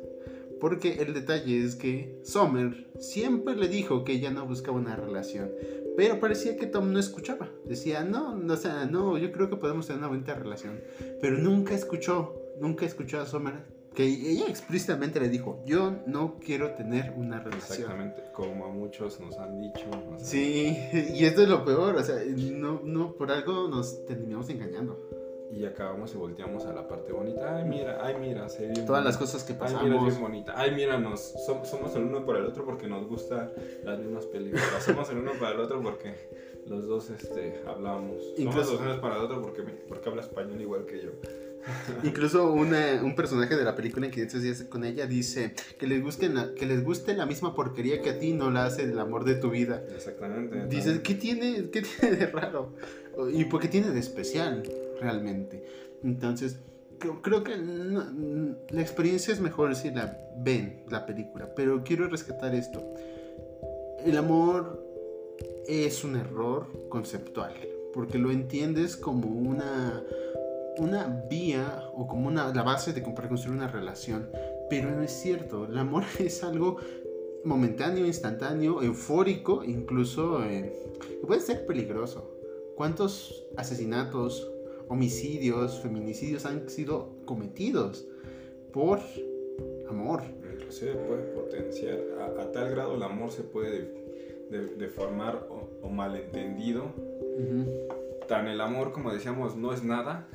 Porque 0.59 1.01
el 1.01 1.13
detalle 1.13 1.63
es 1.63 1.75
que 1.75 2.19
Summer 2.23 2.88
siempre 2.99 3.55
le 3.55 3.69
dijo 3.69 4.03
que 4.03 4.13
ella 4.13 4.31
no 4.31 4.45
buscaba 4.45 4.77
una 4.77 4.95
relación. 4.95 5.51
Pero 5.95 6.19
parecía 6.19 6.57
que 6.57 6.67
Tom 6.67 6.91
no 6.91 6.99
escuchaba. 6.99 7.49
Decía, 7.65 8.03
no, 8.03 8.35
no, 8.35 8.53
o 8.53 8.57
sea, 8.57 8.85
no, 8.85 9.17
yo 9.17 9.31
creo 9.31 9.49
que 9.49 9.55
podemos 9.55 9.88
tener 9.88 9.99
una 9.99 10.09
bonita 10.09 10.33
relación. 10.33 10.81
Pero 11.21 11.38
nunca 11.38 11.73
escuchó, 11.73 12.35
nunca 12.59 12.85
escuchó 12.85 13.19
a 13.19 13.25
Summer. 13.25 13.79
Que 13.95 14.04
ella 14.06 14.45
explícitamente 14.47 15.19
le 15.19 15.30
dijo, 15.30 15.62
yo 15.65 15.91
no 16.06 16.38
quiero 16.39 16.71
tener 16.75 17.12
una 17.17 17.39
relación. 17.39 17.80
Exactamente, 17.82 18.23
como 18.34 18.65
a 18.65 18.69
muchos 18.69 19.19
nos 19.19 19.38
han 19.38 19.60
dicho. 19.60 19.86
o 19.89 20.17
sea, 20.19 20.25
Sí, 20.25 20.78
y 21.15 21.25
esto 21.25 21.41
es 21.41 21.49
lo 21.49 21.65
peor, 21.65 21.95
o 21.95 22.04
sea, 22.04 22.15
no, 22.25 22.82
no, 22.84 23.13
por 23.13 23.32
algo 23.32 23.67
nos 23.67 24.06
terminamos 24.06 24.49
engañando. 24.49 24.97
Y 25.52 25.65
acabamos 25.65 26.13
y 26.13 26.17
volteamos 26.17 26.63
a 26.67 26.73
la 26.73 26.88
parte 26.88 27.12
bonita. 27.12 27.58
Ay, 27.58 27.65
mira, 27.67 27.97
ay, 28.06 28.15
mira, 28.21 28.47
se 28.49 28.67
Todas 28.86 29.04
las 29.04 29.17
cosas 29.17 29.43
que 29.43 29.54
Ay, 29.54 29.58
mira, 29.60 29.71
es 29.71 29.73
pasamos. 29.82 30.06
bien 30.08 30.21
bonita. 30.21 30.54
Ay, 30.56 30.75
mira, 30.75 30.99
nos, 30.99 31.34
som- 31.47 31.65
somos 31.65 31.95
el 31.95 32.04
uno 32.04 32.23
para 32.23 32.38
el 32.38 32.45
otro 32.45 32.63
porque 32.65 32.88
nos 32.88 33.08
gustan 33.08 33.52
las 33.84 33.97
mismas 33.97 34.28
películas. 34.28 34.84
Somos 34.86 35.10
el 35.10 35.17
uno 35.17 35.32
para 35.39 35.56
el 35.56 35.60
otro 35.62 35.82
porque 35.82 36.13
los 36.67 36.86
dos 36.88 37.10
este, 37.10 37.63
hablamos. 37.65 38.21
Incluso- 38.38 38.63
Somos 38.63 38.71
los 38.73 38.82
unos 38.82 38.99
para 38.99 39.15
el 39.15 39.21
otro 39.23 39.41
porque, 39.41 39.63
porque 39.63 40.10
habla 40.10 40.21
español 40.21 40.62
igual 40.62 40.86
que 40.86 41.02
yo. 41.02 41.10
Incluso 42.03 42.51
una- 42.53 43.01
un 43.03 43.15
personaje 43.15 43.55
de 43.55 43.63
la 43.63 43.75
película 43.75 44.05
en 44.05 44.12
500 44.12 44.41
días 44.41 44.63
con 44.63 44.84
ella 44.86 45.05
dice 45.05 45.53
que 45.77 45.88
les, 45.88 46.01
guste 46.01 46.29
la, 46.29 46.53
que 46.53 46.65
les 46.65 46.84
guste 46.84 47.13
la 47.15 47.25
misma 47.25 47.53
porquería 47.55 48.01
que 48.01 48.10
a 48.12 48.19
ti 48.19 48.34
no 48.34 48.51
la 48.51 48.65
hace 48.65 48.84
el 48.84 48.97
amor 48.99 49.25
de 49.25 49.36
tu 49.36 49.49
vida. 49.49 49.84
Exactamente. 49.93 50.67
Dices, 50.67 50.99
¿qué 50.99 51.15
tiene, 51.15 51.69
¿qué 51.71 51.82
tiene 51.82 52.15
de 52.15 52.25
raro? 52.27 52.73
¿Y 53.34 53.45
por 53.45 53.60
qué 53.62 53.67
tiene 53.67 53.89
de 53.91 53.99
especial 53.99 54.63
realmente? 55.01 55.65
Entonces, 56.03 56.58
creo, 56.99 57.21
creo 57.21 57.43
que 57.43 57.58
no- 57.58 58.55
la 58.69 58.82
experiencia 58.82 59.34
es 59.34 59.39
mejor 59.41 59.75
si 59.75 59.91
la 59.91 60.17
ven, 60.38 60.84
la 60.89 61.05
película, 61.05 61.53
pero 61.55 61.84
quiero 61.84 62.08
rescatar 62.08 62.55
esto. 62.55 62.82
El 64.05 64.17
amor 64.17 64.86
es 65.67 66.03
un 66.03 66.15
error 66.15 66.67
conceptual, 66.89 67.53
porque 67.93 68.17
lo 68.17 68.32
entiendes 68.32 68.95
como 68.95 69.27
una, 69.27 70.01
una 70.80 71.26
vía 71.30 71.84
o 71.94 72.08
como 72.08 72.28
una, 72.28 72.54
la 72.54 72.63
base 72.63 72.94
de 72.94 73.02
para 73.02 73.28
construir 73.28 73.58
una 73.58 73.68
relación, 73.68 74.30
pero 74.70 74.92
no 74.92 75.02
es 75.04 75.12
cierto. 75.12 75.65
El 75.65 75.78
amor 75.78 76.04
es 76.20 76.44
algo 76.44 76.78
momentáneo, 77.44 78.06
instantáneo, 78.06 78.82
eufórico, 78.82 79.63
incluso 79.63 80.44
eh, 80.46 80.74
puede 81.26 81.42
ser 81.42 81.65
peligroso. 81.65 82.30
¿Cuántos 82.76 83.46
asesinatos, 83.58 84.50
homicidios, 84.88 85.80
feminicidios 85.82 86.46
han 86.46 86.70
sido 86.70 87.10
cometidos 87.26 88.08
por 88.72 89.00
amor? 89.89 90.22
Inclusive 90.54 90.94
puede 90.96 91.24
potenciar, 91.34 92.00
a, 92.20 92.42
a 92.42 92.52
tal 92.52 92.72
grado 92.72 92.96
el 92.96 93.04
amor 93.04 93.32
se 93.32 93.44
puede 93.44 93.72
de- 93.72 94.00
de- 94.58 94.76
deformar 94.76 95.48
o, 95.50 95.68
o 95.86 95.89
malentendido. 95.89 96.86
Ujú, 97.38 97.65
Tan 98.30 98.48
el 98.48 98.62
amor, 98.62 98.94
como 98.94 99.12
decíamos, 99.12 99.58
no 99.58 99.74
es 99.74 99.84
nada. 99.84 100.28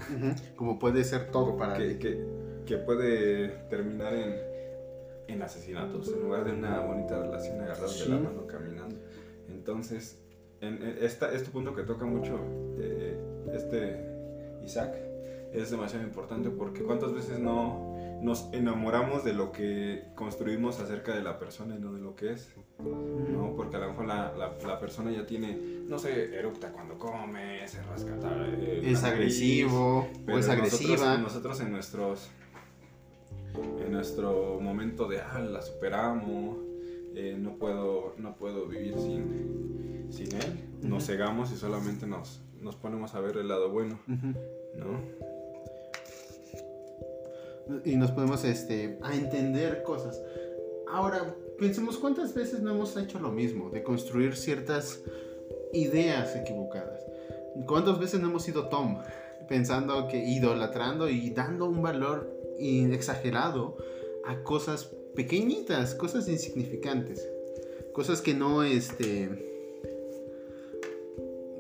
Como 0.57 0.79
puede 0.81 1.05
ser 1.05 1.31
todo 1.31 1.57
para 1.57 1.75
que, 1.75 1.99
que, 1.99 2.27
que 2.67 2.77
puede 2.77 3.49
terminar 3.71 4.13
en, 4.13 4.35
en 5.29 5.43
asesinatos 5.43 6.09
en 6.09 6.21
lugar 6.21 6.45
de 6.45 6.53
una 6.53 6.81
bonita 6.81 7.21
relación 7.21 7.61
agarrados 7.61 8.01
de 8.01 8.13
la 8.13 8.21
mano 8.21 8.47
caminando. 8.49 8.97
Entonces, 9.49 10.19
en, 10.61 10.83
en 10.83 10.99
esta, 11.01 11.33
este 11.33 11.51
punto 11.51 11.75
que 11.75 11.85
toca 11.85 12.05
mucho 12.05 12.37
eh, 12.79 13.17
este 13.55 14.05
Isaac 14.65 14.97
es 15.53 15.71
demasiado 15.71 16.05
importante 16.05 16.51
porque 16.51 16.83
cuántas 16.83 17.13
veces 17.13 17.39
no 17.39 17.94
nos 18.25 18.49
enamoramos 18.55 19.23
de 19.23 19.35
lo 19.35 19.53
que 19.53 20.05
construimos 20.15 20.81
acerca 20.81 21.15
de 21.15 21.23
la 21.23 21.39
persona 21.39 21.77
y 21.77 21.79
no 21.79 21.93
de 21.93 22.01
lo 22.01 22.17
que 22.17 22.33
es. 22.33 22.55
¿no? 22.79 23.53
Porque 23.55 23.77
a 23.77 23.81
lo 23.81 23.91
mejor 23.91 24.07
la, 24.07 24.33
la, 24.33 24.57
la 24.67 24.81
persona 24.81 25.11
ya 25.11 25.27
tiene, 25.27 25.55
no 25.87 25.99
sé, 25.99 26.35
eructa 26.35 26.73
cuando 26.73 26.99
come, 26.99 27.69
se 27.69 27.83
rasca 27.83 28.17
eh, 28.47 28.81
Es 28.83 29.03
nariz, 29.03 29.05
agresivo 29.05 30.09
pero 30.25 30.39
o 30.39 30.41
es 30.41 30.49
agresiva. 30.49 31.19
Nosotros, 31.19 31.23
nosotros 31.23 31.61
en 31.61 31.73
nuestros 31.73 32.31
en 33.85 33.93
nuestro 33.93 34.59
momento 34.59 35.07
de 35.07 35.21
ah, 35.21 35.39
la 35.39 35.61
superamos, 35.61 36.57
eh, 37.15 37.37
no 37.39 37.57
puedo 37.59 38.15
no 38.17 38.37
puedo 38.37 38.67
vivir 38.67 38.95
sin, 38.95 40.07
sin 40.11 40.35
él, 40.35 40.65
nos 40.81 41.07
cegamos 41.07 41.53
y 41.53 41.57
solamente 41.57 42.07
nos, 42.07 42.41
nos 42.63 42.75
ponemos 42.75 43.15
a 43.15 43.21
ver 43.21 43.37
el 43.37 43.49
lado 43.49 43.71
bueno. 43.71 43.99
¿no? 44.07 45.34
Y 47.85 47.97
nos 47.97 48.11
podemos 48.11 48.45
este, 48.45 48.99
a 49.03 49.15
entender 49.15 49.83
cosas. 49.83 50.21
Ahora, 50.89 51.35
pensemos 51.59 51.99
cuántas 51.99 52.35
veces 52.35 52.61
no 52.61 52.73
hemos 52.73 52.97
hecho 52.97 53.19
lo 53.19 53.31
mismo, 53.31 53.71
de 53.71 53.83
construir 53.83 54.37
ciertas 54.37 55.01
ideas 55.73 56.37
equivocadas. 56.37 57.05
¿Cuántas 57.67 57.99
veces 57.99 58.21
no 58.21 58.29
hemos 58.29 58.43
sido 58.43 58.69
Tom? 58.69 58.99
Pensando 59.49 60.09
que 60.09 60.19
idolatrando 60.19 61.09
y 61.09 61.31
dando 61.31 61.67
un 61.67 61.83
valor 61.83 62.33
exagerado 62.59 63.77
a 64.25 64.43
cosas 64.43 64.91
pequeñitas, 65.15 65.95
cosas 65.95 66.29
insignificantes, 66.29 67.29
cosas 67.93 68.21
que 68.21 68.35
no, 68.35 68.63
este, 68.63 69.29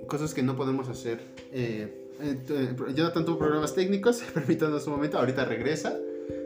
cosas 0.08 0.34
que 0.34 0.42
no 0.42 0.56
podemos 0.56 0.88
hacer. 0.88 1.20
Eh, 1.52 2.03
ya 2.94 3.12
tanto 3.12 3.38
problemas 3.38 3.74
técnicos, 3.74 4.22
permítanos 4.34 4.86
un 4.86 4.94
momento, 4.94 5.18
ahorita 5.18 5.44
regresa. 5.44 5.96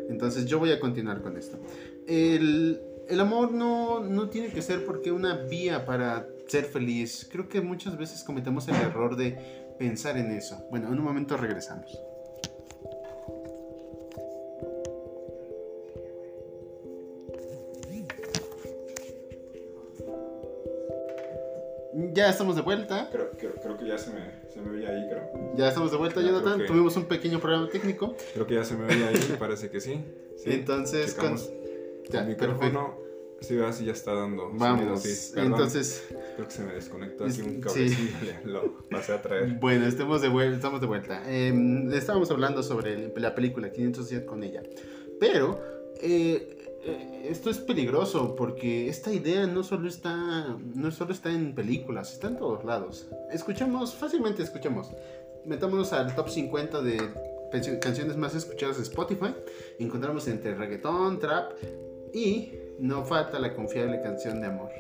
Entonces 0.09 0.47
yo 0.47 0.59
voy 0.59 0.73
a 0.73 0.81
continuar 0.81 1.21
con 1.21 1.37
esto. 1.37 1.59
El, 2.07 2.81
el 3.09 3.21
amor 3.21 3.53
no, 3.53 4.01
no 4.01 4.29
tiene 4.31 4.49
que 4.49 4.63
ser 4.63 4.85
porque 4.85 5.13
una 5.13 5.37
vía 5.37 5.85
para 5.85 6.27
ser 6.47 6.65
feliz. 6.65 7.29
Creo 7.31 7.49
que 7.49 7.61
muchas 7.61 7.97
veces 7.99 8.25
cometemos 8.25 8.67
el 8.69 8.77
error 8.77 9.17
de 9.17 9.39
pensar 9.79 10.17
en 10.17 10.33
eso. 10.33 10.67
Bueno, 10.71 10.89
en 10.89 10.95
un 10.95 11.05
momento 11.05 11.37
regresamos. 11.37 11.99
Ya 22.19 22.31
estamos 22.31 22.57
de 22.57 22.63
vuelta. 22.63 23.09
Creo, 23.13 23.79
que 23.79 23.87
ya 23.87 23.97
se 23.97 24.11
me, 24.13 24.23
se 24.53 24.61
me 24.61 24.73
veía 24.73 24.89
ahí, 24.89 25.09
creo. 25.09 25.55
Ya 25.55 25.69
estamos 25.69 25.93
de 25.93 25.99
vuelta, 25.99 26.21
Jonathan. 26.21 26.67
Tuvimos 26.67 26.97
un 26.97 27.05
pequeño 27.05 27.39
problema 27.39 27.69
técnico. 27.69 28.17
Creo 28.35 28.45
que 28.45 28.55
ya 28.55 28.65
se 28.65 28.77
me 28.77 28.87
veía 28.87 29.07
ahí, 29.07 29.37
parece 29.39 29.71
que 29.71 29.81
sí. 29.81 30.05
Entonces, 30.45 31.15
con... 31.15 31.37
Ya, 32.11 32.23
el 32.23 32.27
micrófono, 32.31 32.99
sí, 33.41 33.57
así 33.61 33.85
ya 33.85 33.93
está 33.93 34.15
dando. 34.15 34.51
Vamos, 34.53 35.05
entonces... 35.37 36.09
Creo 36.35 36.49
que 36.49 36.53
se 36.53 36.65
me 36.65 36.73
desconectó 36.73 37.25
aquí 37.25 37.41
un 37.41 37.61
cablecillo, 37.61 38.17
lo 38.47 38.89
pasé 38.91 39.13
a 39.13 39.23
traer. 39.23 39.53
Bueno, 39.61 39.87
estamos 39.87 40.21
de 40.21 40.29
vuelta. 40.29 40.57
Estamos 40.57 40.81
de 40.81 40.87
vuelta. 40.89 41.23
Eh, 41.29 41.55
estábamos 41.93 42.33
hablando 42.33 42.65
sobre 42.65 43.13
la 43.15 43.37
película 43.37 43.71
500 43.71 44.09
días 44.09 44.25
con 44.25 44.43
ella. 44.43 44.65
Pero... 45.21 45.63
Eh, 46.01 46.58
esto 47.25 47.51
es 47.51 47.59
peligroso 47.59 48.35
porque 48.37 48.89
esta 48.89 49.13
idea 49.13 49.47
no 49.47 49.63
solo 49.63 49.89
está 49.89 50.57
no 50.75 50.91
solo 50.91 51.13
está 51.13 51.31
en 51.31 51.55
películas, 51.55 52.13
está 52.13 52.29
en 52.29 52.39
todos 52.39 52.65
lados. 52.65 53.09
Escuchamos, 53.31 53.95
fácilmente 53.95 54.43
escuchamos. 54.43 54.91
Metámonos 55.45 55.93
al 55.93 56.15
top 56.15 56.29
50 56.29 56.83
de 56.83 56.99
canciones 57.81 58.17
más 58.17 58.35
escuchadas 58.35 58.77
de 58.77 58.83
Spotify. 58.85 59.35
Encontramos 59.79 60.29
entre 60.29 60.55
reggaetón, 60.55 61.19
trap 61.19 61.53
y 62.13 62.53
no 62.79 63.05
falta 63.05 63.39
la 63.39 63.55
confiable 63.55 64.01
canción 64.01 64.41
de 64.41 64.47
amor. 64.47 64.71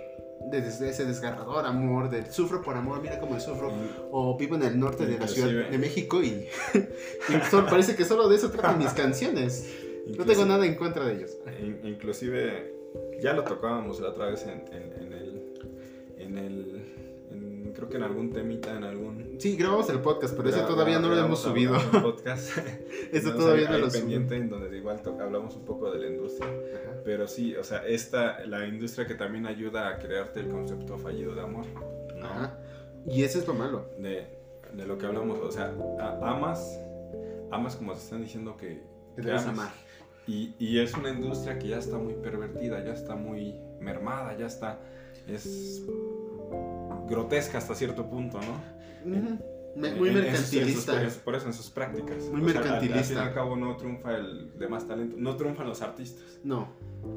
Desde 0.50 0.88
ese 0.88 1.04
desgarrador 1.04 1.66
amor, 1.66 2.08
del 2.08 2.30
sufro 2.30 2.62
por 2.62 2.76
amor, 2.76 3.02
mira 3.02 3.18
cómo 3.18 3.38
sufro, 3.40 3.72
o 4.12 4.36
vivo 4.38 4.54
en 4.54 4.62
el 4.62 4.78
norte 4.78 5.04
de 5.04 5.18
la 5.18 5.26
Ciudad 5.26 5.68
de 5.68 5.78
México 5.78 6.22
y, 6.22 6.46
parece 7.68 7.96
que 7.96 8.04
solo 8.04 8.28
de 8.28 8.36
eso 8.36 8.50
tratan 8.50 8.78
mis 8.78 8.92
canciones 8.92 9.68
no 10.16 10.24
tengo 10.24 10.44
nada 10.46 10.66
en 10.66 10.74
contra 10.74 11.04
de 11.04 11.14
ellos. 11.14 11.38
inclusive, 11.84 12.74
ya 13.20 13.32
lo 13.32 13.44
tocábamos 13.44 14.00
la 14.00 14.10
otra 14.10 14.26
vez 14.26 14.44
en, 14.46 14.64
en, 14.72 15.12
el... 15.12 15.54
En 16.18 16.38
el 16.38 16.78
creo 17.78 17.88
que 17.88 17.96
en 17.96 18.02
algún 18.02 18.32
temita, 18.32 18.76
en 18.76 18.82
algún... 18.82 19.36
Sí, 19.38 19.56
grabamos 19.56 19.88
el 19.90 20.00
podcast, 20.00 20.36
pero 20.36 20.48
ese 20.48 20.62
todavía 20.62 20.98
no 20.98 21.08
lo 21.08 21.16
hemos 21.16 21.40
subido. 21.40 21.78
podcast. 22.02 22.58
Eso 23.12 23.34
todavía 23.34 23.70
no 23.70 23.78
lo 23.78 23.88
pendiente 23.88 24.34
en 24.36 24.50
donde 24.50 24.76
igual 24.76 25.00
hablamos 25.20 25.54
un 25.54 25.64
poco 25.64 25.88
de 25.92 26.00
la 26.00 26.08
industria. 26.08 26.50
Pero 27.04 27.28
sí, 27.28 27.54
o 27.54 27.62
sea, 27.62 27.86
esta, 27.86 28.44
la 28.46 28.66
industria 28.66 29.06
que 29.06 29.14
también 29.14 29.46
ayuda 29.46 29.88
a 29.90 29.98
crearte 29.98 30.40
el 30.40 30.48
concepto 30.48 30.98
fallido 30.98 31.36
de 31.36 31.40
amor. 31.42 31.66
Ajá. 32.20 32.58
Y 33.06 33.22
ese 33.22 33.38
es 33.38 33.46
lo 33.46 33.54
malo. 33.54 33.90
De, 33.96 34.26
de 34.72 34.84
lo 34.84 34.98
que 34.98 35.06
hablamos, 35.06 35.38
o 35.38 35.52
sea, 35.52 35.72
amas, 36.20 36.80
amas 37.52 37.76
como 37.76 37.94
se 37.94 38.02
están 38.02 38.22
diciendo 38.22 38.56
que... 38.56 38.82
Que 39.14 39.30
amas. 39.30 39.46
amar 39.46 39.87
y, 40.28 40.78
es 40.78 40.94
una 40.94 41.10
industria 41.10 41.58
que 41.58 41.68
ya 41.68 41.78
está 41.78 41.96
muy 41.96 42.12
pervertida, 42.14 42.84
ya 42.84 42.92
está 42.92 43.16
muy 43.16 43.54
mermada, 43.80 44.36
ya 44.36 44.46
está. 44.46 44.78
Es 45.26 45.82
grotesca 47.08 47.56
hasta 47.56 47.74
cierto 47.74 48.08
punto, 48.10 48.38
¿no? 48.42 48.78
Muy 49.96 50.10
mercantilista. 50.10 50.92
por 51.24 51.34
eso 51.34 51.46
en 51.46 51.54
sus 51.54 51.70
prácticas. 51.70 52.24
Muy 52.30 52.42
mercantilista. 52.42 52.98
Al, 52.98 53.04
fin 53.04 53.16
y 53.16 53.20
al 53.20 53.32
cabo 53.32 53.56
no 53.56 53.76
triunfa 53.76 54.16
el 54.16 54.58
de 54.58 54.68
más 54.68 54.86
talento, 54.86 55.16
no 55.18 55.34
triunfan 55.36 55.66
los 55.66 55.80
artistas. 55.80 56.40
No, 56.44 56.68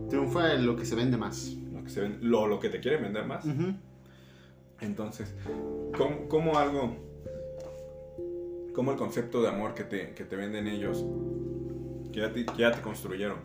triunfa 0.09 0.53
lo 0.53 0.77
que 0.77 0.85
se 0.85 0.95
vende 0.95 1.17
más. 1.17 1.53
Lo 1.73 1.83
que, 1.83 1.89
se 1.89 2.07
lo, 2.07 2.47
lo 2.47 2.59
que 2.59 2.69
te 2.69 2.79
quiere 2.79 2.97
vender 2.97 3.25
más. 3.25 3.45
Entonces, 4.79 5.33
¿cómo, 6.29 6.57
algo, 6.57 6.95
cómo 8.73 8.91
el 8.91 8.97
concepto 8.97 9.41
de 9.41 9.49
amor 9.49 9.73
que 9.73 9.83
te, 9.83 10.13
que 10.13 10.23
te 10.23 10.35
venden 10.37 10.67
ellos 10.67 11.05
que 12.11 12.19
ya 12.19 12.31
te, 12.31 12.45
ya 12.57 12.71
te 12.71 12.81
construyeron. 12.81 13.39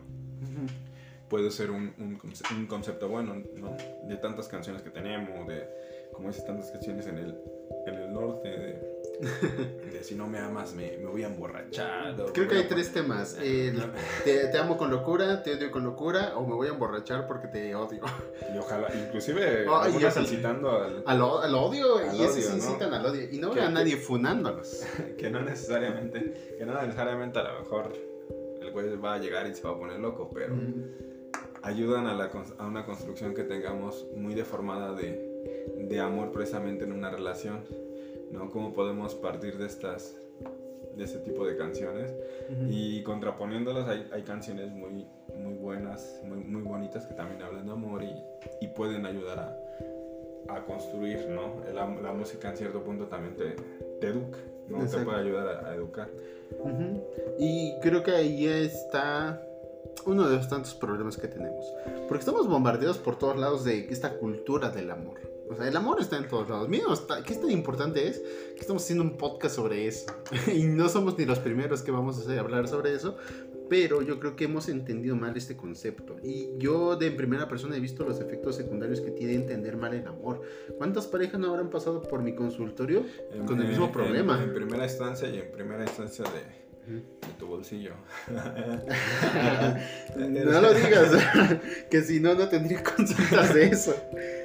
Puede 1.29 1.51
ser 1.51 1.73
un, 1.73 1.93
un, 1.99 2.67
concepto 2.67 3.09
bueno, 3.09 3.43
¿no? 3.57 3.77
De 4.05 4.17
tantas 4.17 4.47
canciones 4.47 4.83
que 4.83 4.91
tenemos, 4.91 5.49
de, 5.49 5.69
como 6.13 6.29
dices, 6.29 6.47
tantas 6.47 6.71
canciones 6.71 7.07
en 7.09 7.19
el, 7.19 7.37
en 7.85 7.95
el 7.95 8.13
norte, 8.13 8.49
de, 8.49 8.97
de 9.93 10.05
si 10.05 10.15
no 10.15 10.29
me 10.29 10.39
amas 10.39 10.73
me, 10.75 10.97
me 10.99 11.07
voy 11.07 11.25
a 11.25 11.27
emborrachar. 11.27 12.15
Creo 12.33 12.49
que 12.49 12.55
hay 12.55 12.69
tres 12.69 12.93
temas. 12.93 13.35
te, 14.25 14.47
te, 14.47 14.59
amo 14.59 14.77
con 14.77 14.89
locura, 14.89 15.43
te 15.43 15.55
odio 15.55 15.73
con 15.73 15.83
locura 15.83 16.37
o 16.37 16.47
me 16.47 16.55
voy 16.55 16.69
a 16.69 16.71
emborrachar 16.71 17.27
porque 17.27 17.49
te 17.49 17.75
odio. 17.75 18.03
Y 18.55 18.59
ojalá, 18.59 18.89
inclusive 18.95 19.67
oh, 19.69 19.89
incitando 19.89 20.71
al, 20.71 21.03
al, 21.07 21.21
al 21.21 21.55
odio 21.55 22.07
y 22.07 22.21
odio, 22.21 22.25
esos 22.25 22.55
incitan 22.55 22.95
al 22.95 23.05
odio. 23.05 23.29
Y 23.33 23.39
no 23.39 23.53
veo 23.53 23.65
a 23.65 23.71
nadie 23.71 23.97
funándolos. 23.97 24.85
que 25.19 25.29
no 25.29 25.43
necesariamente, 25.43 26.55
que 26.57 26.65
no 26.65 26.81
necesariamente 26.81 27.39
a 27.41 27.53
lo 27.53 27.61
mejor 27.61 28.16
el 28.85 29.03
va 29.03 29.15
a 29.15 29.19
llegar 29.19 29.47
y 29.47 29.55
se 29.55 29.63
va 29.63 29.71
a 29.71 29.79
poner 29.79 29.99
loco, 29.99 30.31
pero 30.33 30.55
ayudan 31.63 32.07
a, 32.07 32.15
la, 32.15 32.31
a, 32.59 32.67
una 32.67 32.85
construcción 32.85 33.35
que 33.35 33.43
tengamos 33.43 34.07
muy 34.17 34.35
deformada 34.35 34.95
de, 34.95 35.75
de, 35.79 36.01
amor 36.01 36.31
precisamente 36.31 36.85
en 36.85 36.93
una 36.93 37.11
relación, 37.11 37.65
¿no? 38.31 38.51
Cómo 38.51 38.73
podemos 38.73 39.15
partir 39.15 39.59
de 39.59 39.67
estas 39.67 40.17
de 40.97 41.05
este 41.05 41.19
tipo 41.19 41.47
de 41.47 41.59
canciones 41.59 42.15
y 42.71 43.03
contraponiéndolas 43.03 43.87
hay, 43.87 44.09
hay, 44.13 44.23
canciones 44.23 44.71
muy, 44.71 45.07
muy 45.37 45.55
buenas, 45.55 46.23
muy, 46.25 46.39
muy, 46.39 46.63
bonitas 46.63 47.05
que 47.05 47.13
también 47.13 47.43
hablan 47.43 47.67
de 47.67 47.73
amor 47.73 48.03
y, 48.03 48.15
y 48.63 48.69
pueden 48.69 49.05
ayudar 49.05 49.39
a, 49.39 50.55
a 50.55 50.65
construir, 50.65 51.29
¿no? 51.29 51.63
La, 51.75 51.87
la, 51.87 52.13
música 52.13 52.49
en 52.51 52.57
cierto 52.57 52.83
punto 52.83 53.07
también 53.09 53.37
te, 53.37 53.57
te 54.01 54.07
educa, 54.07 54.39
¿no? 54.69 54.87
Te 54.87 54.99
puede 54.99 55.21
ayudar 55.21 55.49
a, 55.49 55.69
a 55.69 55.75
educar. 55.75 56.09
Y 57.39 57.75
creo 57.81 58.03
que 58.03 58.13
ahí 58.13 58.47
está 58.47 59.43
uno 60.05 60.29
de 60.29 60.37
los 60.37 60.49
tantos 60.49 60.75
problemas 60.75 61.17
que 61.17 61.29
tenemos. 61.29 61.65
Porque 62.09 62.21
estamos 62.21 62.49
bombardeados 62.49 62.99
por 62.99 63.19
todos 63.19 63.37
lados 63.37 63.65
de 63.65 63.89
esta 63.91 64.19
cultura 64.19 64.71
del 64.71 64.91
amor. 64.91 65.21
O 65.49 65.55
sea, 65.55 65.69
el 65.69 65.77
amor 65.77 66.01
está 66.01 66.17
en 66.17 66.27
todos 66.27 66.49
lados. 66.49 66.69
Mira, 66.69 66.87
¿qué 67.25 67.33
es 67.33 67.41
tan 67.41 67.51
importante 67.51 68.09
es 68.09 68.19
que 68.19 68.61
estamos 68.61 68.83
haciendo 68.83 69.05
un 69.05 69.17
podcast 69.17 69.55
sobre 69.55 69.87
eso? 69.87 70.07
y 70.53 70.65
no 70.65 70.89
somos 70.89 71.17
ni 71.19 71.25
los 71.25 71.39
primeros 71.39 71.83
que 71.83 71.93
vamos 71.93 72.29
a 72.29 72.41
hablar 72.41 72.67
sobre 72.69 72.95
eso, 72.95 73.17
pero 73.69 74.03
yo 74.03 74.19
creo 74.21 74.37
que 74.37 74.45
hemos 74.45 74.69
entendido 74.69 75.17
mal 75.17 75.37
este 75.37 75.57
concepto. 75.57 76.17
Y 76.23 76.57
yo 76.59 76.97
de 76.97 77.11
primera 77.11 77.49
persona 77.49 77.77
he 77.77 77.81
visto 77.81 78.05
los 78.05 78.21
efectos 78.21 78.57
secundarios 78.57 79.01
que 79.01 79.11
tiene 79.11 79.35
entender 79.35 79.77
mal 79.77 79.95
el 79.95 80.07
amor. 80.07 80.43
¿Cuántas 80.79 81.07
parejas 81.07 81.41
no 81.41 81.49
habrán 81.49 81.71
pasado 81.71 82.03
por 82.03 82.23
mi 82.23 82.35
consultorio 82.35 83.05
con 83.47 83.61
el 83.61 83.69
mismo 83.69 83.91
problema? 83.93 84.43
en 84.43 84.53
primera 84.55 84.85
instancia 84.85 85.29
y 85.29 85.39
en 85.39 85.51
primera 85.51 85.83
instancia 85.83 86.25
de 86.25 86.66
de 86.87 87.03
tu 87.39 87.47
bolsillo. 87.47 87.95
no 90.17 90.61
lo 90.61 90.73
digas, 90.73 91.11
que 91.91 92.03
si 92.03 92.21
no, 92.21 92.35
no 92.35 92.49
tendría 92.49 92.83
consultas 92.85 93.53
de 93.55 93.67
eso. 93.67 93.95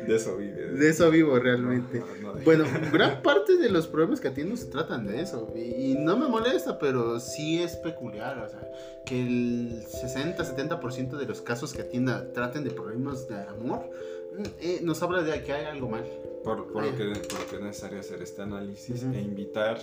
De 0.08 0.16
eso 0.16 0.38
vive. 0.38 0.72
De, 0.72 0.90
eso 0.90 1.12
vivo 1.12 1.38
realmente. 1.38 2.04
bueno, 2.44 2.66
gran 2.92 3.22
parte 3.22 3.58
de 3.58 3.70
los 3.70 3.86
problemas 3.88 4.20
que 4.20 4.30
atiendo 4.30 4.58
se 4.58 4.66
tratan 4.68 5.06
de 5.06 5.22
eso. 5.22 5.54
Y, 5.56 5.96
no 6.00 6.18
me 6.18 6.28
molesta, 6.28 6.80
pero 6.80 7.20
sí 7.20 7.62
es 7.62 7.76
peculiar. 7.76 8.40
O 8.40 8.50
sea, 8.50 8.68
que 9.06 9.22
el 9.22 9.84
60-70% 9.84 11.18
de 11.18 11.26
los 11.26 11.42
casos 11.42 11.74
que 11.74 11.82
atienda 11.82 12.34
traten 12.34 12.64
de 12.64 12.72
problemas 12.72 13.28
de 13.28 13.36
amor, 13.36 13.88
mm, 14.36 14.44
eh, 14.62 14.80
nos 14.82 15.04
habla 15.04 15.22
de 15.22 15.44
que 15.44 15.54
hay 15.54 15.66
algo 15.66 15.90
mal. 15.90 16.06
Por, 16.44 16.58
lo, 16.58 16.66
que, 16.66 16.74
por 16.74 17.40
lo 17.40 17.48
que 17.48 17.56
es 17.58 17.62
necesario 17.62 18.00
hacer 18.00 18.20
este 18.24 18.42
análisis 18.42 19.04
e 19.04 19.22
invitar 19.22 19.78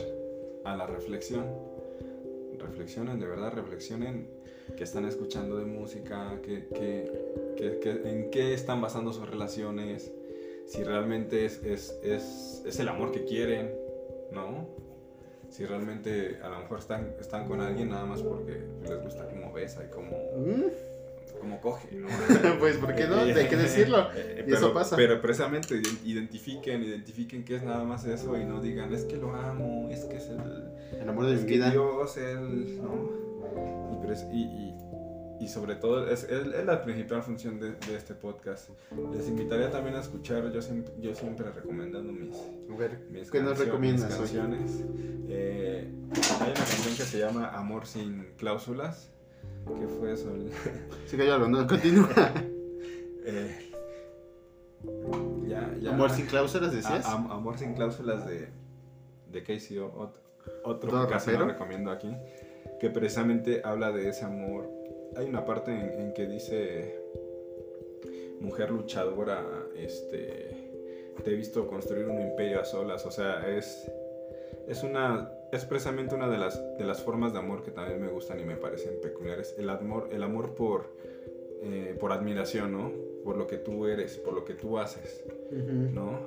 a 0.64 0.74
la 0.74 0.88
reflexión 0.88 1.46
reflexionen, 2.58 3.18
de 3.18 3.26
verdad 3.26 3.52
reflexionen 3.52 4.28
qué 4.76 4.84
están 4.84 5.04
escuchando 5.04 5.58
de 5.58 5.64
música, 5.64 6.40
que, 6.42 6.68
en 7.58 8.30
qué 8.30 8.54
están 8.54 8.80
basando 8.80 9.12
sus 9.12 9.28
relaciones, 9.28 10.12
si 10.66 10.84
realmente 10.84 11.44
es, 11.44 11.62
es, 11.64 11.98
es, 12.02 12.62
es, 12.66 12.78
el 12.78 12.88
amor 12.88 13.10
que 13.10 13.24
quieren, 13.24 13.74
¿no? 14.32 14.68
si 15.48 15.64
realmente 15.64 16.38
a 16.42 16.48
lo 16.48 16.58
mejor 16.58 16.78
están, 16.78 17.14
están 17.18 17.46
con 17.48 17.60
alguien 17.60 17.88
nada 17.88 18.04
más 18.04 18.22
porque 18.22 18.60
les 18.82 19.02
gusta 19.02 19.26
cómo 19.28 19.52
besa 19.52 19.84
y 19.84 19.90
cómo, 19.90 20.16
Cómo 21.40 21.60
coge, 21.60 21.88
¿no? 21.94 22.08
pues, 22.58 22.76
¿por 22.78 22.94
qué 22.94 23.06
no? 23.06 23.16
Hay 23.20 23.32
que 23.48 23.56
decirlo. 23.56 24.08
Eh, 24.14 24.44
Y 24.48 24.52
eso 24.52 24.72
pasa. 24.72 24.96
Pero 24.96 25.20
precisamente 25.20 25.74
iden- 25.76 25.98
identifiquen, 26.04 26.82
identifiquen 26.82 27.44
que 27.44 27.56
es 27.56 27.62
nada 27.62 27.84
más 27.84 28.04
eso 28.06 28.36
y 28.36 28.44
no 28.44 28.60
digan, 28.60 28.92
es 28.92 29.04
que 29.04 29.16
lo 29.16 29.34
amo, 29.34 29.88
es 29.90 30.04
que 30.04 30.16
es 30.16 30.28
el, 30.28 31.00
El 31.00 31.08
amor 31.08 31.26
de 31.26 31.36
mi 31.36 31.42
vida. 31.44 31.70
Dios, 31.70 32.16
él, 32.16 32.80
¿no? 32.82 33.28
Y, 35.40 35.46
sobre 35.48 35.76
todo, 35.76 36.08
es, 36.10 36.24
es- 36.24 36.46
es 36.54 36.64
la 36.66 36.82
principal 36.82 37.22
función 37.22 37.58
de, 37.60 37.72
de 37.72 37.96
este 37.96 38.14
podcast. 38.14 38.70
Les 39.14 39.28
invitaría 39.28 39.70
también 39.70 39.96
a 39.96 40.00
escuchar, 40.00 40.50
yo 40.52 40.60
siempre, 40.60 40.92
yo 41.00 41.14
siempre 41.14 41.50
recomendando 41.52 42.12
mis, 42.12 42.36
ver, 42.76 43.00
mis 43.10 43.30
¿qué 43.30 43.40
nos 43.40 43.58
recomiendas 43.58 44.10
mis 44.10 44.30
hoy? 44.30 44.36
canciones. 44.38 44.84
Eh, 45.28 45.88
hay 46.40 46.50
una 46.50 46.54
canción 46.54 46.96
que 46.96 47.02
se 47.04 47.18
llama 47.18 47.48
Amor 47.50 47.86
sin 47.86 48.26
cláusulas. 48.36 49.10
¿Qué 49.78 49.86
fue 49.88 50.12
eso? 50.12 50.32
Sigue 51.06 51.26
yo 51.26 51.34
hablando, 51.34 51.66
continúa. 51.66 52.08
Eh, 53.30 53.70
ya, 55.46 55.76
ya. 55.82 55.90
Amor 55.90 56.08
sin 56.10 56.24
cláusulas, 56.24 56.72
decías. 56.72 57.04
A- 57.04 57.12
Amor 57.12 57.58
sin 57.58 57.74
cláusulas 57.74 58.26
de, 58.26 58.48
de 59.30 59.42
Casey, 59.42 59.76
O- 59.78 59.92
ot- 59.92 60.20
otro 60.64 60.88
¿Todo 60.88 61.06
que 61.06 61.12
casi 61.12 61.32
rapero? 61.32 61.48
recomiendo 61.50 61.90
aquí, 61.90 62.10
que 62.80 62.88
precisamente 62.88 63.60
habla 63.64 63.92
de 63.92 64.08
ese 64.08 64.24
amor. 64.24 64.70
Hay 65.16 65.26
una 65.26 65.44
parte 65.44 65.72
en, 65.72 66.00
en 66.00 66.14
que 66.14 66.26
dice, 66.26 66.98
mujer 68.40 68.70
luchadora, 68.70 69.44
este, 69.76 70.48
te 71.22 71.30
he 71.30 71.34
visto 71.34 71.66
construir 71.66 72.06
un 72.06 72.22
imperio 72.22 72.62
a 72.62 72.64
solas, 72.64 73.04
o 73.04 73.10
sea, 73.10 73.46
es, 73.46 73.90
es 74.68 74.82
una, 74.84 75.30
es 75.52 75.64
precisamente 75.64 76.14
una 76.14 76.28
de 76.28 76.38
las, 76.38 76.60
de 76.78 76.84
las 76.84 77.02
formas 77.02 77.32
de 77.32 77.38
amor 77.38 77.62
que 77.62 77.70
también 77.70 78.00
me 78.00 78.08
gustan 78.08 78.38
y 78.40 78.44
me 78.44 78.56
parecen 78.56 79.00
peculiares, 79.00 79.54
el 79.58 79.68
amor, 79.70 80.08
el 80.12 80.22
amor 80.22 80.54
por, 80.54 80.94
eh, 81.62 81.96
por 81.98 82.12
admiración, 82.12 82.72
¿no? 82.72 82.92
Por 83.24 83.36
lo 83.36 83.46
que 83.46 83.56
tú 83.56 83.86
eres, 83.86 84.16
por 84.18 84.34
lo 84.34 84.44
que 84.44 84.54
tú 84.54 84.78
haces. 84.78 85.24
¿no? 85.94 86.20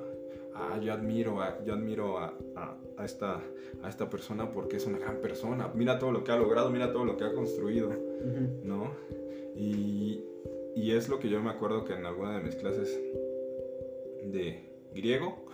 Ah, 0.54 0.78
yo 0.82 0.92
admiro, 0.92 1.40
a, 1.40 1.62
yo 1.64 1.72
admiro 1.74 2.18
a, 2.18 2.34
a- 2.56 2.76
a 2.98 3.04
esta, 3.04 3.40
a 3.82 3.88
esta 3.88 4.10
persona 4.10 4.50
porque 4.52 4.76
es 4.76 4.86
una 4.86 4.98
gran 4.98 5.16
persona. 5.18 5.70
Mira 5.74 5.98
todo 5.98 6.12
lo 6.12 6.22
que 6.24 6.30
ha 6.32 6.36
logrado, 6.36 6.70
mira 6.70 6.92
todo 6.92 7.04
lo 7.04 7.16
que 7.16 7.24
ha 7.24 7.32
construido. 7.32 7.90
¿no? 8.64 8.90
Y, 9.56 10.22
y 10.76 10.92
es 10.92 11.08
lo 11.08 11.18
que 11.18 11.28
yo 11.28 11.40
me 11.42 11.50
acuerdo 11.50 11.84
que 11.84 11.94
en 11.94 12.04
alguna 12.06 12.36
de 12.38 12.44
mis 12.44 12.54
clases 12.56 13.00
de 14.24 14.68
griego, 14.94 15.46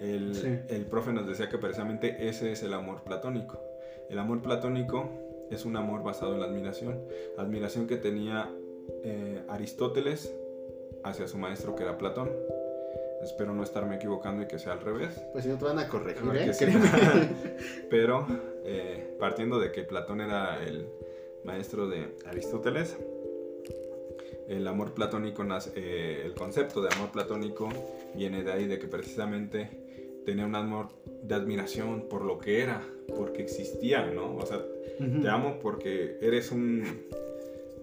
el, 0.00 0.34
Sí. 0.34 0.58
el 0.68 0.86
profe 0.86 1.12
nos 1.12 1.26
decía 1.26 1.48
que 1.48 1.58
precisamente 1.58 2.28
ese 2.28 2.52
es 2.52 2.62
el 2.62 2.72
amor 2.74 3.02
platónico. 3.04 3.60
El 4.08 4.18
amor 4.18 4.42
platónico 4.42 5.08
es 5.50 5.64
un 5.64 5.76
amor 5.76 6.02
basado 6.02 6.34
en 6.34 6.40
la 6.40 6.46
admiración. 6.46 7.00
Admiración 7.38 7.86
que 7.86 7.96
tenía 7.96 8.50
eh, 9.04 9.42
Aristóteles 9.48 10.34
hacia 11.04 11.28
su 11.28 11.38
maestro 11.38 11.76
que 11.76 11.82
era 11.84 11.96
Platón. 11.98 12.30
Espero 13.22 13.52
no 13.52 13.62
estarme 13.62 13.96
equivocando 13.96 14.42
y 14.42 14.46
que 14.46 14.58
sea 14.58 14.72
al 14.72 14.80
revés. 14.80 15.20
Pues 15.32 15.44
si 15.44 15.50
no 15.50 15.58
te 15.58 15.64
van 15.66 15.78
a 15.78 15.88
corregir, 15.88 16.22
¿eh? 16.34 16.54
sí. 16.54 16.64
Pero 17.90 18.26
eh, 18.64 19.16
partiendo 19.20 19.58
de 19.60 19.70
que 19.72 19.82
Platón 19.84 20.20
era 20.22 20.62
el 20.64 20.86
maestro 21.44 21.86
de 21.88 22.16
Aristóteles, 22.26 22.96
el 24.48 24.66
amor 24.66 24.94
platónico, 24.94 25.44
nace- 25.44 25.72
eh, 25.76 26.22
el 26.24 26.34
concepto 26.34 26.80
de 26.82 26.88
amor 26.94 27.10
platónico 27.12 27.68
viene 28.14 28.42
de 28.42 28.52
ahí, 28.52 28.66
de 28.66 28.78
que 28.78 28.88
precisamente 28.88 29.68
tenía 30.30 30.46
un 30.46 30.54
amor 30.54 30.88
de 31.22 31.34
admiración 31.34 32.06
por 32.08 32.22
lo 32.24 32.38
que 32.38 32.62
era, 32.62 32.82
porque 33.16 33.42
existía, 33.42 34.06
¿no? 34.06 34.36
O 34.36 34.46
sea, 34.46 34.60
te 35.22 35.28
amo 35.28 35.58
porque 35.60 36.18
eres 36.20 36.50
un 36.52 36.84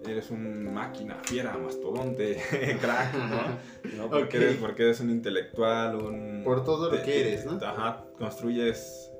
eres 0.08 0.30
un 0.30 0.72
máquina, 0.72 1.18
fiera, 1.24 1.58
mastodonte, 1.58 2.36
crack, 2.80 3.14
¿no? 3.14 3.96
¿No? 4.04 4.08
Porque, 4.10 4.36
eres, 4.38 4.56
porque 4.56 4.84
eres 4.84 5.00
un 5.00 5.10
intelectual, 5.10 5.96
un... 5.96 6.42
Por 6.44 6.64
todo 6.64 6.90
lo 6.90 6.96
te- 6.96 7.02
que 7.02 7.20
eres, 7.20 7.44
¿no? 7.44 7.58
Ajá, 7.62 8.04
construyes 8.16 9.10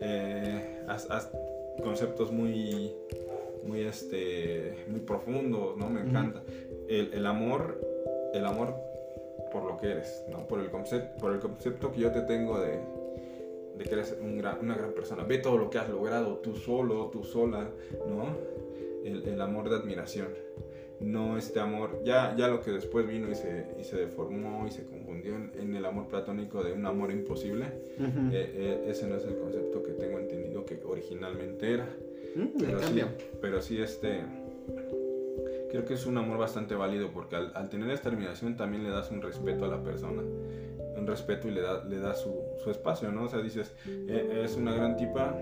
eh, 0.00 0.82
haz- 0.88 1.10
haz 1.10 1.30
conceptos 1.82 2.30
muy, 2.32 2.92
muy, 3.64 3.80
este, 3.82 4.84
muy 4.88 5.00
profundos, 5.00 5.76
¿no? 5.76 5.90
Me 5.90 6.00
encanta. 6.00 6.42
El, 6.88 7.12
el 7.12 7.26
amor, 7.26 7.78
el 8.32 8.44
amor 8.46 8.74
por 9.50 9.64
lo 9.64 9.76
que 9.78 9.90
eres, 9.92 10.24
¿no? 10.30 10.46
Por 10.46 10.60
el, 10.60 10.70
concepto, 10.70 11.18
por 11.20 11.32
el 11.32 11.40
concepto 11.40 11.90
que 11.92 12.00
yo 12.00 12.12
te 12.12 12.22
tengo 12.22 12.58
de, 12.60 12.78
de 13.76 13.84
que 13.84 13.92
eres 13.94 14.16
un 14.20 14.38
gran- 14.38 14.58
una 14.60 14.76
gran 14.76 14.92
persona. 14.92 15.24
Ve 15.24 15.38
todo 15.38 15.56
lo 15.58 15.70
que 15.70 15.78
has 15.78 15.88
logrado, 15.88 16.36
tú 16.38 16.54
solo, 16.56 17.06
tú 17.12 17.24
sola, 17.24 17.68
¿no? 18.08 18.36
El, 19.04 19.26
el 19.26 19.40
amor 19.40 19.68
de 19.70 19.76
admiración. 19.76 20.28
No 21.00 21.38
este 21.38 21.60
amor, 21.60 22.02
ya, 22.04 22.34
ya 22.36 22.48
lo 22.48 22.60
que 22.60 22.72
después 22.72 23.06
vino 23.06 23.30
y 23.30 23.36
se, 23.36 23.66
y 23.80 23.84
se 23.84 23.96
deformó 23.96 24.66
y 24.66 24.72
se 24.72 24.84
confundió 24.84 25.36
en, 25.36 25.52
en 25.56 25.76
el 25.76 25.84
amor 25.84 26.08
platónico 26.08 26.64
de 26.64 26.72
un 26.72 26.84
amor 26.86 27.12
imposible, 27.12 27.66
Ujú. 28.00 28.32
eh, 28.32 28.50
eh, 28.56 28.84
ese 28.88 29.06
no 29.06 29.14
es 29.14 29.24
el 29.24 29.36
concepto 29.38 29.80
que 29.84 29.92
tengo 29.92 30.18
entendido 30.18 30.64
que 30.64 30.80
originalmente 30.84 31.72
era. 31.72 31.88
Mm, 32.34 32.46
Pero 32.58 32.82
sí, 32.82 33.02
pero 33.40 33.62
sí, 33.62 33.80
este. 33.80 34.22
Creo 35.70 35.84
que 35.84 35.94
es 35.94 36.06
un 36.06 36.16
amor 36.18 36.38
bastante 36.38 36.74
válido 36.74 37.10
porque 37.12 37.36
al, 37.36 37.52
al 37.54 37.68
tener 37.68 37.90
esta 37.90 38.08
admiración 38.08 38.56
también 38.56 38.84
le 38.84 38.90
das 38.90 39.10
un 39.10 39.20
respeto 39.22 39.64
a 39.64 39.68
la 39.68 39.82
persona. 39.82 40.22
Un 40.22 41.06
respeto 41.06 41.46
y 41.48 41.52
le 41.52 41.60
das 41.60 41.84
le 41.86 41.98
da 41.98 42.14
su, 42.14 42.34
su 42.62 42.70
espacio, 42.70 43.12
¿no? 43.12 43.24
O 43.24 43.28
sea, 43.28 43.40
dices, 43.40 43.74
"Eh, 43.86 44.42
es 44.44 44.56
una 44.56 44.72
gran 44.74 44.96
tipa, 44.96 45.36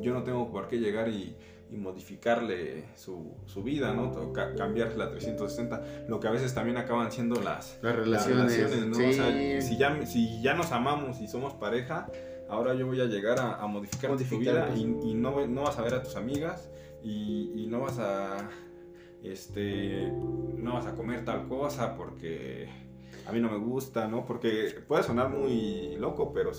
yo 0.00 0.12
no 0.12 0.22
tengo 0.24 0.50
por 0.50 0.68
qué 0.68 0.76
llegar 0.78 1.08
y, 1.08 1.34
y 1.70 1.76
modificarle 1.76 2.84
su, 2.96 3.32
su 3.46 3.62
vida, 3.62 3.92
¿no? 3.94 4.10
O 4.10 4.32
ca- 4.32 4.54
cambiarla 4.54 5.10
360. 5.10 6.06
Lo 6.08 6.18
que 6.20 6.28
a 6.28 6.30
veces 6.30 6.52
también 6.54 6.76
acaban 6.76 7.10
siendo 7.12 7.40
las, 7.40 7.78
Las 7.82 7.96
las 8.06 8.26
relaciones. 8.26 8.86
¿no? 8.86 8.94
sí. 8.94 9.04
O 9.04 9.12
sea, 9.12 9.60
si 9.62 9.76
ya, 9.78 10.06
si 10.06 10.42
ya 10.42 10.54
nos 10.54 10.72
amamos 10.72 11.20
y 11.20 11.28
somos 11.28 11.54
pareja, 11.54 12.10
ahora 12.48 12.74
yo 12.74 12.86
voy 12.86 13.00
a 13.00 13.04
llegar 13.06 13.38
a, 13.40 13.54
a 13.56 13.66
modificar 13.66 14.10
tu 14.10 14.14
Modificar, 14.14 14.72
vida 14.72 14.76
y, 14.76 15.10
y 15.10 15.14
no, 15.14 15.46
no 15.46 15.62
vas 15.62 15.78
a 15.78 15.82
ver 15.82 15.94
a 15.94 16.02
tus 16.02 16.16
amigas 16.16 16.70
y, 17.02 17.52
y 17.54 17.66
no 17.68 17.80
vas 17.80 17.98
a 17.98 18.48
este 19.22 20.12
no 20.12 20.74
vas 20.74 20.86
a 20.86 20.94
comer 20.94 21.24
tal 21.24 21.48
cosa 21.48 21.96
porque 21.96 22.68
a 23.26 23.32
mí 23.32 23.40
no 23.40 23.50
me 23.50 23.58
gusta, 23.58 24.08
¿no? 24.08 24.24
Porque 24.24 24.74
puede 24.86 25.02
sonar 25.02 25.28
muy 25.28 25.96
loco, 25.96 26.32
pero 26.32 26.52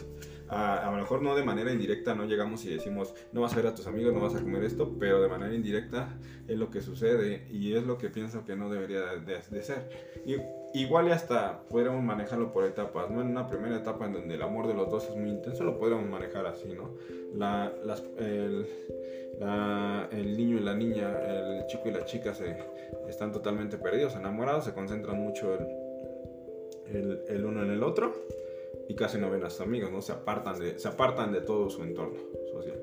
a, 0.50 0.88
a 0.88 0.92
lo 0.92 0.98
mejor 0.98 1.22
no 1.22 1.36
de 1.36 1.44
manera 1.44 1.72
indirecta 1.72 2.16
no 2.16 2.26
llegamos 2.26 2.66
y 2.66 2.70
decimos 2.70 3.14
no 3.32 3.42
vas 3.42 3.54
a 3.54 3.58
ver 3.58 3.68
a 3.68 3.76
tus 3.76 3.88
amigos, 3.88 4.14
no 4.14 4.20
vas 4.22 4.36
a 4.36 4.42
comer 4.42 4.64
esto, 4.64 4.96
pero 5.00 5.22
de 5.22 5.28
manera 5.30 5.54
indirecta 5.54 6.10
es 6.48 6.58
lo 6.58 6.70
que 6.72 6.82
sucede 6.82 7.46
y 7.52 7.76
es 7.76 7.84
lo 7.86 7.98
que 7.98 8.10
pienso 8.10 8.44
que 8.46 8.56
no 8.56 8.70
debería 8.70 9.02
de, 9.02 9.38
de 9.50 9.64
ser. 9.64 9.90
Y, 10.26 10.38
igual 10.74 11.08
y 11.08 11.12
hasta 11.12 11.62
podríamos 11.70 12.04
manejarlo 12.04 12.52
por 12.52 12.64
etapas, 12.66 13.10
¿no? 13.10 13.22
En 13.22 13.28
una 13.28 13.48
primera 13.48 13.76
etapa 13.78 14.06
en 14.06 14.14
donde 14.14 14.36
el 14.36 14.42
amor 14.42 14.68
de 14.68 14.74
los 14.74 14.90
dos 14.90 15.06
es 15.10 15.16
muy 15.16 15.30
intenso, 15.30 15.64
lo 15.64 15.78
podríamos 15.80 16.10
manejar 16.10 16.46
así, 16.48 16.74
¿no? 16.74 16.96
La, 17.36 17.72
las, 17.86 18.04
el, 18.18 18.68
la- 19.40 20.08
el 20.12 20.36
niño 20.38 20.58
y 20.58 20.62
la 20.62 20.74
niña, 20.76 21.18
el 21.22 21.66
chico 21.68 21.84
y 21.90 21.92
la 21.92 22.06
chica 22.06 22.34
se 22.34 22.58
están 23.08 23.32
totalmente 23.32 23.78
perdidos, 23.78 24.16
enamorados, 24.16 24.66
se 24.66 24.74
concentran 24.74 25.18
mucho 25.18 25.54
el, 25.56 26.96
el, 26.96 27.22
el 27.30 27.46
uno 27.46 27.64
en 27.64 27.72
el 27.72 27.84
otro 27.84 28.14
y 28.90 28.96
casi 28.96 29.18
no 29.18 29.30
ven 29.30 29.44
a 29.46 29.50
sus 29.50 29.62
amigos, 29.62 29.92
¿no? 29.92 30.02
Se 30.02 30.12
apartan 30.12 30.60
de, 30.60 30.78
se 30.78 30.88
apartan 30.90 31.32
de 31.32 31.40
todo 31.42 31.70
su 31.70 31.82
entorno 31.84 32.20
social. 32.52 32.82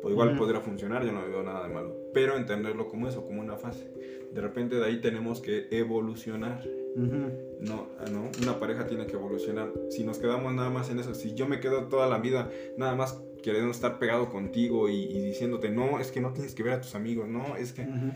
Pues 0.00 0.12
igual 0.12 0.28
Ujú. 0.30 0.38
podría 0.38 0.60
funcionar, 0.60 1.04
yo 1.04 1.10
no 1.12 1.26
veo 1.28 1.42
nada 1.42 1.66
de 1.66 1.74
malo, 1.74 1.94
pero 2.14 2.36
entenderlo 2.36 2.88
como 2.88 3.08
eso, 3.08 3.26
como 3.26 3.40
una 3.40 3.56
fase. 3.56 3.92
De 4.32 4.40
repente 4.40 4.76
de 4.76 4.84
ahí 4.86 5.00
tenemos 5.00 5.40
que 5.40 5.66
evolucionar. 5.72 6.62
Ujú. 6.96 7.32
No, 7.60 7.88
ah, 7.98 8.04
no, 8.10 8.30
una 8.42 8.60
pareja 8.60 8.86
tiene 8.86 9.06
que 9.06 9.14
evolucionar. 9.14 9.72
Si 9.90 10.04
nos 10.04 10.18
quedamos 10.18 10.54
nada 10.54 10.70
más 10.70 10.88
en 10.90 11.00
eso, 11.00 11.14
si 11.14 11.34
yo 11.34 11.46
me 11.48 11.58
quedo 11.60 11.88
toda 11.88 12.06
la 12.08 12.18
vida 12.18 12.48
nada 12.76 12.94
más 12.94 13.20
queriendo 13.42 13.70
estar 13.72 13.98
pegado 13.98 14.30
contigo 14.30 14.88
y, 14.88 15.02
y 15.04 15.20
diciéndote, 15.24 15.68
no, 15.70 15.98
es 15.98 16.12
que 16.12 16.20
no 16.20 16.32
tienes 16.32 16.54
que 16.54 16.62
ver 16.62 16.74
a 16.74 16.80
tus 16.80 16.94
amigos, 16.94 17.28
no, 17.28 17.56
es 17.56 17.72
que 17.72 17.82
Ujú. 17.82 18.12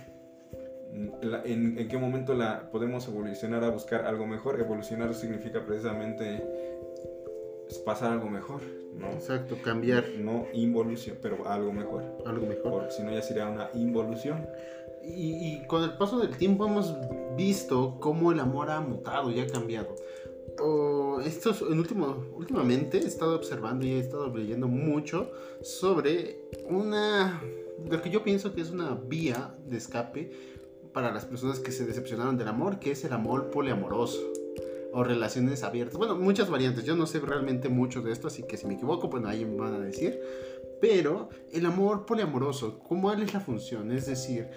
la- 1.23 1.43
en, 1.45 1.79
en 1.79 1.89
qué 1.89 1.97
momento 1.99 2.35
la 2.35 2.71
podemos 2.71 3.09
evolucionar 3.09 3.65
a 3.65 3.71
buscar 3.71 4.05
algo 4.05 4.27
mejor. 4.27 4.61
Evolucionar 4.61 5.15
significa 5.15 5.65
precisamente 5.65 6.72
pasar 7.79 8.11
a 8.11 8.15
algo 8.15 8.29
mejor, 8.29 8.61
¿no? 8.95 9.09
Exacto, 9.11 9.57
cambiar 9.63 10.05
No 10.19 10.47
involución, 10.53 11.19
pero 11.21 11.47
algo 11.49 11.73
mejor. 11.73 12.05
algo 12.27 12.47
mejor. 12.47 12.73
Porque 12.73 12.91
si 12.93 13.03
no 13.03 13.13
ya 13.13 13.23
sería 13.23 13.49
una 13.49 13.71
involución. 13.75 14.47
Y, 15.05 15.57
y 15.57 15.67
con 15.67 15.83
el 15.83 15.97
paso 15.97 16.21
del 16.21 16.37
tiempo 16.37 16.67
hemos 16.67 16.95
visto 17.37 17.99
cómo 18.01 18.33
el 18.33 18.41
amor 18.41 18.71
ha 18.71 18.81
mutado 18.81 19.31
y 19.31 19.41
ha 19.41 19.47
cambiado. 19.47 19.95
O 20.61 21.21
estos, 21.21 21.63
en 21.63 21.79
último, 21.79 22.25
últimamente 22.35 22.99
he 22.99 23.07
estado 23.07 23.37
observando 23.37 23.87
y 23.87 23.93
he 23.93 23.99
estado 23.99 24.35
leyendo 24.37 24.69
mucho 24.69 25.31
sobre 25.63 26.49
una, 26.69 27.43
lo 27.89 28.03
que 28.03 28.11
yo 28.11 28.23
pienso 28.23 28.55
que 28.55 28.61
es 28.61 28.71
una 28.71 28.95
vía 28.95 29.55
de 29.67 29.79
escape 29.79 30.31
para 30.93 31.13
las 31.13 31.25
personas 31.25 31.59
que 31.59 31.73
se 31.73 31.87
decepcionaron 31.87 32.37
del 32.37 32.49
amor, 32.49 32.79
que 32.79 32.91
es 32.91 33.05
el 33.05 33.13
amor 33.13 33.51
poliamoroso 33.51 34.21
o 34.93 35.03
relaciones 35.03 35.63
abiertas. 35.63 35.97
Bueno, 35.97 36.17
muchas 36.17 36.51
variantes. 36.51 36.85
Yo 36.85 36.95
no 36.95 37.07
sé 37.07 37.21
realmente 37.21 37.69
mucho 37.69 38.03
de 38.03 38.13
esto, 38.13 38.29
así 38.29 38.43
que 38.45 38.57
si 38.57 38.67
me 38.67 38.75
equivoco, 38.75 39.09
pues 39.09 39.25
ahí 39.25 39.45
me 39.45 39.57
van 39.57 39.75
a 39.75 39.81
decir. 39.81 40.21
Pero 40.81 41.29
el 41.53 41.67
amor 41.67 42.07
poliamoroso, 42.07 42.79
¿cuál 42.81 43.23
es 43.23 43.33
la 43.33 43.41
función? 43.41 43.93
Es 43.93 44.07
decir, 44.07 44.49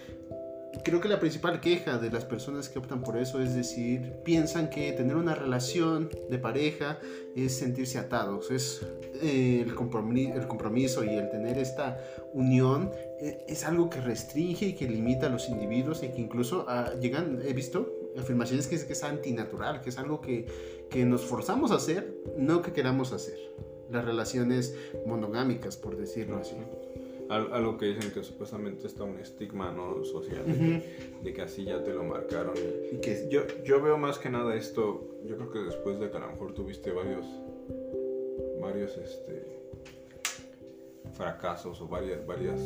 creo 0.83 0.99
que 0.99 1.07
la 1.07 1.19
principal 1.19 1.61
queja 1.61 1.97
de 1.97 2.09
las 2.09 2.25
personas 2.25 2.69
que 2.69 2.79
optan 2.79 3.01
por 3.01 3.17
eso 3.17 3.41
es 3.41 3.55
decir, 3.55 4.13
piensan 4.23 4.69
que 4.69 4.91
tener 4.93 5.15
una 5.15 5.35
relación 5.35 6.09
de 6.29 6.37
pareja 6.37 6.99
es 7.35 7.57
sentirse 7.57 7.97
atados, 7.97 8.51
es 8.51 8.85
eh, 9.21 9.61
el, 9.65 9.75
compromiso, 9.75 10.33
el 10.33 10.47
compromiso 10.47 11.03
y 11.03 11.09
el 11.09 11.29
tener 11.29 11.57
esta 11.57 11.99
unión 12.33 12.91
eh, 13.19 13.45
es 13.47 13.65
algo 13.65 13.89
que 13.89 14.01
restringe 14.01 14.67
y 14.67 14.73
que 14.73 14.87
limita 14.87 15.27
a 15.27 15.29
los 15.29 15.49
individuos 15.49 16.03
y 16.03 16.09
que 16.09 16.21
incluso 16.21 16.65
ah, 16.67 16.91
llegan, 16.99 17.41
he 17.45 17.53
visto 17.53 17.94
afirmaciones 18.17 18.67
que 18.67 18.75
es, 18.75 18.85
que 18.85 18.93
es 18.93 19.03
antinatural, 19.03 19.81
que 19.81 19.89
es 19.89 19.97
algo 19.97 20.21
que, 20.21 20.45
que 20.89 21.05
nos 21.05 21.25
forzamos 21.25 21.71
a 21.71 21.75
hacer, 21.75 22.21
no 22.37 22.61
que 22.61 22.71
queramos 22.71 23.11
hacer. 23.11 23.39
Las 23.91 24.03
relaciones 24.03 24.75
monogámicas, 25.05 25.77
por 25.77 25.95
decirlo 25.97 26.37
así. 26.37 26.55
Algo 27.29 27.77
que 27.77 27.87
dicen 27.87 28.11
que 28.11 28.23
supuestamente 28.23 28.85
está 28.85 29.03
un 29.03 29.19
estigma 29.19 29.71
no 29.71 30.03
social 30.03 30.45
de, 30.45 31.33
que, 31.33 31.41
así 31.41 31.65
ya 31.65 31.83
te 31.83 31.91
lo 31.91 32.03
marcaron. 32.03 32.53
Y, 32.91 32.97
que 32.97 33.27
yo, 33.31 33.41
yo 33.63 33.81
veo 33.81 33.97
más 33.97 34.19
que 34.19 34.29
nada 34.29 34.55
esto 34.55 35.15
yo 35.27 35.35
creo 35.37 35.49
que 35.49 35.59
después 35.59 35.99
de 35.99 36.09
que 36.09 36.17
a 36.17 36.19
lo 36.19 36.27
mejor 36.27 36.53
tuviste 36.53 36.91
varios 36.91 37.25
varios 38.61 38.95
este 38.97 39.43
fracasos 41.13 41.81
o 41.81 41.87
varias 41.87 42.25
varias 42.25 42.61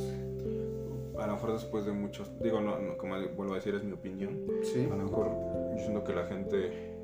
a 1.19 1.27
lo 1.27 1.33
mejor 1.33 1.53
después 1.53 1.85
de 1.85 1.91
muchos 1.91 2.31
digo 2.41 2.61
no, 2.61 2.97
como 2.97 3.15
vuelvo 3.35 3.53
a 3.53 3.55
decir 3.55 3.75
es 3.75 3.83
mi 3.83 3.93
opinión 3.93 4.45
a 4.75 4.95
lo 4.95 5.03
mejor 5.03 5.29
yo 5.75 5.79
siento 5.79 6.03
que 6.03 6.13
la 6.13 6.25
gente 6.25 6.97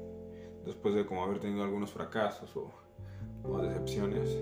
después 0.65 0.95
de 0.95 1.05
como 1.05 1.23
haber 1.23 1.39
tenido 1.39 1.63
algunos 1.63 1.91
fracasos 1.91 2.55
o, 2.55 2.71
o 3.43 3.61
decepciones 3.61 4.37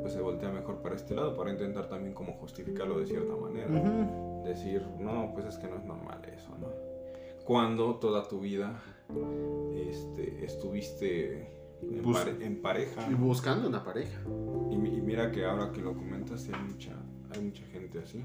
pues 0.00 0.12
se 0.12 0.20
voltea 0.20 0.50
mejor 0.50 0.80
para 0.80 0.94
este 0.94 1.14
lado, 1.14 1.36
para 1.36 1.50
intentar 1.50 1.88
también 1.88 2.14
como 2.14 2.32
justificarlo 2.34 2.98
de 2.98 3.06
cierta 3.06 3.34
manera. 3.36 3.68
Decir, 4.44 4.86
no, 4.98 5.32
pues 5.34 5.46
es 5.46 5.58
que 5.58 5.68
no 5.68 5.76
es 5.76 5.84
normal 5.84 6.22
eso, 6.34 6.56
¿no? 6.58 6.68
Cuando 7.44 7.96
toda 7.96 8.26
tu 8.28 8.40
vida 8.40 8.80
este, 9.74 10.44
estuviste 10.44 11.50
en, 11.82 12.62
pareja. 12.62 13.06
Y 13.10 13.14
buscando 13.14 13.68
una 13.68 13.84
pareja. 13.84 14.20
Y, 14.70 14.76
mira 14.76 15.30
que 15.30 15.44
ahora 15.44 15.72
que 15.72 15.80
lo 15.80 15.94
comentas, 15.94 16.48
hay 16.48 16.60
mucha, 16.62 16.92
hay 17.30 17.42
mucha 17.42 17.64
gente 17.66 17.98
así. 17.98 18.24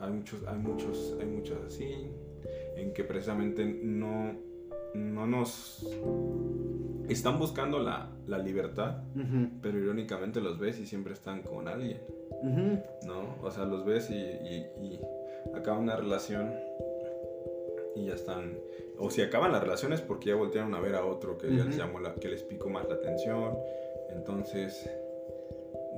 Hay 0.00 0.10
muchos, 0.10 0.44
hay 0.46 0.58
muchos, 0.58 1.16
hay 1.20 1.26
muchas 1.26 1.58
así, 1.66 2.10
en 2.76 2.92
que 2.92 3.04
precisamente 3.04 3.64
no, 3.64 4.36
no 4.94 5.26
nos 5.26 5.86
están 7.08 7.38
buscando 7.38 7.78
la, 7.78 8.10
la 8.26 8.38
libertad, 8.38 9.02
pero 9.62 9.78
irónicamente 9.78 10.40
los 10.40 10.58
ves 10.58 10.78
y 10.78 10.86
siempre 10.86 11.14
están 11.14 11.42
con 11.42 11.68
alguien. 11.68 12.00
¿No? 12.42 13.36
O 13.42 13.50
sea, 13.50 13.64
los 13.64 13.84
ves 13.84 14.10
y, 14.10 14.14
y, 14.14 15.00
acaba 15.54 15.78
una 15.78 15.96
relación 15.96 16.54
y 17.96 18.06
ya 18.06 18.14
están. 18.14 18.58
O 18.98 19.10
si 19.10 19.22
acaban 19.22 19.52
las 19.52 19.62
relaciones 19.62 20.00
porque 20.00 20.28
ya 20.28 20.36
voltearon 20.36 20.74
a 20.74 20.80
ver 20.80 20.94
a 20.94 21.04
otro 21.04 21.38
que 21.38 21.54
ya 21.56 21.64
les 21.64 21.76
llamó 21.76 21.98
la, 21.98 22.14
que 22.14 22.28
les 22.28 22.42
picó 22.42 22.68
más 22.68 22.88
la 22.88 22.96
atención. 22.96 23.56
Entonces, 24.10 24.88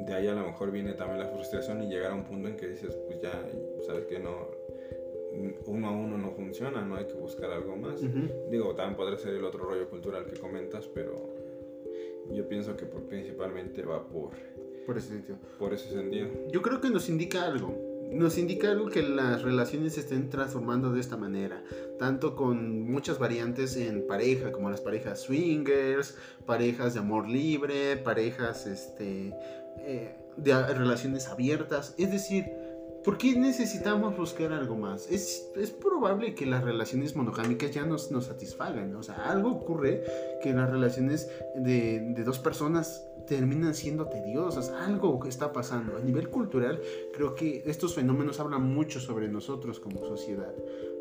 de 0.04 0.14
ahí 0.14 0.28
a 0.28 0.34
lo 0.34 0.46
mejor 0.46 0.70
viene 0.70 0.92
también 0.94 1.20
la 1.20 1.26
frustración 1.26 1.82
y 1.82 1.88
llegar 1.88 2.12
a 2.12 2.14
un 2.14 2.24
punto 2.24 2.48
en 2.48 2.56
que 2.56 2.68
dices, 2.68 2.96
pues 3.06 3.20
ya, 3.20 3.48
sabes 3.86 4.06
que 4.06 4.18
no, 4.18 4.48
uno 5.66 5.88
a 5.88 5.90
uno 5.92 6.18
no 6.18 6.30
funciona, 6.32 6.82
no 6.82 6.96
hay 6.96 7.06
que 7.06 7.14
buscar 7.14 7.50
algo 7.50 7.76
más. 7.76 8.00
Digo, 8.50 8.74
también 8.74 8.96
podría 8.96 9.18
ser 9.18 9.34
el 9.34 9.44
otro 9.44 9.64
rollo 9.64 9.88
cultural 9.88 10.26
que 10.26 10.38
comentas, 10.38 10.86
pero 10.88 11.14
yo 12.30 12.46
pienso 12.48 12.76
que 12.76 12.86
principalmente 12.86 13.82
va 13.82 14.06
por, 14.06 14.30
por 14.86 14.98
ese 14.98 15.08
sentido. 15.08 15.38
Por 15.58 15.72
ese 15.72 15.90
sentido. 15.90 16.28
Yo 16.50 16.62
creo 16.62 16.80
que 16.80 16.90
nos 16.90 17.08
indica 17.08 17.44
algo. 17.44 17.89
Nos 18.10 18.38
indica 18.38 18.70
algo 18.70 18.88
que 18.88 19.02
las 19.02 19.42
relaciones 19.42 19.94
se 19.94 20.00
estén 20.00 20.30
transformando 20.30 20.92
de 20.92 21.00
esta 21.00 21.16
manera, 21.16 21.62
tanto 21.98 22.34
con 22.34 22.90
muchas 22.90 23.18
variantes 23.18 23.76
en 23.76 24.06
pareja, 24.06 24.50
como 24.50 24.68
las 24.68 24.80
parejas 24.80 25.20
swingers, 25.20 26.16
parejas 26.44 26.94
de 26.94 27.00
amor 27.00 27.28
libre, 27.28 27.96
parejas 27.96 28.66
este, 28.66 29.32
eh, 29.78 30.16
de 30.36 30.74
relaciones 30.74 31.28
abiertas. 31.28 31.94
Es 31.98 32.10
decir, 32.10 32.46
¿Por 33.04 33.16
qué 33.16 33.34
necesitamos 33.34 34.14
buscar 34.16 34.52
algo 34.52 34.76
más? 34.76 35.10
Es, 35.10 35.50
es 35.56 35.70
probable 35.70 36.34
que 36.34 36.44
las 36.44 36.62
relaciones 36.62 37.16
monogámicas 37.16 37.70
ya 37.70 37.86
nos, 37.86 38.10
nos 38.10 38.26
satisfagan. 38.26 38.94
O 38.94 39.02
sea, 39.02 39.14
algo 39.30 39.50
ocurre 39.50 40.04
que 40.42 40.52
las 40.52 40.70
relaciones 40.70 41.30
de, 41.54 42.12
de 42.14 42.24
dos 42.24 42.38
personas 42.38 43.06
terminan 43.26 43.74
siendo 43.74 44.06
tediosas. 44.06 44.68
Algo 44.68 45.18
que 45.18 45.30
está 45.30 45.50
pasando. 45.50 45.96
A 45.96 46.00
nivel 46.00 46.28
cultural, 46.28 46.78
creo 47.14 47.34
que 47.34 47.62
estos 47.64 47.94
fenómenos 47.94 48.38
hablan 48.38 48.62
mucho 48.62 49.00
sobre 49.00 49.28
nosotros 49.28 49.80
como 49.80 50.04
sociedad. 50.04 50.54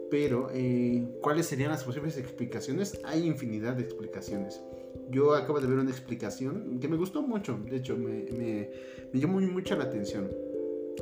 Pero, 0.10 0.50
eh, 0.54 1.06
¿cuáles 1.22 1.48
serían 1.48 1.72
las 1.72 1.84
posibles 1.84 2.18
explicaciones? 2.18 3.02
Hay 3.04 3.28
infinidad 3.28 3.76
de 3.76 3.84
explicaciones. 3.84 4.62
Yo 5.10 5.36
acabo 5.36 5.60
de 5.60 5.68
ver 5.68 5.80
una 5.80 5.92
explicación 5.92 6.80
que 6.80 6.88
me 6.88 6.96
gustó 6.96 7.22
mucho. 7.22 7.60
De 7.70 7.76
hecho, 7.76 7.98
me, 7.98 8.26
me, 8.32 8.70
me 9.12 9.20
llamó 9.20 9.42
mucho 9.42 9.76
la 9.76 9.84
atención 9.84 10.49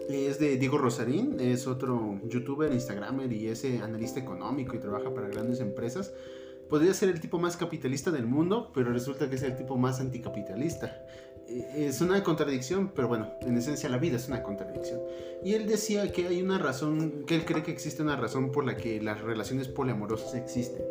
es 0.10 0.40
de 0.40 0.58
Diego 0.58 0.78
Rosarín, 0.78 1.40
es 1.40 1.68
otro 1.68 2.20
youtuber, 2.26 2.72
instagramer 2.72 3.32
y 3.32 3.48
es 3.48 3.66
analista 3.82 4.20
económico 4.20 4.76
y 4.76 4.80
trabaja 4.80 5.14
para 5.14 5.28
grandes 5.28 5.60
empresas. 5.60 6.14
Podría 6.70 6.94
ser 6.94 7.10
el 7.10 7.22
tipo 7.22 7.40
más 7.40 7.56
capitalista 7.56 8.12
del 8.12 8.26
mundo, 8.26 8.72
pero 8.74 8.92
resulta 8.92 9.30
que 9.30 9.36
es 9.36 9.44
el 9.44 9.56
tipo 9.56 9.78
más 9.78 10.00
anticapitalista. 10.00 11.06
Eh, 11.48 11.88
es 11.88 12.02
una 12.02 12.24
contradicción, 12.24 12.92
pero 12.94 13.08
bueno, 13.08 13.32
en 13.42 13.58
esencia 13.58 13.88
la 13.90 13.98
vida 13.98 14.18
es 14.18 14.28
una 14.28 14.44
contradicción. 14.44 15.00
Y 15.44 15.54
él 15.54 15.66
decía 15.66 16.12
que 16.12 16.28
hay 16.28 16.42
una 16.42 16.58
razón, 16.58 17.24
que 17.26 17.36
él 17.36 17.46
cree 17.46 17.64
que 17.64 17.72
existe 17.72 18.04
una 18.04 18.18
razón 18.18 18.52
por 18.52 18.66
la 18.66 18.76
que 18.76 19.02
las 19.02 19.22
relaciones 19.22 19.70
poliamorosas 19.70 20.36
existen. 20.36 20.84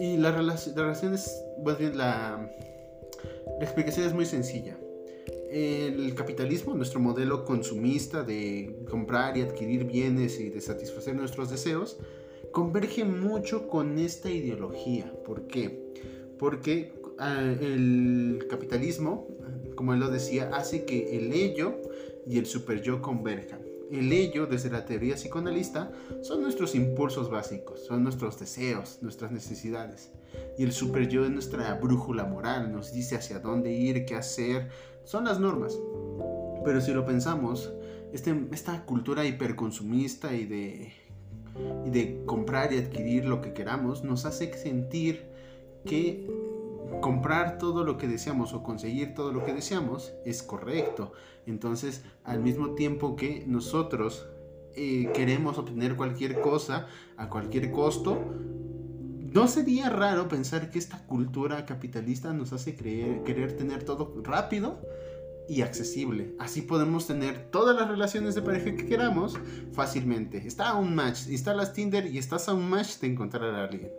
Y 0.00 0.16
las 0.16 0.34
relaciones, 0.34 1.44
más 1.62 1.78
bien 1.78 1.98
la, 1.98 2.50
la 3.58 3.64
explicación 3.64 4.06
es 4.06 4.14
muy 4.14 4.24
sencilla 4.24 4.78
el 5.52 6.14
capitalismo, 6.14 6.74
nuestro 6.74 6.98
modelo 6.98 7.44
consumista 7.44 8.22
de 8.22 8.84
comprar 8.90 9.36
y 9.36 9.42
adquirir 9.42 9.84
bienes 9.84 10.40
y 10.40 10.48
de 10.48 10.60
satisfacer 10.62 11.14
nuestros 11.14 11.50
deseos, 11.50 11.98
converge 12.52 13.04
mucho 13.04 13.68
con 13.68 13.98
esta 13.98 14.30
ideología. 14.30 15.12
¿Por 15.24 15.46
qué? 15.46 15.92
Porque 16.38 16.94
ah, 17.18 17.42
el 17.42 18.46
capitalismo, 18.48 19.28
como 19.74 19.92
él 19.92 20.00
lo 20.00 20.10
decía, 20.10 20.50
hace 20.54 20.84
que 20.86 21.18
el 21.18 21.32
ello 21.32 21.80
y 22.26 22.38
el 22.38 22.46
superyo 22.46 23.02
converjan. 23.02 23.60
El 23.90 24.10
ello, 24.10 24.46
desde 24.46 24.70
la 24.70 24.86
teoría 24.86 25.16
psicoanalista, 25.16 25.92
son 26.22 26.40
nuestros 26.40 26.74
impulsos 26.74 27.30
básicos, 27.30 27.84
son 27.84 28.02
nuestros 28.02 28.40
deseos, 28.40 28.98
nuestras 29.02 29.32
necesidades. 29.32 30.10
Y 30.56 30.64
el 30.64 30.72
superyo 30.72 31.26
es 31.26 31.30
nuestra 31.30 31.74
brújula 31.74 32.24
moral, 32.24 32.72
nos 32.72 32.94
dice 32.94 33.16
hacia 33.16 33.38
dónde 33.38 33.70
ir, 33.70 34.06
qué 34.06 34.14
hacer, 34.14 34.70
son 35.04 35.24
las 35.24 35.40
normas. 35.40 35.78
Pero 36.64 36.80
si 36.80 36.92
lo 36.92 37.04
pensamos, 37.04 37.72
este, 38.12 38.34
esta 38.52 38.84
cultura 38.84 39.24
hiperconsumista 39.24 40.34
y 40.34 40.46
de, 40.46 40.92
y 41.84 41.90
de 41.90 42.24
comprar 42.26 42.72
y 42.72 42.78
adquirir 42.78 43.24
lo 43.24 43.40
que 43.40 43.52
queramos 43.52 44.04
nos 44.04 44.24
hace 44.24 44.52
sentir 44.54 45.30
que 45.84 46.30
comprar 47.00 47.58
todo 47.58 47.84
lo 47.84 47.96
que 47.96 48.06
deseamos 48.06 48.52
o 48.52 48.62
conseguir 48.62 49.14
todo 49.14 49.32
lo 49.32 49.44
que 49.44 49.52
deseamos 49.52 50.12
es 50.24 50.42
correcto. 50.42 51.12
Entonces, 51.46 52.04
al 52.24 52.40
mismo 52.40 52.74
tiempo 52.74 53.16
que 53.16 53.44
nosotros 53.46 54.28
eh, 54.74 55.10
queremos 55.12 55.58
obtener 55.58 55.96
cualquier 55.96 56.40
cosa 56.40 56.86
a 57.16 57.28
cualquier 57.28 57.70
costo, 57.70 58.18
no 59.32 59.48
sería 59.48 59.88
raro 59.88 60.28
pensar 60.28 60.70
que 60.70 60.78
esta 60.78 60.98
cultura 61.06 61.64
capitalista 61.64 62.32
nos 62.32 62.52
hace 62.52 62.76
creer, 62.76 63.22
querer 63.22 63.56
tener 63.56 63.82
todo 63.82 64.14
rápido 64.22 64.80
y 65.48 65.62
accesible. 65.62 66.34
Así 66.38 66.62
podemos 66.62 67.06
tener 67.06 67.50
todas 67.50 67.74
las 67.76 67.88
relaciones 67.88 68.34
de 68.34 68.42
pareja 68.42 68.76
que 68.76 68.86
queramos 68.86 69.38
fácilmente. 69.72 70.38
Está 70.46 70.70
a 70.70 70.76
un 70.76 70.94
match, 70.94 71.28
instalas 71.28 71.72
Tinder 71.72 72.06
y 72.06 72.18
estás 72.18 72.48
a 72.48 72.54
un 72.54 72.68
match 72.68 72.98
de 73.00 73.08
encontrar 73.08 73.54
a 73.54 73.64
alguien. 73.64 73.90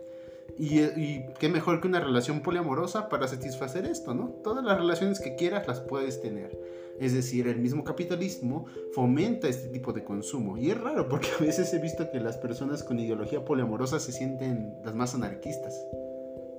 Y, 0.58 0.80
y, 0.80 1.24
qué 1.40 1.48
mejor 1.48 1.80
que 1.80 1.88
una 1.88 2.00
relación 2.00 2.40
poliamorosa 2.40 3.08
para 3.08 3.26
satisfacer 3.26 3.86
esto, 3.86 4.14
¿no? 4.14 4.28
Todas 4.44 4.64
las 4.64 4.78
relaciones 4.78 5.18
que 5.18 5.34
quieras 5.34 5.66
las 5.66 5.80
puedes 5.80 6.20
tener. 6.22 6.56
Es 7.00 7.12
decir, 7.12 7.48
el 7.48 7.58
mismo 7.58 7.82
capitalismo 7.84 8.66
fomenta 8.92 9.48
este 9.48 9.68
tipo 9.68 9.92
de 9.92 10.04
consumo. 10.04 10.56
Y 10.56 10.70
es 10.70 10.80
raro 10.80 11.08
porque 11.08 11.28
a 11.38 11.42
veces 11.42 11.72
he 11.74 11.80
visto 11.80 12.10
que 12.10 12.20
las 12.20 12.36
personas 12.38 12.82
con 12.82 12.98
ideología 12.98 13.44
poliamorosa 13.44 13.98
se 13.98 14.12
sienten 14.12 14.74
las 14.84 14.94
más 14.94 15.14
anarquistas 15.14 15.74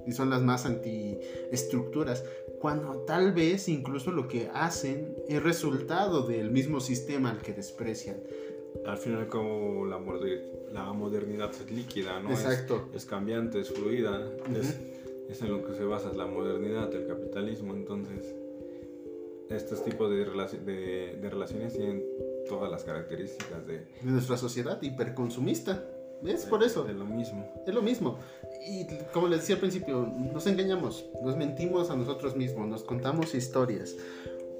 y 0.05 0.11
son 0.11 0.29
las 0.29 0.41
más 0.41 0.65
antiestructuras, 0.65 2.23
cuando 2.59 2.99
tal 3.05 3.33
vez 3.33 3.67
incluso 3.67 4.11
lo 4.11 4.27
que 4.27 4.49
hacen 4.53 5.15
es 5.27 5.41
resultado 5.41 6.27
del 6.27 6.51
mismo 6.51 6.79
sistema 6.79 7.31
al 7.31 7.41
que 7.41 7.53
desprecian. 7.53 8.17
Al 8.86 8.97
final 8.97 9.27
como 9.27 9.86
la, 9.86 9.99
la 10.71 10.93
modernidad 10.93 11.51
es 11.51 11.71
líquida, 11.71 12.19
¿no? 12.19 12.29
Exacto. 12.29 12.89
Es, 12.93 13.05
cambiante, 13.05 13.61
es 13.61 13.71
fluida, 13.71 14.29
es, 14.53 14.77
es 15.29 15.41
en 15.41 15.51
lo 15.51 15.65
que 15.65 15.73
se 15.73 15.86
basa 15.86 16.13
la 16.13 16.27
modernidad, 16.27 16.93
el 16.93 17.07
capitalismo, 17.07 17.73
entonces 17.73 18.36
estos 19.49 19.83
tipos 19.83 20.09
de, 20.09 20.25
de, 20.25 21.17
de 21.21 21.29
relaciones 21.29 21.73
tienen 21.73 22.03
todas 22.47 22.71
las 22.71 22.83
características 22.83 23.65
de, 23.65 23.79
de 23.79 24.11
nuestra 24.11 24.37
sociedad 24.37 24.81
hiperconsumista. 24.81 25.83
Es 26.25 26.45
por 26.45 26.63
eso. 26.63 26.87
Es 26.87 26.95
lo 26.95 27.05
mismo. 27.05 27.45
Es 27.67 27.73
lo 27.73 27.81
mismo. 27.81 28.17
Y 28.67 28.87
como 29.13 29.27
les 29.27 29.41
decía 29.41 29.55
al 29.55 29.61
principio, 29.61 30.11
nos 30.33 30.47
engañamos, 30.47 31.05
nos 31.23 31.35
mentimos 31.37 31.91
a 31.91 31.95
nosotros 31.95 32.35
mismos, 32.35 32.67
nos 32.67 32.83
contamos 32.83 33.35
historias. 33.35 33.95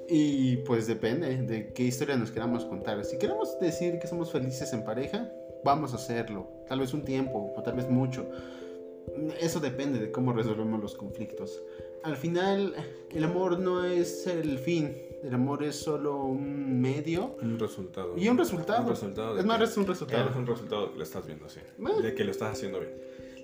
Y 0.08 0.58
pues 0.58 0.86
depende 0.86 1.36
de 1.36 1.72
qué 1.72 1.82
historia 1.82 2.16
nos 2.16 2.30
queramos 2.30 2.64
contar. 2.64 3.04
Si 3.04 3.18
queremos 3.18 3.58
decir 3.58 3.98
que 3.98 4.06
somos 4.06 4.30
felices 4.30 4.72
en 4.72 4.84
pareja, 4.84 5.32
vamos 5.64 5.92
a 5.92 5.96
hacerlo. 5.96 6.46
Tal 6.68 6.80
vez 6.80 6.94
un 6.94 7.04
tiempo 7.04 7.52
o 7.56 7.62
tal 7.62 7.74
vez 7.74 7.88
mucho. 7.90 8.28
Eso 9.40 9.58
depende 9.58 9.98
de 9.98 10.12
cómo 10.12 10.32
resolvemos 10.32 10.80
los 10.80 10.94
conflictos. 10.94 11.60
Al 12.02 12.16
final, 12.16 12.74
el 13.12 13.24
amor 13.24 13.58
no 13.58 13.84
es 13.84 14.26
el 14.26 14.58
fin, 14.58 14.96
el 15.22 15.34
amor 15.34 15.64
es 15.64 15.76
solo 15.76 16.22
un 16.24 16.80
medio. 16.80 17.36
Un 17.42 17.58
resultado. 17.58 18.16
Y 18.16 18.28
un 18.28 18.38
resultado. 18.38 18.82
Un 18.82 18.90
resultado 18.90 19.38
es 19.38 19.44
más, 19.44 19.60
es 19.60 19.76
un 19.76 19.86
resultado. 19.86 20.30
Es 20.30 20.36
un 20.36 20.46
resultado 20.46 20.92
que 20.92 20.98
lo 20.98 21.02
estás 21.02 21.26
viendo, 21.26 21.48
sí. 21.48 21.60
De 22.02 22.14
que 22.14 22.24
lo 22.24 22.30
estás 22.30 22.52
haciendo 22.52 22.80
bien. 22.80 22.92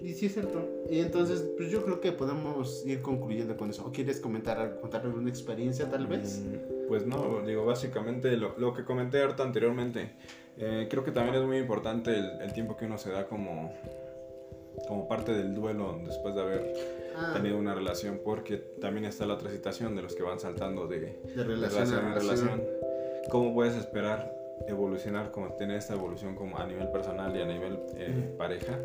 Y 0.03 0.15
sí 0.15 0.27
es 0.27 0.35
cierto. 0.35 0.69
Y 0.91 0.99
entonces, 0.99 1.45
pues 1.57 1.71
yo 1.71 1.85
creo 1.85 2.01
que 2.01 2.13
podemos 2.13 2.85
ir 2.87 3.03
concluyendo 3.03 3.57
con 3.57 3.71
eso. 3.71 3.87
¿O 3.87 3.93
quieres 3.93 4.21
comentar, 4.21 4.81
contarme 4.81 5.15
una 5.15 5.31
experiencia 5.31 5.89
tal 5.89 6.07
vez? 6.07 6.41
Mm, 6.41 6.89
pues 6.89 7.07
no, 7.07 7.43
digo, 7.47 7.65
básicamente 7.65 8.37
lo, 8.37 8.59
lo 8.59 8.75
que 8.75 8.85
comenté 8.85 9.23
ahorita 9.23 9.45
anteriormente. 9.45 10.15
Eh, 10.59 10.89
creo 10.91 11.05
que 11.05 11.13
también 11.13 11.37
es 11.37 11.47
muy 11.47 11.59
importante 11.59 12.11
el, 12.17 12.43
el, 12.43 12.53
tiempo 12.53 12.77
que 12.77 12.85
uno 12.85 12.99
se 12.99 13.11
da 13.11 13.27
como, 13.27 13.73
como 14.87 15.09
parte 15.09 15.33
del 15.33 15.55
duelo 15.55 16.01
después 16.05 16.35
de 16.35 16.41
haber 16.43 17.02
ah. 17.17 17.33
tenido 17.35 17.59
una 17.59 17.75
relación, 17.75 18.21
porque 18.25 18.57
también 18.57 19.05
está 19.05 19.27
la 19.27 19.35
otra 19.35 19.51
situación 19.51 19.95
de 19.97 20.03
los 20.03 20.15
que 20.15 20.23
van 20.23 20.41
saltando 20.41 20.87
de, 20.87 21.01
de 21.01 21.45
relación, 21.45 21.91
de 21.91 22.01
relación 22.01 22.05
a 22.07 22.15
relación. 22.15 22.63
¿Cómo 23.31 23.55
puedes 23.55 23.77
esperar 23.77 24.43
evolucionar, 24.67 25.31
como 25.31 25.53
tener 25.55 25.77
esta 25.77 25.95
evolución 25.95 26.35
como 26.35 26.59
a 26.59 26.67
nivel 26.67 26.89
personal 26.89 27.37
y 27.37 27.41
a 27.41 27.47
nivel 27.47 27.79
eh, 27.97 28.35
pareja, 28.37 28.79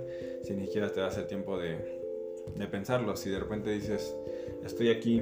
si 0.43 0.53
ni 0.53 0.65
siquiera 0.65 0.91
te 0.91 1.01
das 1.01 1.17
el 1.17 1.27
tiempo 1.27 1.57
de, 1.57 1.77
de 2.55 2.67
pensarlo. 2.67 3.15
Si 3.15 3.29
de 3.29 3.39
repente 3.39 3.69
dices, 3.71 4.15
estoy 4.63 4.89
aquí 4.89 5.21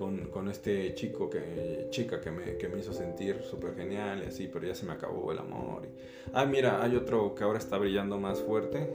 con, 0.00 0.30
con, 0.30 0.48
este 0.48 0.94
chico, 0.94 1.28
que, 1.28 1.88
chica 1.90 2.22
que 2.22 2.30
me, 2.30 2.56
que 2.56 2.68
me 2.68 2.78
hizo 2.78 2.90
sentir 2.94 3.42
súper 3.42 3.74
genial 3.76 4.22
y 4.24 4.28
así, 4.28 4.48
pero 4.50 4.66
ya 4.66 4.74
se 4.74 4.86
me 4.86 4.94
acabó 4.94 5.30
el 5.30 5.38
amor. 5.38 5.84
Y, 5.84 5.90
ah, 6.32 6.46
mira, 6.46 6.82
hay 6.82 6.96
otro 6.96 7.34
que 7.34 7.44
ahora 7.44 7.58
está 7.58 7.76
brillando 7.76 8.18
más 8.18 8.40
fuerte, 8.40 8.90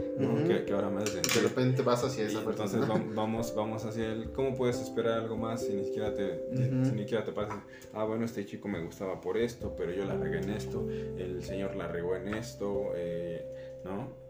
que, 0.48 0.66
que, 0.66 0.74
ahora 0.74 0.90
me 0.90 1.04
hace 1.04 1.22
De 1.22 1.48
repente 1.48 1.84
vas 1.84 2.04
hacia 2.04 2.26
esa 2.26 2.44
persona. 2.44 2.66
Entonces 2.66 2.88
vamos, 3.16 3.54
vamos 3.54 3.86
hacia 3.86 4.12
él. 4.12 4.32
¿Cómo 4.32 4.56
puedes 4.56 4.82
esperar 4.82 5.20
algo 5.20 5.38
más 5.38 5.62
si 5.62 5.74
ni 5.74 5.86
siquiera 5.86 6.12
te, 6.12 6.44
si, 6.56 6.64
ni 6.72 7.02
siquiera 7.02 7.24
te 7.24 7.32
pasa? 7.32 7.64
Ah, 7.94 8.04
bueno, 8.06 8.26
este 8.26 8.44
chico 8.44 8.68
me 8.68 8.84
gustaba 8.84 9.22
por 9.22 9.38
esto, 9.38 9.76
pero 9.78 9.92
yo 9.92 10.06
la 10.06 10.16
regué 10.16 10.40
en 10.40 10.50
esto, 10.50 10.90
el 10.90 11.44
señor 11.44 11.76
la 11.76 11.88
regó 11.88 12.16
en 12.16 12.34
esto, 12.34 12.94
eh, 12.96 13.46
¿no? 13.84 14.25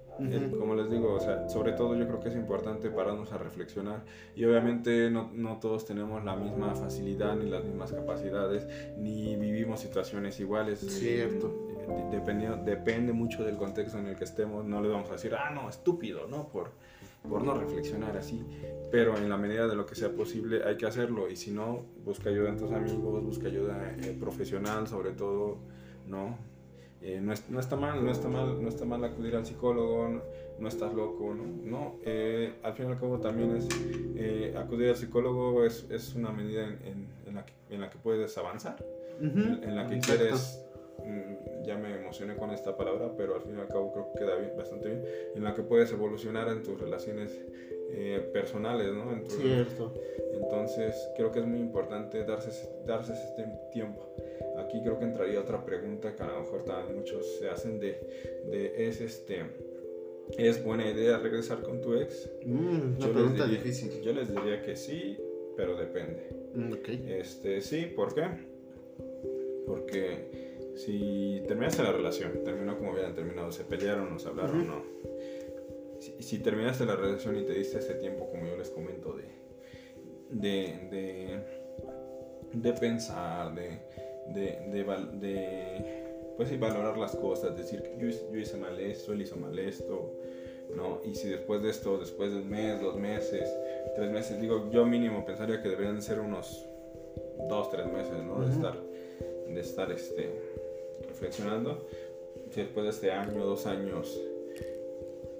Como 0.57 0.75
les 0.75 0.89
digo, 0.89 1.13
o 1.13 1.19
sea, 1.19 1.49
sobre 1.49 1.73
todo 1.73 1.95
yo 1.95 2.07
creo 2.07 2.19
que 2.19 2.29
es 2.29 2.35
importante 2.35 2.89
pararnos 2.89 3.31
a 3.33 3.37
reflexionar 3.37 4.03
y 4.35 4.45
obviamente 4.45 5.09
no, 5.09 5.29
no, 5.33 5.59
todos 5.59 5.85
tenemos 5.85 6.23
la 6.23 6.35
misma 6.35 6.73
facilidad 6.75 7.35
ni 7.35 7.49
las 7.49 7.63
mismas 7.65 7.91
capacidades 7.91 8.67
ni 8.97 9.35
vivimos 9.35 9.79
situaciones 9.81 10.39
iguales. 10.39 10.79
Cierto. 10.79 11.53
Eh, 11.87 12.07
depende, 12.11 12.49
depende 12.63 13.13
mucho 13.13 13.43
del 13.43 13.57
contexto 13.57 13.99
en 13.99 14.07
el 14.07 14.15
que 14.15 14.23
estemos, 14.23 14.65
no 14.65 14.81
le 14.81 14.89
vamos 14.89 15.09
a 15.09 15.13
decir, 15.13 15.35
ah, 15.35 15.51
no, 15.51 15.69
estúpido, 15.69 16.27
¿no? 16.27 16.47
Por, 16.47 16.71
por 17.29 17.43
no 17.43 17.53
reflexionar 17.53 18.17
así, 18.17 18.43
pero 18.91 19.17
en 19.17 19.29
la 19.29 19.37
medida 19.37 19.67
de 19.67 19.75
lo 19.75 19.85
que 19.85 19.95
sea 19.95 20.09
posible 20.09 20.63
hay 20.65 20.77
que 20.77 20.85
hacerlo 20.85 21.29
y 21.29 21.35
si 21.35 21.51
no, 21.51 21.83
busca 22.03 22.29
ayuda 22.29 22.49
en 22.49 22.57
tus 22.57 22.71
amigos, 22.71 23.23
busca 23.23 23.47
ayuda 23.47 23.95
eh, 24.01 24.15
profesional 24.19 24.87
sobre 24.87 25.11
todo, 25.11 25.57
¿no? 26.07 26.37
Eh, 27.07 27.21
no, 27.21 27.33
no, 27.49 27.59
está 27.59 27.75
mal, 27.75 28.03
no 28.03 28.09
está 28.09 28.27
mal, 28.27 28.59
no 28.63 28.67
está 28.67 28.83
mal 28.83 29.03
acudir 29.03 29.35
al 29.35 29.45
psicólogo, 29.45 30.23
no, 30.57 30.67
estás 30.67 30.91
loco, 30.91 31.35
¿no? 31.35 31.43
no 31.63 31.99
eh, 32.03 32.55
al 32.63 32.73
fin 32.73 32.87
y 32.87 32.93
al 32.93 32.99
cabo 32.99 33.19
también 33.19 33.55
es, 33.55 33.67
eh, 34.15 34.55
acudir 34.57 34.89
al 34.89 34.95
psicólogo 34.95 35.63
es, 35.63 35.85
es 35.91 36.15
una 36.15 36.31
medida 36.31 36.63
en, 36.63 37.07
en, 37.27 37.35
la 37.35 37.45
que, 37.45 37.53
en, 37.69 37.81
la 37.81 37.91
que, 37.91 37.99
puedes 37.99 38.35
avanzar, 38.39 38.83
en, 39.21 39.75
la 39.75 39.87
que 39.87 39.99
quieres, 39.99 40.64
ya 41.63 41.77
me 41.77 41.95
emocioné 41.95 42.35
con 42.35 42.51
esta 42.51 42.75
palabra, 42.75 43.11
pero 43.17 43.35
al 43.35 43.41
fin 43.41 43.57
y 43.57 43.61
al 43.61 43.67
cabo 43.67 43.91
creo 43.91 44.11
que 44.11 44.19
queda 44.19 44.35
bien, 44.35 44.51
bastante 44.57 44.89
bien, 44.89 45.03
en 45.35 45.43
la 45.43 45.53
que 45.53 45.63
puedes 45.63 45.91
evolucionar 45.91 46.47
en 46.49 46.63
tus 46.63 46.79
relaciones 46.79 47.31
personales, 48.33 48.93
¿no? 48.93 49.13
En 49.13 49.29
Cierto. 49.29 49.93
Entonces 50.33 50.95
creo 51.15 51.31
que 51.31 51.39
es 51.39 51.45
muy 51.45 51.59
importante 51.59 52.25
darse, 52.25 52.69
darse 52.85 53.13
este 53.13 53.45
tiempo 53.71 54.15
aquí 54.57 54.81
creo 54.81 54.97
que 54.97 55.05
entraría 55.05 55.39
otra 55.39 55.63
pregunta 55.63 56.15
que 56.15 56.23
a 56.23 56.27
lo 56.27 56.39
mejor 56.39 56.63
también 56.63 56.97
muchos 56.97 57.37
se 57.37 57.49
hacen 57.49 57.79
de, 57.79 57.99
de 58.49 58.87
es 58.87 59.01
este 59.01 59.43
¿Es 60.37 60.63
buena 60.63 60.89
idea 60.89 61.19
regresar 61.19 61.61
con 61.61 61.81
tu 61.81 61.93
ex? 61.93 62.31
Mm, 62.43 62.95
una 62.97 63.13
pregunta 63.13 63.47
difícil. 63.47 64.01
Yo 64.01 64.11
les 64.11 64.33
diría 64.33 64.61
que 64.63 64.75
sí, 64.75 65.17
pero 65.55 65.77
depende. 65.77 66.49
Mm, 66.55 66.73
okay. 66.73 67.05
Este, 67.19 67.61
sí, 67.61 67.85
¿por 67.95 68.15
qué? 68.15 68.23
Porque 69.67 70.54
si 70.75 71.41
terminaste 71.47 71.83
la 71.83 71.91
relación, 71.91 72.43
terminó 72.43 72.77
como 72.77 72.91
habían 72.91 73.15
terminado, 73.15 73.51
se 73.51 73.63
pelearon, 73.63 74.09
nos 74.11 74.25
hablaron, 74.25 74.67
no. 74.67 74.83
Si, 75.99 76.21
si, 76.21 76.39
terminaste 76.39 76.85
la 76.85 76.95
relación 76.95 77.37
y 77.37 77.43
te 77.43 77.53
diste 77.53 77.79
ese 77.79 77.95
tiempo, 77.95 78.29
como 78.29 78.45
yo 78.45 78.57
les 78.57 78.69
comento, 78.69 79.13
de, 79.13 79.23
de, 80.29 80.89
de, 80.91 81.39
de 82.53 82.73
pensar, 82.73 83.55
de, 83.55 83.79
de, 84.27 84.83
de, 85.13 86.03
pues, 86.35 86.59
valorar 86.59 86.97
las 86.97 87.15
cosas, 87.15 87.55
decir 87.55 87.81
que 87.81 87.95
yo, 87.97 88.09
yo, 88.31 88.37
hice 88.37 88.57
mal 88.57 88.79
esto, 88.79 89.13
él 89.13 89.21
hizo 89.21 89.37
mal 89.37 89.57
esto, 89.57 90.11
¿no? 90.75 90.99
Y 91.05 91.15
si 91.15 91.29
después 91.29 91.61
de 91.63 91.69
esto, 91.69 91.97
después 91.97 92.33
del 92.33 92.45
mes, 92.45 92.81
dos 92.81 92.97
meses, 92.97 93.49
tres 93.95 94.11
meses, 94.11 94.41
digo, 94.41 94.69
yo 94.71 94.85
mínimo 94.85 95.25
pensaría 95.25 95.61
que 95.61 95.69
deberían 95.69 96.01
ser 96.01 96.19
unos 96.19 96.67
dos, 97.47 97.69
tres 97.71 97.87
meses, 97.87 98.23
¿no? 98.23 98.41
De 98.41 98.51
estar, 98.51 98.77
de 99.47 99.61
estar 99.61 99.91
este, 99.91 100.29
reflexionando. 101.15 101.87
Si 102.51 102.61
después 102.61 102.83
de 102.83 102.89
este 102.89 103.11
año, 103.11 103.45
dos 103.45 103.65
años, 103.65 104.21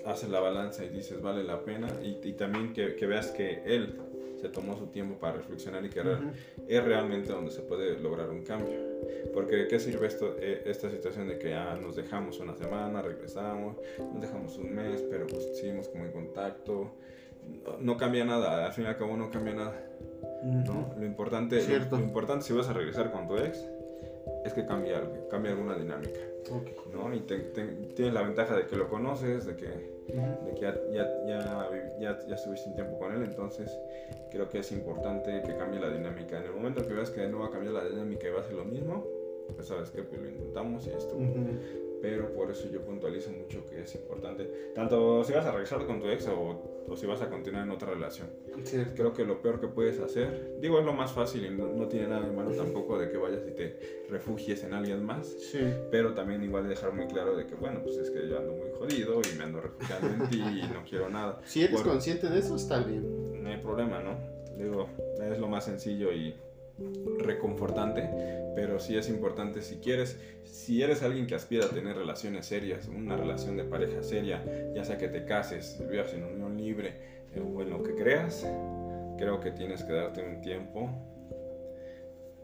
haces 0.05 0.29
la 0.29 0.39
balanza 0.39 0.85
y 0.85 0.89
dices 0.89 1.21
vale 1.21 1.43
la 1.43 1.63
pena 1.63 1.87
y, 2.03 2.19
y 2.23 2.33
también 2.33 2.73
que, 2.73 2.95
que, 2.95 3.07
veas 3.07 3.31
que 3.31 3.63
él 3.65 3.99
se 4.39 4.49
tomó 4.49 4.77
su 4.77 4.87
tiempo 4.87 5.15
para 5.19 5.37
reflexionar 5.37 5.83
y 5.83 5.89
que 5.89 6.03
es 6.67 6.83
realmente 6.83 7.31
donde 7.31 7.51
se 7.51 7.61
puede 7.61 7.99
lograr 7.99 8.29
un 8.29 8.43
cambio. 8.43 8.77
Porque 9.33 9.55
¿de 9.55 9.67
qué 9.67 9.79
sirve 9.79 10.07
esto, 10.07 10.35
eh, 10.39 10.63
esta 10.65 10.89
situación 10.89 11.27
de 11.27 11.39
que 11.39 11.53
ah, 11.53 11.77
nos 11.81 11.95
dejamos 11.95 12.39
una 12.39 12.55
semana, 12.55 13.01
regresamos, 13.01 13.77
nos 14.13 14.21
dejamos 14.21 14.57
un 14.57 14.75
mes, 14.75 15.03
pero 15.09 15.25
pues 15.27 15.57
seguimos 15.57 15.87
como 15.89 16.05
en 16.05 16.11
contacto? 16.11 16.95
No, 17.79 17.97
cambia 17.97 18.25
nada, 18.25 18.65
al 18.65 18.73
fin 18.73 18.85
y 18.85 18.87
al 18.87 18.97
cabo 18.97 19.17
no 19.17 19.29
cambia 19.31 19.53
nada. 19.53 19.81
¿no? 20.43 20.93
Lo, 20.97 21.05
importante, 21.05 21.61
lo, 21.89 21.99
importante 21.99 22.45
si 22.45 22.53
vas 22.53 22.67
a 22.69 22.73
regresar 22.73 23.11
con 23.11 23.27
tu 23.27 23.37
ex 23.37 23.65
es 24.45 24.53
que 24.53 24.65
cambie 24.65 24.95
algo, 24.95 25.27
cambie 25.27 25.51
alguna 25.51 25.75
dinámica. 25.75 26.19
¿no? 26.93 27.13
Y 27.13 27.21
tienes 27.21 28.13
la 28.13 28.21
ventaja 28.21 28.55
de 28.55 28.67
que 28.67 28.75
lo 28.75 28.87
conoces, 28.87 29.45
de 29.45 29.55
que, 29.55 29.65
de 29.65 30.53
que 30.53 30.61
ya, 30.61 30.79
ya, 30.91 31.89
ya, 31.99 32.19
ya, 32.27 32.35
estuviste 32.35 32.69
un 32.69 32.75
tiempo 32.75 32.99
con 32.99 33.11
él, 33.13 33.23
entonces 33.23 33.75
creo 34.29 34.47
que 34.47 34.59
es 34.59 34.71
importante 34.71 35.41
que 35.41 35.57
cambie 35.57 35.79
la 35.79 35.89
dinámica. 35.89 36.37
En 36.37 36.45
el 36.45 36.51
momento 36.51 36.87
que 36.87 36.93
veas 36.93 37.09
que 37.09 37.27
no 37.27 37.39
va 37.39 37.47
a 37.47 37.49
cambiar 37.49 37.73
la 37.73 37.85
dinámica 37.85 38.27
y 38.27 38.31
va 38.31 38.41
a 38.41 38.43
ser 38.43 38.53
lo 38.53 38.65
mismo, 38.65 39.03
pues 39.55 39.67
sabes 39.67 39.89
que 39.89 40.03
pues 40.03 40.21
lo 40.21 40.29
intentamos 40.29 40.85
y 40.85 40.91
esto 40.91 41.17
pero 42.05 42.31
por 42.31 42.51
eso 42.51 42.69
yo 42.69 42.81
puntualizo 42.81 43.31
mucho 43.31 43.67
que 43.67 43.81
es 43.81 43.95
importante, 43.95 44.71
tanto 44.75 45.23
si 45.23 45.33
vas 45.33 45.43
a 45.43 45.51
regresar 45.51 45.83
con 45.87 45.99
tu 45.99 46.07
ex 46.07 46.27
o, 46.27 46.85
o 46.87 46.95
si 46.95 47.07
vas 47.07 47.19
a 47.23 47.31
continuar 47.31 47.63
en 47.63 47.71
otra 47.71 47.89
relación. 47.89 48.29
Creo 48.95 49.11
que 49.11 49.25
lo 49.25 49.41
peor 49.41 49.59
que 49.59 49.67
puedes 49.67 49.99
hacer, 49.99 50.59
digo, 50.61 50.77
es 50.77 50.85
lo 50.85 50.93
más 50.93 51.13
fácil 51.13 51.47
y 51.47 51.49
no, 51.49 51.87
tiene 51.87 52.07
nada 52.07 52.27
de 52.27 52.31
malo 52.31 52.51
tampoco 52.51 52.99
de 52.99 53.09
que 53.09 53.17
vayas 53.17 53.41
y 53.47 53.55
te 53.55 53.79
refugies 54.07 54.63
en 54.65 54.75
alguien 54.75 55.03
más, 55.03 55.25
sí. 55.25 55.61
pero 55.89 56.13
también 56.13 56.43
igual 56.43 56.69
dejar 56.69 56.93
muy 56.93 57.07
claro 57.07 57.35
de 57.35 57.47
que, 57.47 57.55
bueno, 57.55 57.81
pues 57.81 57.97
es 57.97 58.11
que 58.11 58.29
yo 58.29 58.37
ando 58.37 58.53
muy 58.53 58.69
jodido 58.77 59.19
y 59.21 59.35
me 59.35 59.45
ando 59.45 59.61
refugiando 59.61 60.07
en 60.07 60.29
ti 60.29 60.37
y 60.37 60.71
no 60.71 60.83
quiero 60.87 61.09
nada. 61.09 61.41
Si 61.43 61.63
eres 61.63 61.81
consciente 61.81 62.29
de 62.29 62.37
eso, 62.37 62.55
está 62.55 62.83
bien. 62.83 63.41
No 63.41 63.49
hay 63.49 63.57
problema, 63.57 63.99
¿no? 64.03 64.15
Digo, 64.55 64.89
es 65.23 65.39
lo 65.39 65.47
más 65.47 65.65
sencillo 65.65 66.11
y 66.11 66.35
reconfortante, 67.19 68.09
pero 68.55 68.79
sí 68.79 68.97
es 68.97 69.09
importante 69.09 69.61
si 69.61 69.77
quieres, 69.77 70.19
si 70.43 70.81
eres 70.81 71.03
alguien 71.03 71.27
que 71.27 71.35
aspira 71.35 71.65
a 71.65 71.69
tener 71.69 71.95
relaciones 71.95 72.45
serias, 72.45 72.87
una 72.87 73.15
relación 73.15 73.57
de 73.57 73.63
pareja 73.63 74.03
seria, 74.03 74.43
ya 74.73 74.83
sea 74.83 74.97
que 74.97 75.07
te 75.07 75.25
cases, 75.25 75.81
vivas 75.89 76.13
en 76.13 76.23
unión 76.23 76.57
libre 76.57 76.93
eh, 77.33 77.39
o 77.41 77.61
en 77.61 77.69
lo 77.69 77.83
que 77.83 77.95
creas, 77.95 78.45
creo 79.17 79.39
que 79.39 79.51
tienes 79.51 79.83
que 79.83 79.93
darte 79.93 80.23
un 80.23 80.41
tiempo. 80.41 80.89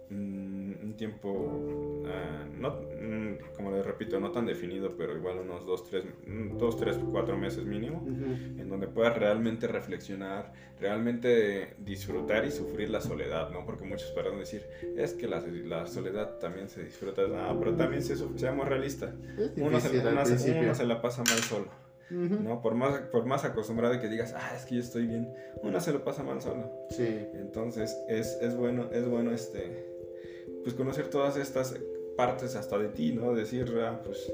Mm, 0.10 0.84
un 0.84 0.94
tiempo, 0.98 1.91
ah, 2.12 2.45
no, 2.57 2.70
mm, 2.70 3.55
como 3.55 3.72
les 3.72 3.86
repito, 3.86 4.20
no 4.20 4.32
tan 4.32 4.45
definido, 4.45 4.95
pero 4.97 5.16
igual 5.16 5.39
unos 5.39 5.66
dos, 5.66 5.84
tres, 5.89 6.05
mm, 6.26 6.57
dos, 6.57 6.78
tres, 6.78 6.99
cuatro 7.12 7.38
meses 7.38 7.66
mínimo, 7.66 8.03
en 8.07 8.70
donde 8.70 8.88
puedas 8.88 9.18
realmente 9.18 9.68
reflexionar, 9.68 10.53
realmente 10.80 11.76
disfrutar 11.80 12.45
y 12.45 12.51
sufrir 12.51 12.89
la 12.89 13.01
soledad, 13.01 13.51
¿no? 13.51 13.66
Porque 13.66 13.86
muchos 13.86 14.12
podrán 14.12 14.38
decir, 14.38 14.64
es 14.97 15.14
que 15.14 15.28
la, 15.28 15.39
la 15.66 15.88
soledad 15.88 16.38
también 16.39 16.70
se 16.70 16.84
disfruta, 16.84 17.28
no, 17.28 17.59
pero 17.59 17.76
también 17.76 18.01
se, 18.01 18.16
seamos 18.38 18.68
realistas, 18.68 19.14
uno 19.57 19.80
se, 19.80 20.59
uno 20.59 20.76
se 20.76 20.86
la 20.86 21.01
pasa 21.01 21.24
mal 21.24 21.39
solo. 21.39 21.82
¿no? 22.12 22.62
Por 22.62 22.76
más, 22.76 22.99
por 23.12 23.26
más 23.26 23.45
acostumbrado 23.45 23.99
que 23.99 24.09
digas, 24.09 24.34
ah, 24.36 24.53
es 24.55 24.66
que 24.66 24.76
yo 24.76 24.82
estoy 24.82 25.07
bien, 25.07 25.34
una 25.64 25.80
se 25.80 25.93
lo 25.93 26.03
pasa 26.03 26.24
mal 26.24 26.41
solo. 26.41 26.70
Sí. 26.89 27.07
Entonces, 27.36 27.97
es, 28.09 28.38
es 28.41 28.55
bueno, 28.55 28.89
es 28.91 29.07
bueno 29.07 29.32
este, 29.32 29.86
pues 30.64 30.76
conocer 30.76 31.09
todas 31.09 31.38
estas 31.38 31.80
partes 32.16 32.55
hasta 32.55 32.78
de 32.78 32.89
ti, 32.89 33.14
¿no? 33.14 33.34
Decir, 33.34 33.74
ah, 33.84 34.01
pues 34.03 34.32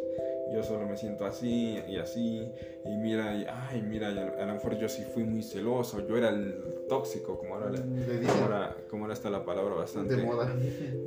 yo 0.54 0.64
solo 0.64 0.88
me 0.88 0.98
siento 0.98 1.26
así 1.26 1.78
y 1.88 1.98
así, 1.98 2.50
y 2.86 2.98
mira, 2.98 3.36
y, 3.36 3.46
ay, 3.50 3.82
mira, 3.82 4.08
a 4.10 4.46
lo 4.46 4.54
mejor 4.54 4.78
yo 4.78 4.88
sí 4.88 5.04
fui 5.14 5.24
muy 5.24 5.44
celoso, 5.44 6.08
yo 6.08 6.18
era 6.18 6.30
el 6.30 6.56
tóxico, 6.88 7.38
como 7.38 7.56
ahora, 7.56 7.72
como 7.72 8.44
ahora, 8.44 8.78
como 8.90 9.04
ahora 9.04 9.14
está 9.14 9.30
la 9.30 9.44
palabra 9.44 9.76
bastante... 9.76 10.16
De 10.16 10.24
moda. 10.24 10.56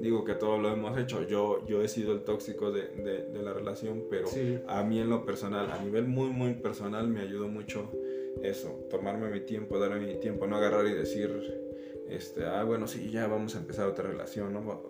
Digo 0.00 0.24
que 0.24 0.34
todos 0.34 0.60
lo 0.60 0.70
hemos 0.70 0.96
hecho, 0.98 1.26
yo, 1.26 1.66
yo 1.66 1.82
he 1.82 1.88
sido 1.88 2.12
el 2.12 2.22
tóxico 2.22 2.70
de, 2.70 2.88
de, 3.32 3.42
la 3.42 3.54
relación, 3.54 4.04
pero 4.10 4.28
a 4.68 4.82
mí 4.82 5.00
en 5.00 5.08
lo 5.08 5.24
personal, 5.24 5.70
a 5.70 5.82
nivel 5.82 6.06
muy, 6.06 6.28
muy 6.28 6.54
personal, 6.54 7.08
me 7.08 7.22
ayudó 7.22 7.48
mucho 7.48 7.88
eso, 8.42 8.86
tomarme 8.90 9.30
mi 9.30 9.40
tiempo, 9.40 9.78
darme 9.78 10.00
mi 10.00 10.20
tiempo, 10.20 10.46
no 10.46 10.56
agarrar 10.56 10.86
y 10.86 10.92
decir, 10.92 11.30
este, 12.08 12.44
ah, 12.44 12.64
bueno, 12.64 12.86
sí, 12.86 13.10
ya 13.10 13.26
vamos 13.26 13.54
a 13.56 13.58
empezar 13.58 13.86
otra 13.86 14.08
relación, 14.08 14.52
¿no? 14.52 14.89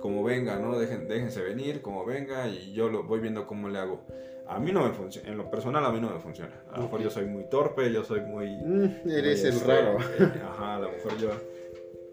Como 0.00 0.22
venga, 0.22 0.56
¿no? 0.56 0.78
Dejen, 0.78 1.08
déjense 1.08 1.42
venir, 1.42 1.82
como 1.82 2.04
venga, 2.04 2.48
y 2.48 2.72
yo 2.72 2.88
lo 2.88 3.04
voy 3.04 3.20
viendo 3.20 3.46
cómo 3.46 3.68
le 3.68 3.78
hago. 3.78 4.00
A 4.46 4.58
mí 4.58 4.72
no 4.72 4.86
me 4.86 4.92
funciona, 4.92 5.30
en 5.30 5.38
lo 5.38 5.50
personal 5.50 5.84
a 5.84 5.90
mí 5.90 6.00
no 6.00 6.10
me 6.10 6.18
funciona. 6.18 6.52
A 6.70 6.76
lo 6.76 6.84
mejor 6.84 7.00
yo 7.00 7.10
soy 7.10 7.26
muy 7.26 7.44
torpe, 7.44 7.92
yo 7.92 8.04
soy 8.04 8.20
muy... 8.20 8.48
Mm, 8.56 9.08
eres 9.08 9.44
el 9.44 9.54
este, 9.54 9.66
raro. 9.66 9.98
Eh, 9.98 10.42
ajá, 10.44 10.76
a 10.76 10.80
lo 10.80 10.90
mejor 10.90 11.16
yo, 11.18 11.30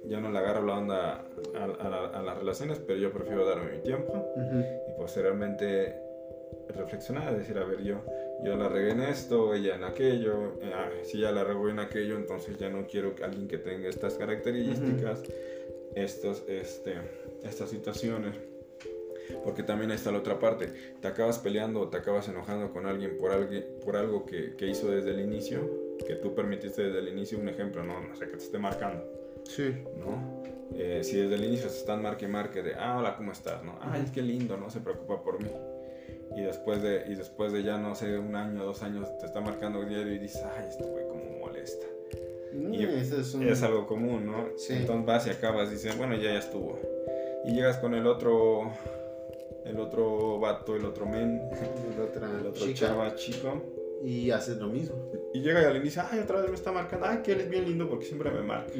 yo 0.07 0.21
no 0.21 0.31
le 0.31 0.37
agarro 0.37 0.65
la 0.65 0.77
onda 0.77 1.25
a, 1.55 2.21
las 2.21 2.37
relaciones, 2.37 2.79
pero 2.79 2.99
yo 2.99 3.11
prefiero 3.11 3.45
darme 3.45 3.71
mi 3.73 3.79
tiempo 3.79 4.25
y 4.37 4.97
posteriormente 4.97 5.95
reflexionar, 6.69 7.35
decir, 7.37 7.57
a 7.57 7.65
ver, 7.65 7.81
yo, 7.83 8.03
yo 8.43 8.55
la 8.55 8.69
regué 8.69 8.91
en 8.91 9.01
esto, 9.01 9.53
ella 9.53 9.75
en 9.75 9.83
aquello, 9.83 10.59
eh, 10.61 10.71
ah, 10.73 10.89
si 11.03 11.19
ya 11.19 11.31
la 11.31 11.43
regó 11.43 11.69
en 11.69 11.79
aquello, 11.79 12.15
entonces 12.15 12.57
ya 12.57 12.69
no 12.69 12.85
quiero 12.87 13.15
que 13.15 13.23
alguien 13.23 13.47
que 13.47 13.57
tenga 13.57 13.89
estas 13.89 14.15
características, 14.15 15.23
estos, 15.95 16.43
este, 16.47 16.95
estas 17.43 17.69
situaciones. 17.69 18.35
Porque 19.43 19.63
también 19.63 19.91
está 19.91 20.11
la 20.11 20.19
otra 20.19 20.39
parte. 20.39 20.73
Te 21.01 21.07
acabas 21.07 21.39
peleando 21.39 21.81
o 21.81 21.87
te 21.87 21.97
acabas 21.97 22.27
enojando 22.27 22.71
con 22.71 22.85
alguien 22.85 23.17
por, 23.17 23.31
alguien, 23.31 23.65
por 23.83 23.95
algo 23.95 24.25
que, 24.25 24.55
que, 24.55 24.67
hizo 24.67 24.89
desde 24.89 25.11
el 25.11 25.19
inicio, 25.19 25.97
que 26.05 26.15
tú 26.15 26.33
permitiste 26.33 26.83
desde 26.83 26.99
el 26.99 27.09
inicio, 27.09 27.37
un 27.39 27.49
ejemplo, 27.49 27.83
no, 27.83 28.01
no 28.01 28.15
sé, 28.15 28.25
que 28.25 28.37
te 28.37 28.43
esté 28.43 28.57
marcando. 28.57 29.03
Sí. 29.45 29.83
¿No? 29.97 30.43
Eh, 30.75 31.03
si 31.03 31.17
desde 31.17 31.35
el 31.35 31.43
inicio 31.45 31.69
se 31.69 31.79
están 31.79 32.01
marque 32.01 32.27
marque 32.27 32.61
de, 32.61 32.75
ah, 32.75 32.97
hola, 32.97 33.15
¿cómo 33.17 33.31
estás? 33.31 33.63
¿No? 33.63 33.77
Ay, 33.81 34.05
qué 34.13 34.21
lindo, 34.21 34.57
no 34.57 34.69
se 34.69 34.79
preocupa 34.79 35.21
por 35.21 35.41
mí. 35.41 35.51
Y 36.35 36.41
después 36.41 36.81
de, 36.81 37.05
y 37.07 37.15
después 37.15 37.51
de 37.51 37.63
ya, 37.63 37.77
no 37.77 37.95
sé, 37.95 38.17
un 38.17 38.35
año, 38.35 38.63
dos 38.63 38.83
años, 38.83 39.07
te 39.17 39.25
está 39.25 39.41
marcando 39.41 39.83
diario 39.83 40.13
y 40.13 40.19
dices, 40.19 40.43
ay, 40.43 40.67
esto 40.69 40.85
fue 40.85 41.07
como 41.07 41.39
molesta. 41.39 41.85
Mm, 42.53 42.73
y 42.73 42.83
es, 42.83 43.11
es, 43.11 43.63
algo 43.63 43.87
común, 43.87 44.27
¿no? 44.27 44.49
Sí. 44.57 44.73
Entonces 44.73 45.05
vas 45.05 45.27
y 45.27 45.29
acabas 45.31 45.69
y 45.69 45.73
dices, 45.73 45.97
bueno, 45.97 46.15
ya, 46.15 46.33
ya 46.33 46.39
estuvo 46.39 46.79
y 47.45 47.53
llegas 47.53 47.77
con 47.77 47.93
el 47.93 48.07
otro 48.07 48.71
el 49.65 49.79
otro 49.79 50.39
vato, 50.39 50.75
el 50.75 50.85
otro 50.85 51.05
men, 51.05 51.41
el, 51.95 52.01
otro 52.47 52.73
chava 52.73 53.15
chico. 53.15 53.61
Y 54.03 54.31
haces 54.31 54.57
lo 54.57 54.67
mismo. 54.67 54.95
Y 55.33 55.41
llega 55.41 55.61
y 55.61 55.65
al 55.65 55.75
inicio, 55.75 56.01
ay, 56.09 56.19
otra 56.19 56.39
vez 56.39 56.49
me 56.49 56.55
está 56.55 56.71
marcando, 56.71 57.05
ay, 57.05 57.19
que 57.21 57.33
él 57.33 57.41
es 57.41 57.49
bien 57.49 57.65
lindo 57.65 57.89
porque 57.89 58.05
siempre 58.05 58.31
me 58.31 58.41
marca. 58.41 58.71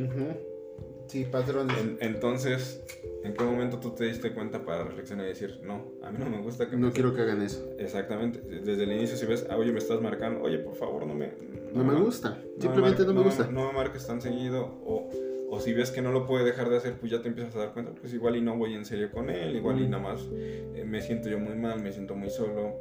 Sí, 1.07 1.25
patrones. 1.25 1.75
entonces, 2.01 2.83
¿en 3.23 3.33
qué 3.33 3.43
momento 3.43 3.79
tú 3.79 3.91
te 3.91 4.05
diste 4.05 4.31
cuenta 4.31 4.63
para 4.63 4.83
reflexionar 4.83 5.25
y 5.25 5.29
decir, 5.29 5.59
no, 5.63 5.91
a 6.03 6.11
mí 6.11 6.19
no 6.19 6.29
me 6.29 6.39
gusta 6.39 6.69
que 6.69 6.77
No 6.77 6.91
quiero 6.91 7.15
que 7.15 7.21
hagan 7.21 7.41
eso. 7.41 7.67
Exactamente. 7.79 8.39
Desde 8.39 8.83
el 8.83 8.91
inicio, 8.91 9.17
si 9.17 9.25
ves, 9.25 9.45
ah, 9.49 9.57
oye, 9.57 9.71
me 9.71 9.79
estás 9.79 9.99
marcando, 10.01 10.41
oye, 10.41 10.59
por 10.59 10.75
favor, 10.75 11.05
no 11.05 11.15
me. 11.15 11.33
No, 11.73 11.83
me 11.83 11.99
gusta. 11.99 12.39
Simplemente 12.59 13.05
no 13.05 13.13
me, 13.13 13.23
gusta. 13.23 13.47
No 13.47 13.67
me 13.67 13.73
marques 13.73 14.05
tan 14.05 14.21
seguido. 14.21 14.79
O 14.85 15.09
o 15.51 15.59
si 15.59 15.73
ves 15.73 15.91
que 15.91 16.01
no 16.01 16.11
lo 16.11 16.27
puede 16.27 16.45
dejar 16.45 16.69
de 16.69 16.77
hacer, 16.77 16.99
pues 16.99 17.11
ya 17.11 17.21
te 17.21 17.27
empiezas 17.27 17.55
a 17.55 17.59
dar 17.59 17.73
cuenta, 17.73 17.91
pues 17.99 18.13
igual 18.13 18.35
y 18.35 18.41
no 18.41 18.55
voy 18.57 18.75
en 18.75 18.85
serio 18.85 19.11
con 19.11 19.29
él, 19.29 19.55
igual 19.55 19.81
y 19.81 19.87
nada 19.87 20.03
más 20.03 20.27
eh, 20.33 20.83
me 20.85 21.01
siento 21.01 21.29
yo 21.29 21.39
muy 21.39 21.55
mal, 21.55 21.81
me 21.81 21.91
siento 21.91 22.15
muy 22.15 22.29
solo, 22.29 22.75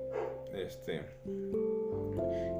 este, 0.54 1.02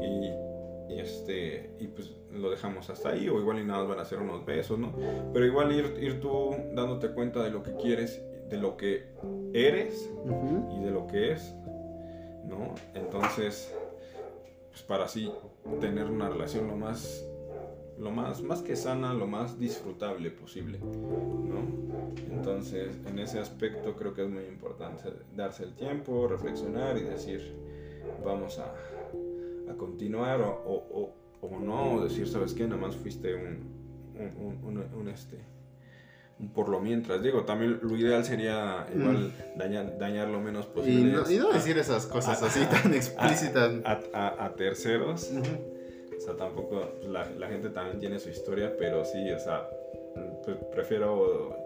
y, 0.00 0.98
este, 0.98 1.70
y 1.78 1.88
pues 1.88 2.12
lo 2.32 2.50
dejamos 2.50 2.88
hasta 2.88 3.11
ahí, 3.11 3.28
o 3.28 3.38
igual 3.38 3.59
y 3.61 3.64
nada 3.64 3.80
más 3.80 3.88
van 3.88 3.98
a 3.98 4.02
hacer 4.02 4.18
unos 4.18 4.44
besos, 4.44 4.78
¿no? 4.78 4.94
Pero 5.32 5.44
igual 5.44 5.72
ir, 5.72 5.96
ir 6.00 6.20
tú 6.20 6.54
dándote 6.72 7.09
cuenta 7.11 7.42
de 7.42 7.50
lo 7.50 7.62
que 7.62 7.74
quieres, 7.76 8.22
de 8.48 8.56
lo 8.56 8.76
que 8.76 9.06
eres 9.52 10.11
y 10.70 10.84
de 10.84 10.90
lo 10.90 11.06
que 11.06 11.32
es, 11.32 11.54
¿no? 12.44 12.74
Entonces, 12.94 13.74
pues 14.70 14.82
para 14.82 15.04
así 15.04 15.30
tener 15.80 16.06
una 16.06 16.28
relación 16.30 16.66
lo 16.66 16.76
más 16.76 17.28
lo 17.99 18.11
más, 18.11 18.42
más 18.42 18.62
que 18.62 18.76
sana, 18.76 19.12
lo 19.12 19.26
más 19.26 19.59
disfrutable 19.59 20.30
posible, 20.30 20.78
¿no? 20.78 21.66
Entonces, 22.30 22.96
en 23.07 23.18
ese 23.18 23.38
aspecto 23.38 23.96
creo 23.96 24.14
que 24.14 24.22
es 24.22 24.30
muy 24.30 24.44
importante 24.44 25.05
darse 25.34 25.64
el 25.64 25.74
tiempo, 25.74 26.28
reflexionar 26.28 26.96
y 26.96 27.03
decir, 27.03 27.55
vamos 28.24 28.59
a, 28.59 28.72
a 29.70 29.74
continuar 29.76 30.40
o, 30.40 30.51
o, 30.64 31.14
o, 31.40 31.61
no, 31.61 31.94
o 31.94 32.05
decir, 32.05 32.28
¿sabes 32.28 32.55
qué? 32.55 32.64
Nada 32.64 32.80
más 32.80 32.96
fuiste 32.96 33.34
un, 33.34 33.78
un, 34.64 34.88
un, 34.96 35.09
este, 35.09 35.38
un 36.38 36.51
por 36.51 36.68
lo 36.68 36.80
mientras. 36.80 37.22
Digo, 37.22 37.44
también 37.44 37.80
lo 37.82 37.96
ideal 37.96 38.24
sería 38.24 38.86
igual 38.94 39.32
mm. 39.55 39.59
dañar, 39.59 39.99
dañar, 39.99 40.28
lo 40.28 40.40
menos 40.40 40.66
posible. 40.66 41.20
Y 41.28 41.38
no, 41.38 41.53
decir 41.53 41.76
esas 41.78 42.07
cosas 42.07 42.42
así 42.42 42.61
tan 42.66 42.94
explícitas. 42.94 43.72
A, 43.84 44.44
a, 44.44 44.55
terceros. 44.55 45.32
O 45.32 45.78
sea, 46.29 46.37
tampoco, 46.37 46.93
pues, 47.01 47.09
la, 47.09 47.49
gente 47.49 47.70
también 47.70 47.99
tiene 47.99 48.18
su 48.18 48.29
historia, 48.31 48.74
pero 48.79 49.05
sí, 49.05 49.31
o 49.31 49.39
sea, 49.39 49.68
pues, 50.45 50.57
prefiero, 50.72 51.57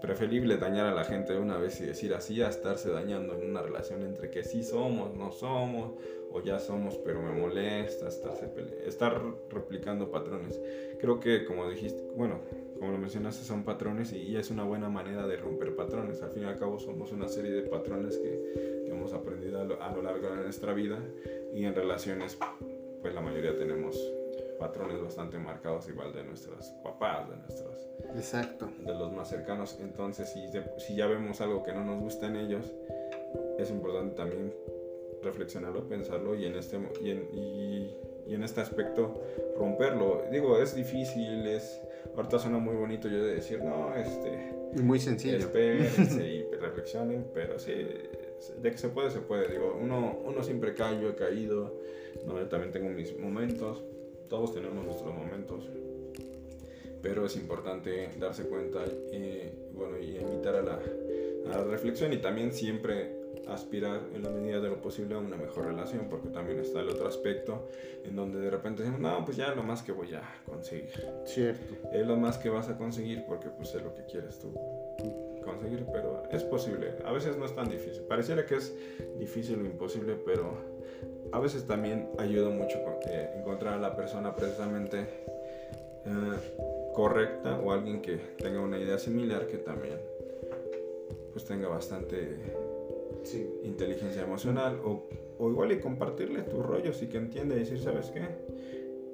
preferible 0.00 0.56
dañar 0.56 0.86
a 0.86 0.94
la 0.94 1.04
gente 1.04 1.36
una 1.36 1.58
vez 1.58 1.80
y 1.80 1.86
decir 1.86 2.14
así 2.14 2.40
a 2.40 2.48
estarse 2.48 2.90
dañando 2.90 3.34
en 3.34 3.50
una 3.50 3.62
relación 3.62 4.02
entre 4.02 4.30
que 4.30 4.44
sí 4.44 4.62
somos, 4.62 5.14
no 5.14 5.32
somos, 5.32 5.92
o 6.30 6.42
ya 6.42 6.58
somos, 6.58 6.96
pero 6.98 7.22
me 7.22 7.32
molesta, 7.32 8.08
estarse 8.08 8.50
estar 8.86 9.20
replicando 9.50 10.10
patrones. 10.10 10.60
Creo 11.00 11.20
que, 11.20 11.44
como 11.44 11.68
dijiste, 11.68 12.02
bueno, 12.16 12.40
como 12.78 12.92
lo 12.92 12.98
mencionaste, 12.98 13.44
son 13.44 13.64
patrones 13.64 14.12
y, 14.12 14.36
es 14.36 14.50
una 14.50 14.64
buena 14.64 14.88
manera 14.88 15.26
de 15.26 15.36
romper 15.36 15.74
patrones. 15.74 16.22
Al 16.22 16.30
fin 16.30 16.44
y 16.44 16.46
al 16.46 16.58
cabo 16.58 16.78
somos 16.78 17.12
una 17.12 17.28
serie 17.28 17.50
de 17.50 17.62
patrones 17.62 18.16
que, 18.18 18.86
hemos 18.88 19.12
aprendido 19.12 19.60
a 19.60 19.64
lo, 19.64 20.02
largo 20.02 20.30
de 20.30 20.36
nuestra 20.36 20.72
vida 20.72 20.98
y 21.54 21.64
en 21.64 21.74
relaciones 21.74 22.38
pues 23.00 23.14
la 23.14 23.20
mayoría 23.20 23.56
tenemos 23.56 23.96
patrones 24.58 25.00
bastante 25.00 25.38
marcados 25.38 25.88
igual 25.88 26.12
de 26.12 26.24
nuestros 26.24 26.66
papás, 26.82 27.28
de 27.30 27.36
nuestros... 27.36 27.88
Exacto. 28.14 28.68
De 28.80 28.92
los 28.92 29.12
más 29.12 29.28
cercanos. 29.28 29.78
Entonces, 29.80 30.28
si, 30.32 30.48
si 30.78 30.96
ya 30.96 31.06
vemos 31.06 31.40
algo 31.40 31.62
que 31.62 31.72
no 31.72 31.84
nos 31.84 32.00
gusta 32.00 32.26
en 32.26 32.36
ellos, 32.36 32.74
es 33.58 33.70
importante 33.70 34.16
también 34.16 34.52
reflexionarlo, 35.22 35.88
pensarlo 35.88 36.34
y 36.34 36.46
en 36.46 36.54
este, 36.56 36.78
y 37.02 37.10
en, 37.10 37.28
y, 37.32 38.34
en 38.34 38.42
este 38.42 38.60
aspecto 38.60 39.22
romperlo. 39.56 40.24
Digo, 40.30 40.58
es 40.58 40.74
difícil, 40.74 41.46
es... 41.46 41.80
Ahorita 42.16 42.38
suena 42.38 42.58
muy 42.58 42.76
bonito 42.76 43.08
yo 43.08 43.24
de 43.24 43.36
decir, 43.36 43.62
no, 43.62 43.94
este... 43.94 44.54
Muy 44.82 45.00
sencillo. 45.00 45.38
Espérense 45.38 46.26
y 46.26 46.44
reflexionen, 46.60 47.26
pero 47.32 47.58
sí, 47.58 47.72
de 48.60 48.70
que 48.70 48.78
se 48.78 48.88
puede, 48.88 49.10
se 49.10 49.20
puede. 49.20 49.48
Digo, 49.48 49.78
uno, 49.80 50.18
uno 50.24 50.42
siempre 50.42 50.74
cae, 50.74 51.00
yo 51.00 51.10
he 51.10 51.14
caído, 51.14 51.80
¿no? 52.26 52.38
yo 52.38 52.48
también 52.48 52.72
tengo 52.72 52.88
mis 52.90 53.16
momentos, 53.18 53.82
todos 54.28 54.54
tenemos 54.54 54.84
nuestros 54.84 55.14
momentos, 55.14 55.68
pero 57.02 57.26
es 57.26 57.36
importante 57.36 58.10
darse 58.18 58.44
cuenta 58.44 58.84
y, 58.86 59.50
bueno, 59.72 59.98
y 59.98 60.16
invitar 60.16 60.56
a 60.56 60.62
la, 60.62 60.80
a 61.46 61.58
la 61.58 61.64
reflexión 61.64 62.12
y 62.12 62.18
también 62.18 62.52
siempre 62.52 63.16
aspirar 63.48 64.00
en 64.14 64.22
la 64.22 64.30
medida 64.30 64.60
de 64.60 64.68
lo 64.68 64.82
posible 64.82 65.14
a 65.14 65.18
una 65.18 65.36
mejor 65.36 65.66
relación, 65.66 66.06
porque 66.10 66.28
también 66.28 66.58
está 66.58 66.80
el 66.80 66.88
otro 66.90 67.08
aspecto 67.08 67.68
en 68.04 68.14
donde 68.14 68.40
de 68.40 68.50
repente 68.50 68.82
decimos, 68.82 69.00
no, 69.00 69.24
pues 69.24 69.38
ya 69.38 69.46
es 69.46 69.56
lo 69.56 69.62
más 69.62 69.82
que 69.82 69.92
voy 69.92 70.14
a 70.14 70.22
conseguir. 70.44 70.90
Cierto. 71.24 71.74
Es 71.92 72.06
lo 72.06 72.16
más 72.16 72.36
que 72.36 72.50
vas 72.50 72.68
a 72.68 72.76
conseguir 72.76 73.24
porque 73.26 73.48
pues 73.48 73.74
es 73.74 73.82
lo 73.82 73.94
que 73.94 74.04
quieres 74.04 74.38
tú 74.38 74.52
conseguir, 75.48 75.84
pero 75.92 76.22
es 76.30 76.44
posible. 76.44 76.92
A 77.04 77.12
veces 77.12 77.36
no 77.36 77.44
es 77.44 77.54
tan 77.54 77.68
difícil. 77.68 78.02
Pareciera 78.02 78.46
que 78.46 78.56
es 78.56 78.74
difícil 79.18 79.60
o 79.60 79.64
imposible, 79.64 80.14
pero 80.24 80.52
a 81.32 81.40
veces 81.40 81.66
también 81.66 82.08
ayuda 82.18 82.50
mucho 82.50 82.78
eh, 83.06 83.30
encontrar 83.36 83.74
a 83.74 83.78
la 83.78 83.96
persona 83.96 84.34
precisamente 84.34 85.00
eh, 86.06 86.92
correcta 86.94 87.58
o 87.60 87.72
alguien 87.72 88.00
que 88.02 88.16
tenga 88.38 88.60
una 88.60 88.78
idea 88.78 88.98
similar 88.98 89.46
que 89.46 89.58
también 89.58 89.98
pues 91.32 91.44
tenga 91.44 91.68
bastante 91.68 92.36
Sí. 93.24 93.46
inteligencia 93.64 94.22
emocional 94.22 94.80
o, 94.84 95.02
o 95.38 95.50
igual 95.50 95.72
y 95.72 95.80
compartirle 95.80 96.42
tus 96.42 96.64
rollos 96.64 97.02
y 97.02 97.08
que 97.08 97.18
entienda 97.18 97.56
y 97.56 97.58
decir, 97.58 97.78
¿sabes 97.78 98.10
qué? 98.10 98.22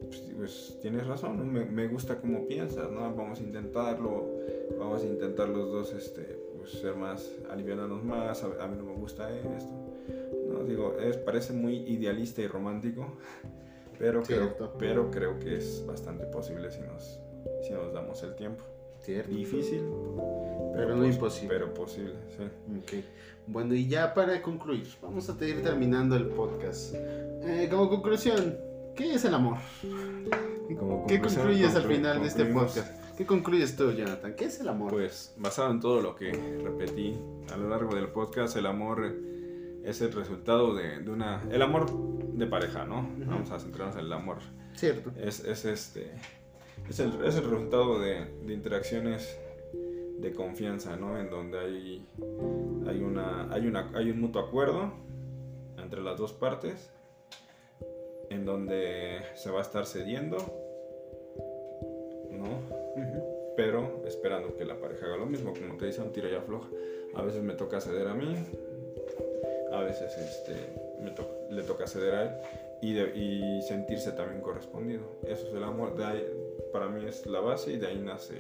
Pues, 0.09 0.23
pues, 0.37 0.79
tienes 0.83 1.07
razón, 1.07 1.39
¿no? 1.39 1.45
me, 1.45 1.65
me 1.65 1.89
gusta 1.89 2.21
cómo 2.21 2.47
piensas, 2.47 2.91
¿no? 2.91 3.01
Vamos 3.15 3.41
a 3.41 3.43
intentarlo, 3.43 4.29
vamos 4.79 5.03
a 5.03 5.07
intentar 5.07 5.49
los 5.49 5.71
dos 5.71 5.93
este, 5.93 6.23
pues, 6.59 6.73
ser 6.73 6.97
más, 6.97 7.31
aliviarnos 7.51 8.03
más, 8.05 8.43
a, 8.43 8.65
a 8.65 8.69
mí 8.69 8.77
no 8.77 8.85
me 8.85 8.95
gusta 8.95 9.31
esto. 9.37 9.73
No, 10.49 10.65
digo, 10.65 10.97
es, 10.99 11.17
parece 11.17 11.53
muy 11.53 11.77
idealista 11.77 12.43
y 12.43 12.47
romántico, 12.47 13.07
pero 13.99 14.23
creo, 14.23 14.57
pero 14.79 15.11
creo 15.11 15.39
que 15.39 15.57
es 15.57 15.85
bastante 15.87 16.27
posible 16.27 16.71
si 16.71 16.81
nos, 16.83 17.21
si 17.67 17.73
nos 17.73 17.93
damos 17.93 18.23
el 18.23 18.35
tiempo. 18.35 18.63
Cierto. 19.01 19.31
Difícil, 19.35 19.83
Pero 20.75 20.97
no 20.97 21.05
pos- 21.05 21.15
imposible. 21.15 21.49
Pero 21.55 21.75
posible, 21.75 22.15
sí. 22.37 22.43
Ok. 22.79 23.05
Bueno, 23.47 23.75
y 23.75 23.87
ya 23.87 24.15
para 24.15 24.41
concluir, 24.41 24.87
vamos 25.03 25.29
a 25.29 25.45
ir 25.45 25.63
terminando 25.63 26.17
el 26.17 26.29
podcast. 26.29 26.95
Eh, 26.95 27.69
como 27.71 27.91
conclusión, 27.91 28.57
¿qué 28.95 29.15
es 29.15 29.25
el 29.25 29.35
amor? 29.35 29.59
Como 30.79 31.07
¿Qué 31.07 31.21
concluyes 31.21 31.75
al 31.75 31.85
final 31.85 32.21
de 32.21 32.29
este 32.29 32.45
podcast? 32.47 33.17
¿Qué 33.17 33.27
concluyes 33.27 33.77
tú, 33.77 33.93
Jonathan? 33.93 34.35
¿Qué 34.35 34.47
es 34.47 34.61
el 34.61 34.69
amor? 34.69 34.91
Pues 34.91 35.35
basado 35.37 35.71
en 35.71 35.81
todo 35.81 36.01
lo 36.01 36.17
que 36.17 36.33
repetí 36.33 37.17
a 37.53 37.57
lo 37.57 37.69
largo 37.69 37.95
del 37.95 38.09
podcast, 38.09 38.57
el 38.57 38.67
amor 38.67 39.15
es 39.85 40.01
el 40.01 40.13
resultado 40.13 40.75
de, 40.75 41.01
de 41.01 41.11
una... 41.11 41.43
El 41.51 41.63
amor 41.63 41.87
de 42.33 42.47
pareja, 42.47 42.85
¿no? 42.85 43.01
Ujú. 43.01 43.31
Vamos 43.31 43.51
a 43.51 43.59
centrarnos 43.59 43.97
en 43.97 44.07
el 44.07 44.13
amor. 44.13 44.39
Cierto. 44.75 45.13
Es, 45.17 45.41
es 45.45 45.65
este... 45.65 46.13
Es 46.89 46.99
el, 47.01 47.25
es 47.25 47.37
el 47.37 47.45
resultado 47.45 48.01
de, 48.01 48.27
de 48.45 48.53
interacciones 48.53 49.39
de 50.19 50.33
confianza, 50.33 50.97
¿no? 50.97 51.19
En 51.19 51.31
donde 51.31 51.59
hay, 51.59 52.07
hay, 52.87 53.01
una, 53.01 53.53
hay, 53.53 53.67
una, 53.67 53.91
hay 53.95 54.11
un 54.11 54.21
mutuo 54.21 54.43
acuerdo 54.43 54.93
entre 55.79 56.03
las 56.03 56.19
dos 56.19 56.33
partes, 56.33 56.91
en 58.31 58.45
donde 58.45 59.19
se 59.35 59.51
va 59.51 59.59
a 59.59 59.63
estar 59.63 59.87
cediendo, 59.87 60.37
¿no? 62.31 62.61
Pero 63.57 64.03
esperando 64.07 64.57
que 64.57 64.65
la 64.65 64.77
pareja 64.81 65.07
haga 65.07 65.17
lo 65.19 65.27
mismo, 65.27 65.53
como 65.53 65.77
te 65.77 65.87
dice, 65.87 66.01
un 66.03 66.13
tira 66.13 66.29
y 66.29 66.35
afloja. 66.35 66.69
A 67.15 67.23
veces 67.23 67.43
me 67.43 67.55
toca 67.55 67.81
ceder 67.81 68.09
a 68.09 68.15
mí, 68.15 68.35
a 69.73 69.81
veces 69.81 70.17
este, 70.19 70.55
me 71.01 71.11
to- 71.13 71.47
le 71.51 71.63
toca 71.63 71.87
ceder 71.87 72.15
a 72.15 72.23
él 72.25 72.31
y, 72.83 72.95
de- 72.95 73.17
y 73.17 73.63
sentirse 73.63 74.11
también 74.13 74.41
correspondido. 74.43 75.03
Eso 75.23 75.47
es 75.49 75.55
el 75.55 75.63
amor, 75.63 75.97
de 75.97 76.05
ahí- 76.05 76.27
para 76.73 76.89
mí 76.89 77.05
es 77.07 77.25
la 77.27 77.41
base 77.41 77.73
y 77.73 77.77
de 77.77 77.87
ahí 77.87 77.99
nace 77.99 78.35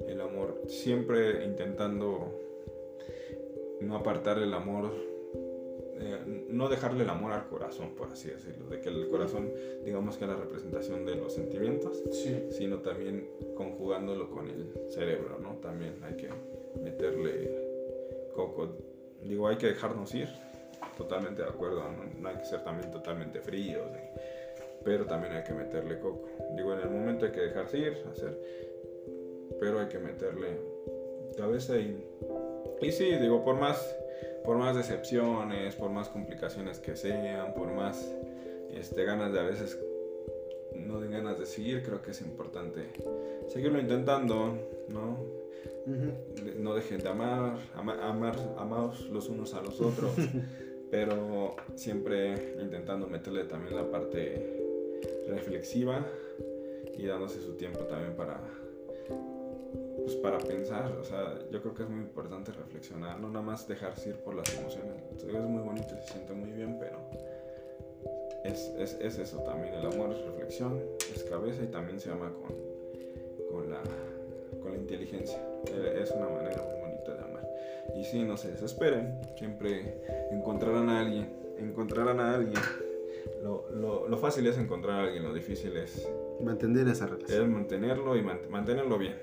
el, 0.00 0.08
el 0.08 0.20
amor. 0.22 0.62
Siempre 0.68 1.44
intentando 1.44 2.40
no 3.82 3.96
apartar 3.96 4.38
el 4.38 4.54
amor, 4.54 4.90
eh, 5.96 6.46
no 6.48 6.68
dejarle 6.68 7.04
el 7.04 7.10
amor 7.10 7.32
al 7.32 7.46
corazón, 7.48 7.94
por 7.94 8.08
así 8.08 8.28
decirlo, 8.28 8.66
de 8.66 8.80
que 8.80 8.88
el 8.88 9.08
corazón, 9.08 9.52
digamos 9.84 10.16
que 10.16 10.24
es 10.24 10.30
la 10.30 10.36
representación 10.36 11.04
de 11.04 11.14
los 11.16 11.34
sentimientos 11.34 12.02
Sí. 12.10 12.46
sino 12.50 12.78
también 12.78 13.28
conjugándolo 13.54 14.30
con 14.30 14.48
el 14.48 14.72
cerebro, 14.90 15.38
¿no? 15.38 15.56
También 15.58 15.94
hay 16.02 16.14
que 16.16 16.28
meterle 16.82 17.50
coco. 18.34 18.76
Digo, 19.22 19.48
hay 19.48 19.56
que 19.56 19.68
dejarnos 19.68 20.14
ir, 20.14 20.28
totalmente 20.96 21.42
de 21.42 21.48
acuerdo, 21.48 21.82
no, 21.82 22.20
no 22.20 22.28
hay 22.28 22.36
que 22.36 22.44
ser 22.44 22.62
también 22.64 22.90
totalmente 22.90 23.40
fríos, 23.40 23.88
pero 24.84 25.06
también 25.06 25.32
hay 25.34 25.44
que 25.44 25.52
meterle 25.52 25.98
coco. 25.98 26.28
Digo, 26.56 26.72
en 26.74 26.80
el 26.80 26.90
momento 26.90 27.24
hay 27.26 27.32
que 27.32 27.40
dejarse 27.40 27.78
ir, 27.78 28.04
hacer, 28.10 28.38
pero 29.60 29.80
hay 29.80 29.88
que 29.88 29.98
meterle 29.98 30.58
cabeza 31.36 31.76
y... 31.78 32.04
Y 32.80 32.92
sí, 32.92 33.16
digo, 33.16 33.44
por 33.44 33.56
más, 33.56 33.96
por 34.44 34.56
más 34.58 34.76
decepciones, 34.76 35.74
por 35.76 35.90
más 35.90 36.08
complicaciones 36.08 36.78
que 36.78 36.96
sean, 36.96 37.54
por 37.54 37.72
más 37.72 38.14
este, 38.72 39.04
ganas 39.04 39.32
de 39.32 39.40
a 39.40 39.44
veces 39.44 39.78
no 40.76 41.00
den 41.00 41.12
ganas 41.12 41.38
de 41.38 41.46
seguir, 41.46 41.82
creo 41.82 42.02
que 42.02 42.10
es 42.10 42.20
importante 42.20 42.88
seguirlo 43.48 43.80
intentando, 43.80 44.58
¿no? 44.88 45.18
No 46.58 46.74
dejen 46.74 46.98
de 46.98 47.08
amar, 47.08 47.58
ama- 47.74 47.98
amar, 48.02 48.36
amaos 48.58 49.08
los 49.10 49.28
unos 49.28 49.54
a 49.54 49.62
los 49.62 49.80
otros, 49.80 50.12
pero 50.90 51.56
siempre 51.74 52.54
intentando 52.60 53.06
meterle 53.06 53.44
también 53.44 53.76
la 53.76 53.90
parte 53.90 54.60
reflexiva 55.28 56.04
y 56.96 57.06
dándose 57.06 57.40
su 57.40 57.54
tiempo 57.54 57.80
también 57.80 58.14
para 58.14 58.40
pues 60.04 60.16
para 60.16 60.38
pensar, 60.38 60.92
o 60.92 61.04
sea, 61.04 61.38
yo 61.50 61.60
creo 61.62 61.74
que 61.74 61.82
es 61.84 61.88
muy 61.88 62.00
importante 62.00 62.52
reflexionar, 62.52 63.18
no 63.20 63.28
nada 63.28 63.44
más 63.44 63.66
dejarse 63.66 64.10
ir 64.10 64.16
por 64.16 64.34
las 64.34 64.52
emociones. 64.58 65.02
Es 65.16 65.24
muy 65.24 65.62
bonito, 65.62 65.88
se 66.02 66.12
siente 66.12 66.32
muy 66.34 66.50
bien, 66.52 66.78
pero 66.78 66.98
es, 68.44 68.72
es, 68.78 68.98
es 69.00 69.18
eso 69.18 69.38
también, 69.44 69.74
el 69.74 69.86
amor 69.86 70.12
es 70.12 70.20
reflexión, 70.24 70.80
es 71.14 71.24
cabeza 71.24 71.62
y 71.62 71.68
también 71.68 71.98
se 71.98 72.10
ama 72.10 72.30
con, 72.32 72.54
con, 73.50 73.70
la, 73.70 73.80
con 74.62 74.72
la 74.72 74.78
inteligencia. 74.78 75.38
Eh, 75.72 76.00
Es 76.02 76.10
una 76.10 76.28
manera 76.28 76.62
muy 76.62 76.80
bonita 76.80 77.14
de 77.14 77.20
amar. 77.24 77.48
Y 77.96 78.04
sí, 78.04 78.22
no 78.24 78.36
se 78.36 78.50
desesperen, 78.52 79.18
siempre 79.38 80.02
encontrarán 80.30 80.88
a 80.90 81.00
alguien, 81.00 81.28
encontrarán 81.58 82.20
a 82.20 82.34
alguien. 82.34 82.60
Lo, 83.42 83.70
lo, 83.70 84.06
lo 84.08 84.18
fácil 84.18 84.46
es 84.46 84.58
encontrar 84.58 85.00
a 85.00 85.04
alguien, 85.04 85.22
lo 85.22 85.32
difícil 85.32 85.74
es, 85.78 86.06
Mantener 86.42 86.86
esa 86.88 87.04
es 87.06 87.10
relación. 87.10 87.52
mantenerlo 87.54 88.16
y 88.16 88.20
mant- 88.22 88.48
mantenerlo 88.48 88.98
bien. 88.98 89.14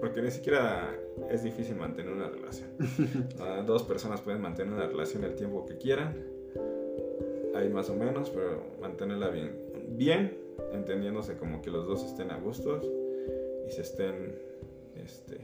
Porque 0.00 0.22
ni 0.22 0.30
siquiera 0.30 0.94
es 1.30 1.42
difícil 1.42 1.76
mantener 1.76 2.12
una 2.12 2.28
relación. 2.28 2.68
Ah, 3.40 3.62
Dos 3.66 3.82
personas 3.82 4.20
pueden 4.20 4.40
mantener 4.40 4.72
una 4.72 4.86
relación 4.86 5.24
el 5.24 5.34
tiempo 5.34 5.64
que 5.66 5.76
quieran. 5.76 6.14
Hay 7.54 7.68
más 7.68 7.90
o 7.90 7.94
menos, 7.94 8.30
pero 8.30 8.62
mantenerla 8.80 9.28
bien. 9.28 9.52
Bien, 9.96 10.38
entendiéndose 10.72 11.36
como 11.36 11.60
que 11.62 11.70
los 11.70 11.86
dos 11.86 12.04
estén 12.04 12.30
a 12.30 12.38
gustos 12.38 12.88
y 13.66 13.70
se 13.70 13.82
estén, 13.82 14.38
este, 14.96 15.38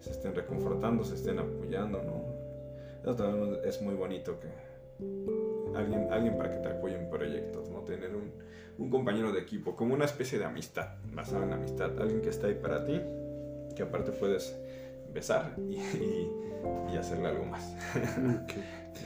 se 0.00 0.10
estén 0.10 0.34
reconfortando, 0.34 1.04
se 1.04 1.14
estén 1.14 1.38
apoyando, 1.38 2.02
¿no? 2.02 2.24
Eso 3.02 3.16
también 3.16 3.58
es 3.64 3.80
muy 3.82 3.94
bonito 3.94 4.38
que 4.40 4.48
alguien, 5.76 6.08
alguien 6.10 6.36
para 6.36 6.50
que 6.50 6.58
te 6.58 6.68
apoye 6.68 6.96
en 6.96 7.08
proyectos, 7.10 7.68
¿no? 7.70 7.73
Tener 7.84 8.14
un, 8.14 8.32
un 8.78 8.90
compañero 8.90 9.32
de 9.32 9.40
equipo, 9.40 9.76
como 9.76 9.94
una 9.94 10.04
especie 10.04 10.38
de 10.38 10.44
amistad, 10.44 10.88
basada 11.12 11.44
en 11.44 11.52
amistad, 11.52 11.98
alguien 12.00 12.20
que 12.22 12.30
está 12.30 12.46
ahí 12.48 12.54
para 12.60 12.84
ti, 12.84 13.00
que 13.76 13.82
aparte 13.82 14.12
puedes 14.12 14.56
besar 15.12 15.54
y, 15.68 15.74
y- 15.76 16.30
y 16.92 16.96
hacerle 16.96 17.28
algo 17.28 17.44
más. 17.44 17.74
Ok. 17.96 18.52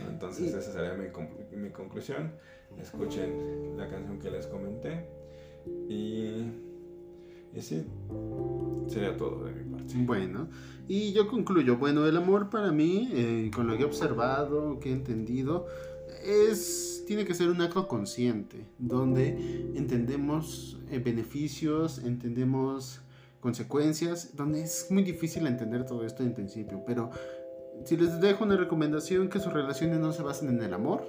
¿no? 0.05 0.11
Entonces 0.11 0.55
esa 0.55 0.73
sería 0.73 0.95
mi, 0.95 1.09
mi 1.57 1.71
conclusión. 1.71 2.33
Escuchen 2.81 3.77
la 3.77 3.89
canción 3.89 4.19
que 4.19 4.31
les 4.31 4.47
comenté 4.47 5.07
y, 5.89 6.45
y 7.55 7.61
sí, 7.61 7.85
sería 8.87 9.17
todo 9.17 9.45
de 9.45 9.53
mi 9.53 9.65
parte. 9.75 9.95
Bueno, 9.97 10.49
y 10.87 11.13
yo 11.13 11.27
concluyo, 11.29 11.77
bueno, 11.79 12.07
el 12.07 12.17
amor 12.17 12.51
para 12.51 12.71
mí, 12.73 13.11
eh, 13.13 13.51
con 13.55 13.67
lo 13.67 13.77
que 13.77 13.83
he 13.83 13.87
observado, 13.87 14.79
que 14.81 14.91
he 14.91 14.93
entendido, 14.93 15.67
es, 16.25 17.05
tiene 17.07 17.25
que 17.25 17.35
ser 17.35 17.49
un 17.49 17.61
acto 17.61 17.89
consciente, 17.89 18.67
donde 18.79 19.29
entendemos 19.75 20.79
eh, 20.91 20.99
beneficios, 20.99 21.99
entendemos 21.99 23.01
consecuencias, 23.41 24.37
donde 24.37 24.63
es 24.63 24.87
muy 24.91 25.03
difícil 25.03 25.47
entender 25.47 25.85
todo 25.87 26.05
esto 26.05 26.23
en 26.23 26.35
principio, 26.35 26.83
pero 26.87 27.11
si 27.85 27.97
les 27.97 28.21
dejo 28.21 28.45
una 28.45 28.57
recomendación, 28.57 29.29
que 29.29 29.41
sus 29.41 29.53
relaciones 29.53 29.99
no 30.01 30.13
se 30.13 30.23
basen 30.23 30.49
en 30.49 30.63
el 30.63 30.75
amor, 30.75 31.05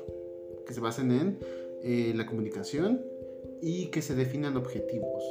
que 0.66 0.74
se 0.74 0.80
basen 0.80 1.12
en 1.12 1.39
eh, 1.84 2.14
la 2.16 2.26
comunicación 2.26 3.02
y 3.62 3.88
que 3.88 4.02
se 4.02 4.16
definan 4.16 4.56
objetivos. 4.56 5.24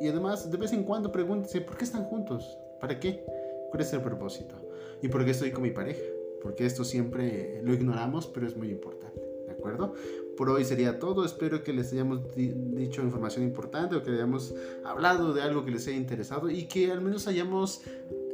Y 0.00 0.08
además, 0.08 0.50
de 0.50 0.56
vez 0.56 0.72
en 0.72 0.84
cuando 0.84 1.12
pregúntense, 1.12 1.60
¿por 1.60 1.76
qué 1.76 1.84
están 1.84 2.04
juntos? 2.04 2.58
¿Para 2.80 2.98
qué? 2.98 3.24
¿Cuál 3.70 3.82
es 3.82 3.92
el 3.92 4.00
propósito? 4.00 4.54
¿Y 5.02 5.08
por 5.08 5.24
qué 5.24 5.32
estoy 5.32 5.52
con 5.52 5.62
mi 5.62 5.70
pareja? 5.70 6.02
Porque 6.42 6.64
esto 6.66 6.84
siempre 6.84 7.60
lo 7.64 7.72
ignoramos, 7.74 8.26
pero 8.26 8.46
es 8.46 8.56
muy 8.56 8.70
importante. 8.70 9.20
¿De 9.46 9.52
acuerdo? 9.52 9.94
Por 10.36 10.50
hoy 10.50 10.64
sería 10.64 10.98
todo. 10.98 11.24
Espero 11.24 11.62
que 11.64 11.72
les 11.72 11.92
hayamos 11.92 12.34
di- 12.34 12.52
dicho 12.54 13.02
información 13.02 13.44
importante 13.44 13.96
o 13.96 14.02
que 14.02 14.10
hayamos 14.10 14.54
hablado 14.84 15.32
de 15.32 15.42
algo 15.42 15.64
que 15.64 15.70
les 15.72 15.86
haya 15.88 15.96
interesado 15.96 16.50
y 16.50 16.66
que 16.68 16.92
al 16.92 17.00
menos 17.00 17.26
hayamos 17.26 17.82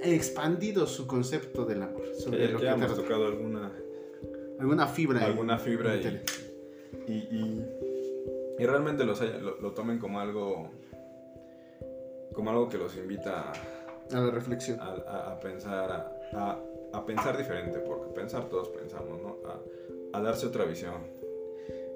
expandido 0.03 0.87
su 0.87 1.07
concepto 1.07 1.65
del 1.65 1.83
amor. 1.83 2.03
Sobre 2.19 2.39
Que, 2.47 2.53
lo 2.53 2.59
que 2.59 2.67
tocado 2.97 3.27
alguna, 3.27 3.73
alguna 4.59 4.87
fibra. 4.89 5.25
alguna 5.25 5.59
fibra 5.59 5.97
y, 5.97 6.21
y, 7.07 7.13
y, 7.13 7.67
y 8.59 8.67
realmente 8.67 9.05
los 9.05 9.21
haya- 9.21 9.39
lo, 9.39 9.61
lo 9.61 9.73
tomen 9.73 9.99
como 9.99 10.19
algo 10.21 10.71
como 12.35 12.51
algo 12.51 12.69
que 12.69 12.79
los 12.79 12.97
invita 12.97 13.53
A 14.13 14.21
la 14.21 14.31
reflexión. 14.31 14.81
a, 14.81 14.85
a- 14.87 15.33
a 15.33 15.41
pensar 15.41 15.91
a, 16.35 16.59
a- 16.93 17.05
pensar 17.07 17.37
diferente 17.37 17.79
porque 17.81 18.13
pensar 18.15 18.49
todos 18.49 18.69
pensamos 18.69 19.21
¿no? 19.23 19.37
a, 19.49 20.19
a 20.19 20.21
darse 20.23 20.47
otra 20.47 20.65
visión 20.65 20.95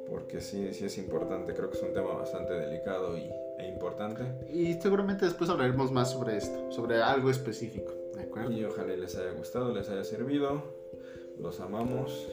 porque 0.08 0.40
sí, 0.40 0.72
sí 0.72 0.84
es 0.84 0.98
importante 0.98 1.52
creo 1.54 1.68
que 1.70 1.76
es 1.76 1.82
un 1.82 1.92
tema 1.92 2.12
bastante 2.14 2.52
delicado 2.54 3.16
y, 3.18 3.28
e 3.58 3.68
importante 3.68 4.22
Y 4.52 4.74
seguramente 4.74 5.24
después 5.24 5.50
hablaremos 5.50 5.90
más 5.90 6.12
sobre 6.12 6.36
esto, 6.36 6.70
sobre 6.70 7.02
algo 7.02 7.28
específico. 7.30 7.92
De 8.14 8.22
acuerdo. 8.22 8.52
Y 8.52 8.64
ojalá 8.64 8.94
les 8.96 9.16
haya 9.16 9.32
gustado, 9.32 9.74
les 9.74 9.88
haya 9.90 10.04
servido. 10.04 10.62
Los 11.40 11.58
amamos. 11.60 12.28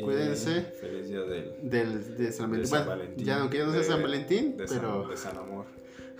Cuídense. 0.00 0.60
Feliz 0.62 1.08
día 1.08 1.20
del, 1.22 1.54
Del, 1.62 2.16
de 2.16 2.32
San 2.32 2.50
Valentín. 2.50 2.60
de 2.62 2.66
San 2.66 2.84
Bueno, 2.86 3.00
Valentín. 3.00 3.26
ya 3.26 3.38
no 3.38 3.50
quiero 3.50 3.70
ser 3.72 3.80
De- 3.80 3.86
San 3.86 4.02
Valentín, 4.02 4.56
de 4.56 4.68
San- 4.68 4.80
pero 4.80 5.08
de 5.08 5.16
San 5.16 5.36
Amor. 5.38 5.64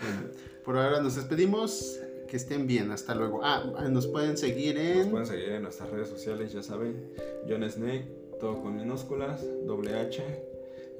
bueno, 0.00 0.30
por 0.64 0.76
ahora 0.78 1.00
nos 1.02 1.16
despedimos. 1.16 2.00
Que 2.34 2.38
estén 2.38 2.66
bien, 2.66 2.90
hasta 2.90 3.14
luego. 3.14 3.42
Ah, 3.44 3.62
nos 3.88 4.08
pueden 4.08 4.36
seguir 4.36 4.74
Nos 4.74 5.04
en. 5.04 5.10
pueden 5.12 5.24
seguir 5.24 5.50
en 5.50 5.62
nuestras 5.62 5.88
redes 5.88 6.08
sociales, 6.08 6.52
ya 6.52 6.64
saben. 6.64 7.12
John 7.48 7.62
Snake, 7.70 8.08
todo 8.40 8.60
con 8.60 8.74
minúsculas, 8.74 9.40
doble 9.64 9.94
H, 9.94 10.20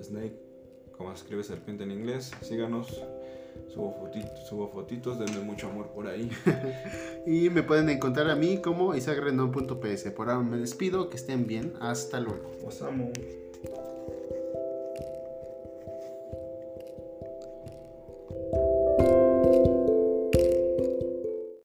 Snake, 0.01 0.37
como 0.97 1.11
se 1.11 1.16
escribe 1.24 1.43
serpiente 1.43 1.82
en 1.82 1.91
inglés. 1.91 2.30
Síganos, 2.41 3.03
subo, 3.66 3.97
foti- 4.01 4.45
subo 4.49 4.68
fotitos, 4.68 5.18
denme 5.18 5.41
mucho 5.41 5.66
amor 5.68 5.89
por 5.89 6.07
ahí. 6.07 6.30
Y 7.26 7.51
me 7.51 7.64
pueden 7.64 7.89
encontrar 7.89 8.30
a 8.30 8.37
mí 8.37 8.59
como 8.62 8.95
isaacrenon.ps. 8.95 10.12
Por 10.12 10.30
ahora 10.30 10.45
me 10.49 10.59
despido, 10.59 11.11
que 11.11 11.16
estén 11.16 11.49
bien, 11.49 11.72
hasta 11.80 12.20
luego. 12.20 12.53
Os 12.64 12.80
amo. 12.80 13.11